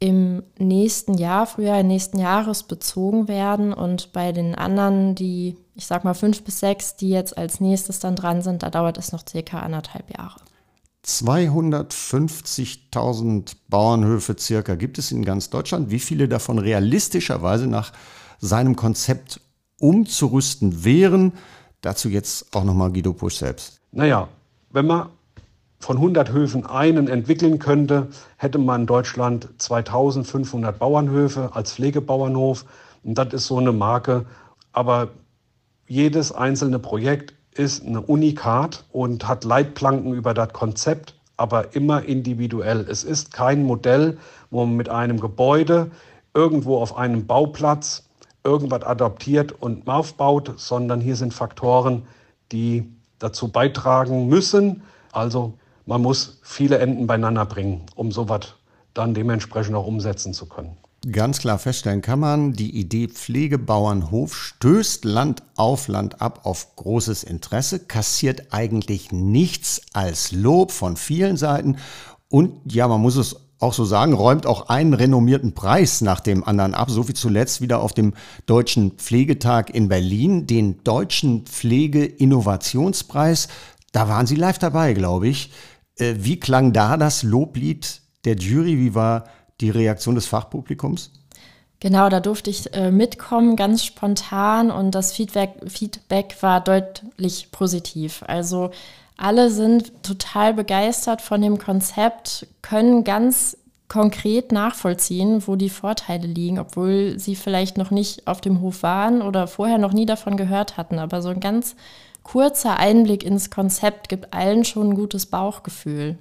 im 0.00 0.42
nächsten 0.58 1.14
Jahr, 1.14 1.46
Frühjahr 1.46 1.82
nächsten 1.82 2.18
Jahres 2.18 2.62
bezogen 2.62 3.28
werden. 3.28 3.72
Und 3.72 4.12
bei 4.12 4.32
den 4.32 4.54
anderen, 4.54 5.14
die, 5.14 5.56
ich 5.74 5.86
sag 5.86 6.04
mal, 6.04 6.14
fünf 6.14 6.44
bis 6.44 6.60
sechs, 6.60 6.96
die 6.96 7.10
jetzt 7.10 7.36
als 7.36 7.60
nächstes 7.60 7.98
dann 7.98 8.16
dran 8.16 8.42
sind, 8.42 8.62
da 8.62 8.70
dauert 8.70 8.98
es 8.98 9.12
noch 9.12 9.22
circa 9.28 9.60
anderthalb 9.60 10.16
Jahre. 10.16 10.40
250.000 11.04 13.52
Bauernhöfe 13.68 14.36
circa 14.38 14.74
gibt 14.74 14.98
es 14.98 15.10
in 15.10 15.24
ganz 15.24 15.50
Deutschland. 15.50 15.90
Wie 15.90 16.00
viele 16.00 16.28
davon 16.28 16.58
realistischerweise 16.58 17.66
nach 17.66 17.92
seinem 18.40 18.76
Konzept 18.76 19.40
umzurüsten 19.80 20.84
wären? 20.84 21.32
Dazu 21.80 22.08
jetzt 22.08 22.54
auch 22.54 22.64
nochmal 22.64 22.92
Guido 22.92 23.14
Pusch 23.14 23.36
selbst. 23.36 23.80
Naja, 23.90 24.28
wenn 24.70 24.86
man 24.86 25.08
von 25.78 25.96
100 25.96 26.32
Höfen 26.32 26.66
einen 26.66 27.08
entwickeln 27.08 27.58
könnte, 27.58 28.08
hätte 28.36 28.58
man 28.58 28.82
in 28.82 28.86
Deutschland 28.86 29.48
2500 29.58 30.78
Bauernhöfe 30.78 31.50
als 31.54 31.72
Pflegebauernhof. 31.72 32.64
Und 33.04 33.16
das 33.16 33.32
ist 33.32 33.46
so 33.46 33.58
eine 33.58 33.72
Marke. 33.72 34.26
Aber 34.72 35.08
jedes 35.86 36.32
einzelne 36.32 36.78
Projekt 36.78 37.34
ist 37.54 37.84
eine 37.84 38.00
Unikat 38.00 38.84
und 38.92 39.26
hat 39.26 39.44
Leitplanken 39.44 40.14
über 40.14 40.34
das 40.34 40.52
Konzept, 40.52 41.14
aber 41.36 41.74
immer 41.74 42.02
individuell. 42.04 42.86
Es 42.88 43.04
ist 43.04 43.32
kein 43.32 43.64
Modell, 43.64 44.18
wo 44.50 44.64
man 44.64 44.76
mit 44.76 44.88
einem 44.88 45.20
Gebäude 45.20 45.90
irgendwo 46.34 46.78
auf 46.78 46.96
einem 46.96 47.26
Bauplatz 47.26 48.08
irgendwas 48.44 48.82
adaptiert 48.82 49.52
und 49.52 49.88
aufbaut, 49.88 50.52
sondern 50.56 51.00
hier 51.00 51.16
sind 51.16 51.34
Faktoren, 51.34 52.04
die 52.52 52.88
dazu 53.18 53.48
beitragen 53.48 54.28
müssen. 54.28 54.82
Also 55.12 55.57
man 55.88 56.02
muss 56.02 56.38
viele 56.42 56.78
Enden 56.78 57.06
beieinander 57.06 57.46
bringen, 57.46 57.86
um 57.94 58.12
sowas 58.12 58.54
dann 58.92 59.14
dementsprechend 59.14 59.74
auch 59.74 59.86
umsetzen 59.86 60.34
zu 60.34 60.46
können. 60.46 60.76
Ganz 61.10 61.38
klar 61.38 61.58
feststellen 61.58 62.02
kann 62.02 62.18
man, 62.18 62.52
die 62.52 62.76
Idee 62.76 63.08
Pflegebauernhof 63.08 64.36
stößt 64.36 65.04
Land 65.04 65.42
auf 65.56 65.88
Land 65.88 66.20
ab 66.20 66.40
auf 66.44 66.76
großes 66.76 67.22
Interesse, 67.22 67.78
kassiert 67.78 68.52
eigentlich 68.52 69.12
nichts 69.12 69.80
als 69.94 70.32
Lob 70.32 70.72
von 70.72 70.96
vielen 70.96 71.36
Seiten 71.36 71.76
und 72.28 72.52
ja, 72.70 72.88
man 72.88 73.00
muss 73.00 73.16
es 73.16 73.36
auch 73.60 73.72
so 73.72 73.84
sagen, 73.84 74.12
räumt 74.12 74.46
auch 74.46 74.68
einen 74.68 74.92
renommierten 74.92 75.54
Preis 75.54 76.00
nach 76.00 76.20
dem 76.20 76.44
anderen 76.44 76.74
ab, 76.74 76.90
so 76.90 77.08
wie 77.08 77.14
zuletzt 77.14 77.60
wieder 77.60 77.80
auf 77.80 77.94
dem 77.94 78.14
Deutschen 78.46 78.92
Pflegetag 78.92 79.70
in 79.70 79.88
Berlin, 79.88 80.46
den 80.46 80.82
Deutschen 80.84 81.46
Pflege-Innovationspreis. 81.46 83.48
Da 83.92 84.08
waren 84.08 84.26
Sie 84.26 84.36
live 84.36 84.58
dabei, 84.58 84.92
glaube 84.92 85.28
ich. 85.28 85.50
Äh, 85.98 86.14
wie 86.18 86.40
klang 86.40 86.72
da 86.72 86.96
das 86.96 87.22
Loblied 87.22 88.00
der 88.24 88.36
Jury? 88.36 88.78
Wie 88.78 88.94
war 88.94 89.24
die 89.60 89.70
Reaktion 89.70 90.14
des 90.14 90.26
Fachpublikums? 90.26 91.10
Genau, 91.80 92.08
da 92.08 92.18
durfte 92.18 92.50
ich 92.50 92.74
äh, 92.74 92.90
mitkommen, 92.90 93.54
ganz 93.54 93.84
spontan 93.84 94.70
und 94.70 94.92
das 94.94 95.12
Feedback, 95.12 95.50
Feedback 95.68 96.36
war 96.40 96.60
deutlich 96.60 97.52
positiv. 97.52 98.24
Also 98.26 98.70
alle 99.16 99.50
sind 99.50 100.02
total 100.02 100.54
begeistert 100.54 101.22
von 101.22 101.40
dem 101.40 101.58
Konzept, 101.58 102.48
können 102.62 103.04
ganz 103.04 103.56
konkret 103.88 104.52
nachvollziehen, 104.52 105.46
wo 105.46 105.56
die 105.56 105.70
Vorteile 105.70 106.26
liegen, 106.26 106.58
obwohl 106.58 107.18
sie 107.18 107.36
vielleicht 107.36 107.78
noch 107.78 107.90
nicht 107.90 108.26
auf 108.26 108.40
dem 108.40 108.60
Hof 108.60 108.82
waren 108.82 109.22
oder 109.22 109.46
vorher 109.46 109.78
noch 109.78 109.92
nie 109.92 110.04
davon 110.04 110.36
gehört 110.36 110.76
hatten. 110.76 110.98
Aber 110.98 111.22
so 111.22 111.30
ein 111.30 111.40
ganz 111.40 111.74
kurzer 112.28 112.76
Einblick 112.78 113.24
ins 113.24 113.48
Konzept 113.48 114.10
gibt 114.10 114.34
allen 114.34 114.62
schon 114.66 114.90
ein 114.90 114.94
gutes 114.94 115.24
Bauchgefühl. 115.24 116.18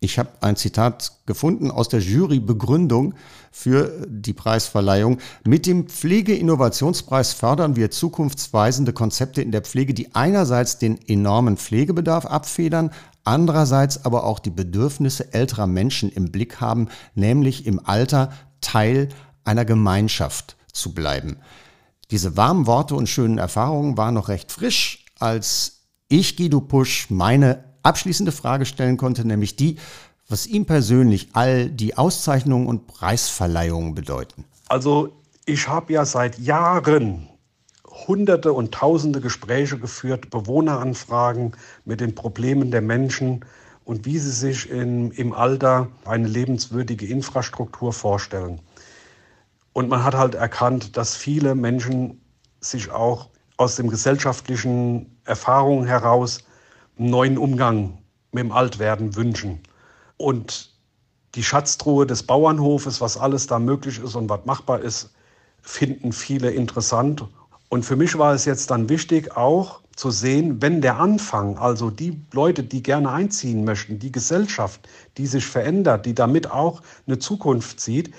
Ich 0.00 0.18
habe 0.18 0.30
ein 0.40 0.56
Zitat 0.56 1.12
gefunden 1.26 1.70
aus 1.70 1.90
der 1.90 2.00
Jurybegründung 2.00 3.14
für 3.50 4.06
die 4.08 4.32
Preisverleihung. 4.32 5.18
Mit 5.44 5.66
dem 5.66 5.88
Pflegeinnovationspreis 5.88 7.34
fördern 7.34 7.76
wir 7.76 7.90
zukunftsweisende 7.90 8.94
Konzepte 8.94 9.42
in 9.42 9.52
der 9.52 9.60
Pflege, 9.60 9.92
die 9.92 10.14
einerseits 10.14 10.78
den 10.78 10.98
enormen 11.06 11.58
Pflegebedarf 11.58 12.24
abfedern, 12.24 12.90
andererseits 13.22 14.06
aber 14.06 14.24
auch 14.24 14.38
die 14.38 14.50
Bedürfnisse 14.50 15.34
älterer 15.34 15.66
Menschen 15.66 16.10
im 16.10 16.32
Blick 16.32 16.62
haben, 16.62 16.88
nämlich 17.14 17.66
im 17.66 17.78
Alter 17.84 18.32
Teil 18.62 19.10
einer 19.44 19.66
Gemeinschaft 19.66 20.56
zu 20.72 20.94
bleiben. 20.94 21.36
Diese 22.10 22.38
warmen 22.38 22.66
Worte 22.66 22.94
und 22.94 23.08
schönen 23.08 23.36
Erfahrungen 23.36 23.98
waren 23.98 24.14
noch 24.14 24.28
recht 24.28 24.50
frisch, 24.50 25.01
als 25.22 25.84
ich 26.08 26.36
Guido 26.36 26.60
Pusch 26.60 27.08
meine 27.08 27.64
abschließende 27.82 28.32
Frage 28.32 28.66
stellen 28.66 28.96
konnte, 28.96 29.26
nämlich 29.26 29.56
die, 29.56 29.76
was 30.28 30.46
ihm 30.46 30.66
persönlich 30.66 31.28
all 31.32 31.70
die 31.70 31.96
Auszeichnungen 31.96 32.66
und 32.66 32.86
Preisverleihungen 32.86 33.94
bedeuten. 33.94 34.44
Also 34.68 35.12
ich 35.46 35.68
habe 35.68 35.92
ja 35.92 36.04
seit 36.04 36.38
Jahren 36.38 37.28
hunderte 37.84 38.52
und 38.52 38.72
tausende 38.72 39.20
Gespräche 39.20 39.78
geführt, 39.78 40.30
Bewohneranfragen 40.30 41.52
mit 41.84 42.00
den 42.00 42.14
Problemen 42.14 42.70
der 42.70 42.80
Menschen 42.80 43.44
und 43.84 44.06
wie 44.06 44.18
sie 44.18 44.30
sich 44.30 44.70
in, 44.70 45.10
im 45.12 45.32
Alter 45.32 45.88
eine 46.04 46.28
lebenswürdige 46.28 47.06
Infrastruktur 47.06 47.92
vorstellen. 47.92 48.60
Und 49.72 49.88
man 49.88 50.04
hat 50.04 50.14
halt 50.14 50.34
erkannt, 50.34 50.96
dass 50.96 51.16
viele 51.16 51.54
Menschen 51.54 52.20
sich 52.60 52.90
auch 52.90 53.28
aus 53.56 53.76
den 53.76 53.88
gesellschaftlichen 53.88 55.11
Erfahrungen 55.24 55.86
heraus 55.86 56.40
einen 56.98 57.10
neuen 57.10 57.38
Umgang 57.38 57.98
mit 58.32 58.44
dem 58.44 58.52
Altwerden 58.52 59.14
wünschen. 59.16 59.60
Und 60.16 60.72
die 61.34 61.42
Schatztruhe 61.42 62.06
des 62.06 62.24
Bauernhofes, 62.24 63.00
was 63.00 63.16
alles 63.16 63.46
da 63.46 63.58
möglich 63.58 64.02
ist 64.02 64.14
und 64.14 64.28
was 64.28 64.44
machbar 64.44 64.80
ist, 64.80 65.10
finden 65.62 66.12
viele 66.12 66.50
interessant. 66.50 67.24
Und 67.68 67.84
für 67.84 67.96
mich 67.96 68.18
war 68.18 68.34
es 68.34 68.44
jetzt 68.44 68.70
dann 68.70 68.88
wichtig, 68.88 69.36
auch 69.36 69.80
zu 69.96 70.10
sehen, 70.10 70.60
wenn 70.60 70.80
der 70.80 70.98
Anfang, 70.98 71.58
also 71.58 71.90
die 71.90 72.20
Leute, 72.32 72.62
die 72.62 72.82
gerne 72.82 73.10
einziehen 73.10 73.64
möchten, 73.64 73.98
die 73.98 74.12
Gesellschaft, 74.12 74.88
die 75.16 75.26
sich 75.26 75.46
verändert, 75.46 76.06
die 76.06 76.14
damit 76.14 76.50
auch 76.50 76.82
eine 77.06 77.18
Zukunft 77.18 77.80
sieht, 77.80 78.12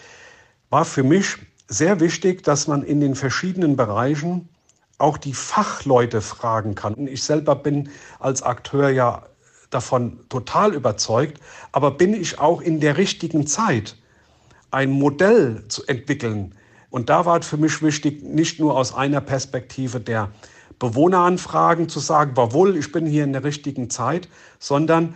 war 0.69 0.85
für 0.85 1.03
mich 1.03 1.37
sehr 1.67 1.99
wichtig, 1.99 2.43
dass 2.43 2.67
man 2.67 2.83
in 2.83 2.99
den 2.99 3.15
verschiedenen 3.15 3.75
Bereichen 3.75 4.49
auch 4.97 5.17
die 5.17 5.33
Fachleute 5.33 6.21
fragen 6.21 6.75
kann. 6.75 6.93
Und 6.93 7.07
ich 7.07 7.23
selber 7.23 7.55
bin 7.55 7.89
als 8.19 8.43
Akteur 8.43 8.89
ja 8.89 9.23
davon 9.69 10.19
total 10.29 10.73
überzeugt, 10.73 11.39
aber 11.71 11.91
bin 11.91 12.13
ich 12.13 12.39
auch 12.39 12.61
in 12.61 12.79
der 12.79 12.97
richtigen 12.97 13.47
Zeit, 13.47 13.97
ein 14.71 14.91
Modell 14.91 15.63
zu 15.67 15.85
entwickeln. 15.85 16.55
Und 16.89 17.09
da 17.09 17.25
war 17.25 17.39
es 17.39 17.47
für 17.47 17.57
mich 17.57 17.81
wichtig, 17.81 18.23
nicht 18.23 18.59
nur 18.59 18.77
aus 18.77 18.93
einer 18.93 19.21
Perspektive 19.21 19.99
der 19.99 20.29
Bewohneranfragen 20.79 21.89
zu 21.89 21.99
sagen, 21.99 22.33
jawohl, 22.37 22.75
ich 22.77 22.91
bin 22.91 23.05
hier 23.05 23.23
in 23.23 23.33
der 23.33 23.43
richtigen 23.43 23.89
Zeit, 23.89 24.27
sondern 24.59 25.15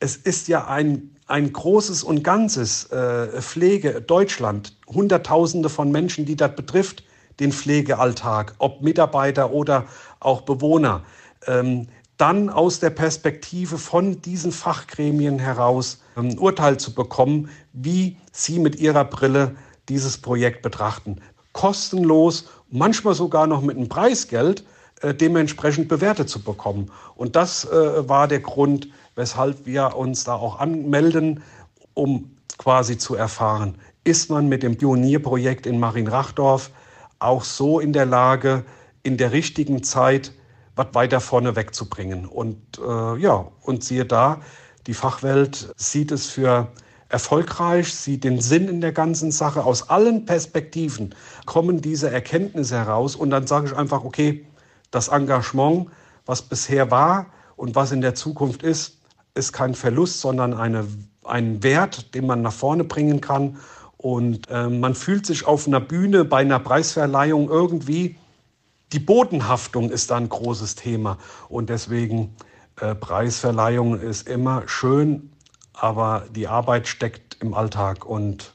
es 0.00 0.16
ist 0.16 0.48
ja 0.48 0.66
ein, 0.66 1.16
ein 1.26 1.52
großes 1.52 2.02
und 2.02 2.24
ganzes 2.24 2.90
äh, 2.90 3.40
Pflege 3.40 4.02
Deutschland, 4.02 4.76
Hunderttausende 4.86 5.68
von 5.68 5.90
Menschen, 5.90 6.26
die 6.26 6.36
das 6.36 6.54
betrifft 6.54 7.04
den 7.40 7.52
Pflegealltag, 7.52 8.54
ob 8.58 8.82
Mitarbeiter 8.82 9.52
oder 9.52 9.86
auch 10.20 10.42
Bewohner, 10.42 11.02
ähm, 11.46 11.88
dann 12.16 12.48
aus 12.48 12.78
der 12.78 12.90
Perspektive 12.90 13.76
von 13.76 14.20
diesen 14.22 14.52
Fachgremien 14.52 15.38
heraus 15.38 16.00
ein 16.16 16.30
ähm, 16.30 16.38
Urteil 16.38 16.78
zu 16.78 16.94
bekommen, 16.94 17.50
wie 17.72 18.16
sie 18.32 18.58
mit 18.58 18.76
ihrer 18.76 19.04
Brille 19.04 19.56
dieses 19.88 20.18
Projekt 20.18 20.62
betrachten. 20.62 21.20
Kostenlos, 21.52 22.48
manchmal 22.70 23.14
sogar 23.14 23.46
noch 23.46 23.62
mit 23.62 23.76
einem 23.76 23.88
Preisgeld, 23.88 24.64
äh, 25.00 25.12
dementsprechend 25.12 25.88
bewertet 25.88 26.28
zu 26.28 26.40
bekommen. 26.40 26.90
Und 27.16 27.36
das 27.36 27.64
äh, 27.64 28.08
war 28.08 28.28
der 28.28 28.40
Grund, 28.40 28.88
weshalb 29.16 29.66
wir 29.66 29.96
uns 29.96 30.24
da 30.24 30.34
auch 30.34 30.60
anmelden, 30.60 31.42
um 31.94 32.30
quasi 32.58 32.96
zu 32.96 33.14
erfahren, 33.14 33.74
ist 34.04 34.30
man 34.30 34.48
mit 34.48 34.62
dem 34.62 34.76
Pionierprojekt 34.76 35.66
in 35.66 35.80
Marienrachdorf 35.80 36.70
auch 37.24 37.44
so 37.44 37.80
in 37.80 37.92
der 37.92 38.06
Lage, 38.06 38.64
in 39.02 39.16
der 39.16 39.32
richtigen 39.32 39.82
Zeit 39.82 40.32
was 40.76 40.88
weiter 40.92 41.20
vorne 41.20 41.56
wegzubringen. 41.56 42.26
Und 42.26 42.58
äh, 42.78 43.18
ja, 43.18 43.46
und 43.62 43.84
siehe 43.84 44.04
da, 44.04 44.40
die 44.86 44.94
Fachwelt 44.94 45.72
sieht 45.76 46.10
es 46.10 46.26
für 46.26 46.68
erfolgreich, 47.08 47.94
sieht 47.94 48.24
den 48.24 48.40
Sinn 48.40 48.68
in 48.68 48.80
der 48.80 48.92
ganzen 48.92 49.30
Sache. 49.30 49.64
Aus 49.64 49.88
allen 49.88 50.24
Perspektiven 50.26 51.14
kommen 51.46 51.80
diese 51.80 52.10
Erkenntnisse 52.10 52.76
heraus. 52.76 53.14
Und 53.14 53.30
dann 53.30 53.46
sage 53.46 53.68
ich 53.68 53.76
einfach, 53.76 54.04
okay, 54.04 54.44
das 54.90 55.08
Engagement, 55.08 55.88
was 56.26 56.42
bisher 56.42 56.90
war 56.90 57.26
und 57.56 57.74
was 57.74 57.92
in 57.92 58.00
der 58.00 58.14
Zukunft 58.14 58.62
ist, 58.62 58.98
ist 59.34 59.52
kein 59.52 59.74
Verlust, 59.74 60.20
sondern 60.20 60.54
eine, 60.54 60.86
ein 61.24 61.62
Wert, 61.62 62.14
den 62.14 62.26
man 62.26 62.42
nach 62.42 62.52
vorne 62.52 62.84
bringen 62.84 63.20
kann. 63.20 63.58
Und 64.04 64.50
äh, 64.50 64.68
man 64.68 64.94
fühlt 64.94 65.24
sich 65.24 65.46
auf 65.46 65.66
einer 65.66 65.80
Bühne 65.80 66.26
bei 66.26 66.42
einer 66.42 66.58
Preisverleihung 66.58 67.48
irgendwie, 67.48 68.16
die 68.92 68.98
Bodenhaftung 68.98 69.88
ist 69.88 70.10
da 70.10 70.16
ein 70.16 70.28
großes 70.28 70.74
Thema. 70.74 71.16
Und 71.48 71.70
deswegen 71.70 72.36
äh, 72.78 72.94
Preisverleihung 72.94 73.98
ist 73.98 74.28
immer 74.28 74.64
schön, 74.66 75.30
aber 75.72 76.26
die 76.36 76.48
Arbeit 76.48 76.86
steckt 76.86 77.38
im 77.40 77.54
Alltag. 77.54 78.04
Und 78.04 78.52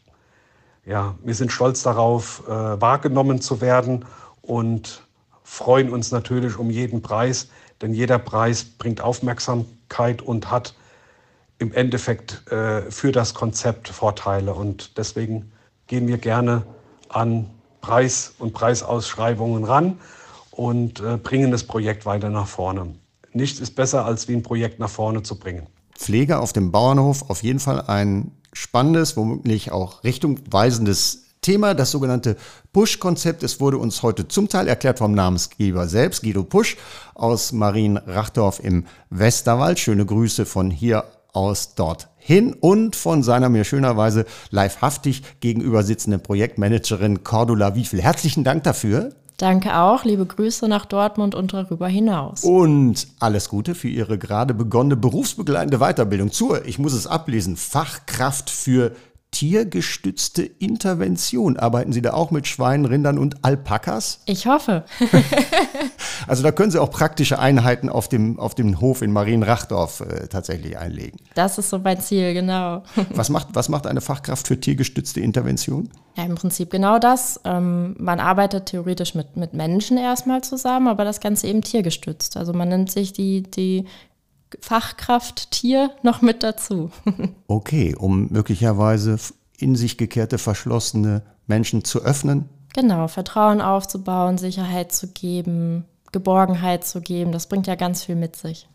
ja, 0.85 1.15
wir 1.23 1.33
sind 1.33 1.51
stolz 1.51 1.81
darauf, 1.81 2.43
äh, 2.47 2.51
wahrgenommen 2.51 3.41
zu 3.41 3.59
werden 3.59 4.05
und 4.43 5.01
freuen 5.41 5.89
uns 5.89 6.11
natürlich 6.11 6.59
um 6.59 6.69
jeden 6.69 7.01
Preis, 7.01 7.49
denn 7.81 7.95
jeder 7.95 8.19
Preis 8.19 8.63
bringt 8.63 9.01
Aufmerksamkeit 9.01 10.21
und 10.21 10.51
hat 10.51 10.75
im 11.59 11.73
Endeffekt 11.73 12.51
äh, 12.51 12.89
für 12.89 13.11
das 13.11 13.33
Konzept 13.33 13.89
Vorteile. 13.89 14.53
Und 14.53 14.97
deswegen 14.97 15.51
gehen 15.87 16.07
wir 16.07 16.17
gerne 16.17 16.63
an 17.09 17.49
Preis- 17.81 18.33
und 18.39 18.53
Preisausschreibungen 18.53 19.65
ran 19.65 19.99
und 20.51 21.01
äh, 21.01 21.17
bringen 21.17 21.51
das 21.51 21.63
Projekt 21.63 22.05
weiter 22.05 22.29
nach 22.29 22.47
vorne. 22.47 22.95
Nichts 23.33 23.59
ist 23.59 23.75
besser, 23.75 24.05
als 24.05 24.27
wie 24.27 24.33
ein 24.33 24.43
Projekt 24.43 24.79
nach 24.79 24.89
vorne 24.89 25.21
zu 25.21 25.37
bringen. 25.37 25.67
Pflege 25.95 26.39
auf 26.39 26.53
dem 26.53 26.71
Bauernhof 26.71 27.29
auf 27.29 27.43
jeden 27.43 27.59
Fall 27.59 27.81
ein 27.81 28.31
spannendes, 28.53 29.17
womöglich 29.17 29.71
auch 29.71 30.03
richtungweisendes 30.03 31.25
Thema, 31.41 31.73
das 31.73 31.91
sogenannte 31.91 32.35
Push-Konzept. 32.73 33.43
Es 33.43 33.59
wurde 33.59 33.77
uns 33.77 34.01
heute 34.03 34.27
zum 34.27 34.49
Teil 34.49 34.67
erklärt 34.67 34.99
vom 34.99 35.13
Namensgeber 35.13 35.87
selbst, 35.87 36.23
Guido 36.23 36.43
Pusch 36.43 36.77
aus 37.15 37.51
Marienrachdorf 37.51 38.59
im 38.61 38.85
Westerwald. 39.09 39.79
Schöne 39.79 40.05
Grüße 40.05 40.45
von 40.45 40.71
hier 40.71 41.05
aus 41.33 41.75
dorthin 41.75 42.53
und 42.53 42.95
von 42.95 43.23
seiner 43.23 43.49
mir 43.49 43.63
schönerweise 43.63 44.25
livehaftig 44.51 45.23
gegenüber 45.39 45.83
sitzenden 45.83 46.21
Projektmanagerin 46.21 47.23
Cordula 47.23 47.75
Wiefel. 47.75 48.01
Herzlichen 48.01 48.43
Dank 48.43 48.63
dafür. 48.63 49.11
Danke 49.39 49.77
auch. 49.77 50.03
Liebe 50.03 50.25
Grüße 50.25 50.67
nach 50.67 50.85
Dortmund 50.85 51.33
und 51.33 51.53
darüber 51.53 51.87
hinaus. 51.87 52.43
Und 52.43 53.07
alles 53.19 53.47
Gute 53.47 53.73
für 53.73 53.87
Ihre 53.87 54.17
gerade 54.17 54.53
begonnene 54.53 54.97
berufsbegleitende 54.97 55.79
Weiterbildung 55.79 56.31
zur, 56.31 56.65
ich 56.65 56.77
muss 56.77 56.91
es 56.91 57.07
ablesen, 57.07 57.55
Fachkraft 57.55 58.49
für 58.49 58.91
tiergestützte 59.39 60.43
Intervention. 60.43 61.55
Arbeiten 61.55 61.93
Sie 61.93 62.01
da 62.01 62.11
auch 62.11 62.29
mit 62.29 62.45
Schweinen, 62.45 62.83
Rindern 62.83 63.17
und 63.17 63.45
Alpakas? 63.45 64.19
Ich 64.25 64.47
hoffe. 64.47 64.83
also 66.27 66.43
da 66.43 66.51
können 66.51 66.71
Sie 66.71 66.81
auch 66.81 66.91
praktische 66.91 67.39
Einheiten 67.39 67.87
auf 67.87 68.09
dem, 68.09 68.37
auf 68.37 68.53
dem 68.53 68.81
Hof 68.81 69.01
in 69.01 69.13
Marienrachdorf 69.13 70.01
äh, 70.01 70.27
tatsächlich 70.27 70.77
einlegen. 70.77 71.21
Das 71.35 71.57
ist 71.57 71.69
so 71.69 71.79
mein 71.79 72.01
Ziel, 72.01 72.33
genau. 72.33 72.83
was, 73.15 73.29
macht, 73.29 73.47
was 73.53 73.69
macht 73.69 73.87
eine 73.87 74.01
Fachkraft 74.01 74.45
für 74.45 74.59
tiergestützte 74.59 75.21
Intervention? 75.21 75.89
Ja, 76.17 76.25
im 76.25 76.35
Prinzip 76.35 76.69
genau 76.69 76.99
das. 76.99 77.39
Ähm, 77.45 77.95
man 77.97 78.19
arbeitet 78.19 78.65
theoretisch 78.65 79.15
mit, 79.15 79.37
mit 79.37 79.53
Menschen 79.53 79.97
erstmal 79.97 80.41
zusammen, 80.43 80.89
aber 80.89 81.05
das 81.05 81.21
Ganze 81.21 81.47
eben 81.47 81.61
tiergestützt. 81.61 82.35
Also 82.35 82.51
man 82.51 82.67
nimmt 82.67 82.91
sich 82.91 83.13
die, 83.13 83.43
die 83.43 83.85
Fachkraft 84.59 85.51
Tier 85.51 85.91
noch 86.03 86.21
mit 86.21 86.43
dazu. 86.43 86.91
okay, 87.47 87.95
um 87.95 88.27
möglicherweise 88.29 89.17
in 89.57 89.75
sich 89.75 89.97
gekehrte, 89.97 90.37
verschlossene 90.37 91.23
Menschen 91.47 91.83
zu 91.83 92.01
öffnen? 92.03 92.49
Genau, 92.73 93.07
Vertrauen 93.07 93.61
aufzubauen, 93.61 94.37
Sicherheit 94.37 94.91
zu 94.91 95.07
geben, 95.07 95.85
Geborgenheit 96.11 96.85
zu 96.85 97.01
geben. 97.01 97.31
Das 97.31 97.47
bringt 97.47 97.67
ja 97.67 97.75
ganz 97.75 98.03
viel 98.03 98.15
mit 98.15 98.35
sich. 98.35 98.67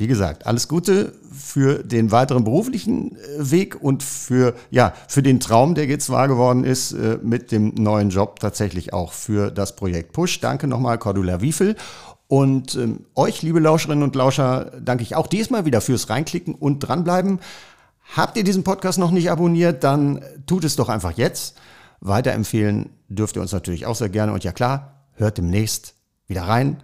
Wie 0.00 0.06
gesagt, 0.06 0.46
alles 0.46 0.66
Gute 0.66 1.12
für 1.30 1.82
den 1.84 2.10
weiteren 2.10 2.42
beruflichen 2.42 3.16
äh, 3.16 3.50
Weg 3.50 3.82
und 3.82 4.02
für, 4.02 4.54
ja, 4.70 4.94
für 5.08 5.22
den 5.22 5.40
Traum, 5.40 5.74
der 5.74 5.84
jetzt 5.86 6.08
wahr 6.08 6.26
geworden 6.26 6.64
ist, 6.64 6.92
äh, 6.92 7.18
mit 7.22 7.52
dem 7.52 7.74
neuen 7.74 8.08
Job 8.08 8.40
tatsächlich 8.40 8.94
auch 8.94 9.12
für 9.12 9.50
das 9.50 9.76
Projekt 9.76 10.12
Push. 10.12 10.40
Danke 10.40 10.68
nochmal, 10.68 10.96
Cordula 10.96 11.42
Wiefel. 11.42 11.76
Und 12.30 12.76
ähm, 12.76 13.06
euch, 13.16 13.42
liebe 13.42 13.58
Lauscherinnen 13.58 14.04
und 14.04 14.14
Lauscher, 14.14 14.70
danke 14.80 15.02
ich 15.02 15.16
auch 15.16 15.26
diesmal 15.26 15.64
wieder 15.64 15.80
fürs 15.80 16.10
Reinklicken 16.10 16.54
und 16.54 16.78
dranbleiben. 16.78 17.40
Habt 18.14 18.36
ihr 18.36 18.44
diesen 18.44 18.62
Podcast 18.62 19.00
noch 19.00 19.10
nicht 19.10 19.32
abonniert, 19.32 19.82
dann 19.82 20.22
tut 20.46 20.62
es 20.62 20.76
doch 20.76 20.88
einfach 20.88 21.10
jetzt. 21.10 21.58
Weiterempfehlen 21.98 22.90
dürft 23.08 23.34
ihr 23.34 23.42
uns 23.42 23.50
natürlich 23.50 23.84
auch 23.84 23.96
sehr 23.96 24.10
gerne. 24.10 24.32
Und 24.32 24.44
ja 24.44 24.52
klar, 24.52 25.08
hört 25.14 25.38
demnächst 25.38 25.96
wieder 26.28 26.42
rein. 26.42 26.80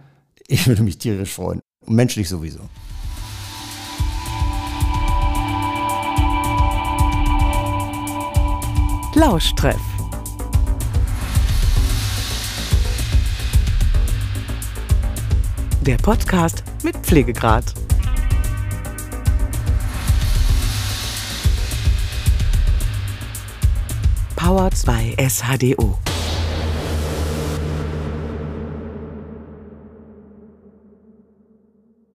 Ich 0.47 0.67
würde 0.67 0.83
mich 0.83 0.97
tierisch 0.97 1.33
freuen. 1.33 1.61
Und 1.79 1.95
menschlich 1.95 2.27
sowieso. 2.27 2.59
Lauschtreff 9.15 9.96
der 15.87 15.97
Podcast 15.97 16.65
mit 16.83 16.97
Pflegegrad. 16.97 17.63
Power 24.35 24.69
2 24.69 25.15
SHDO 25.17 25.97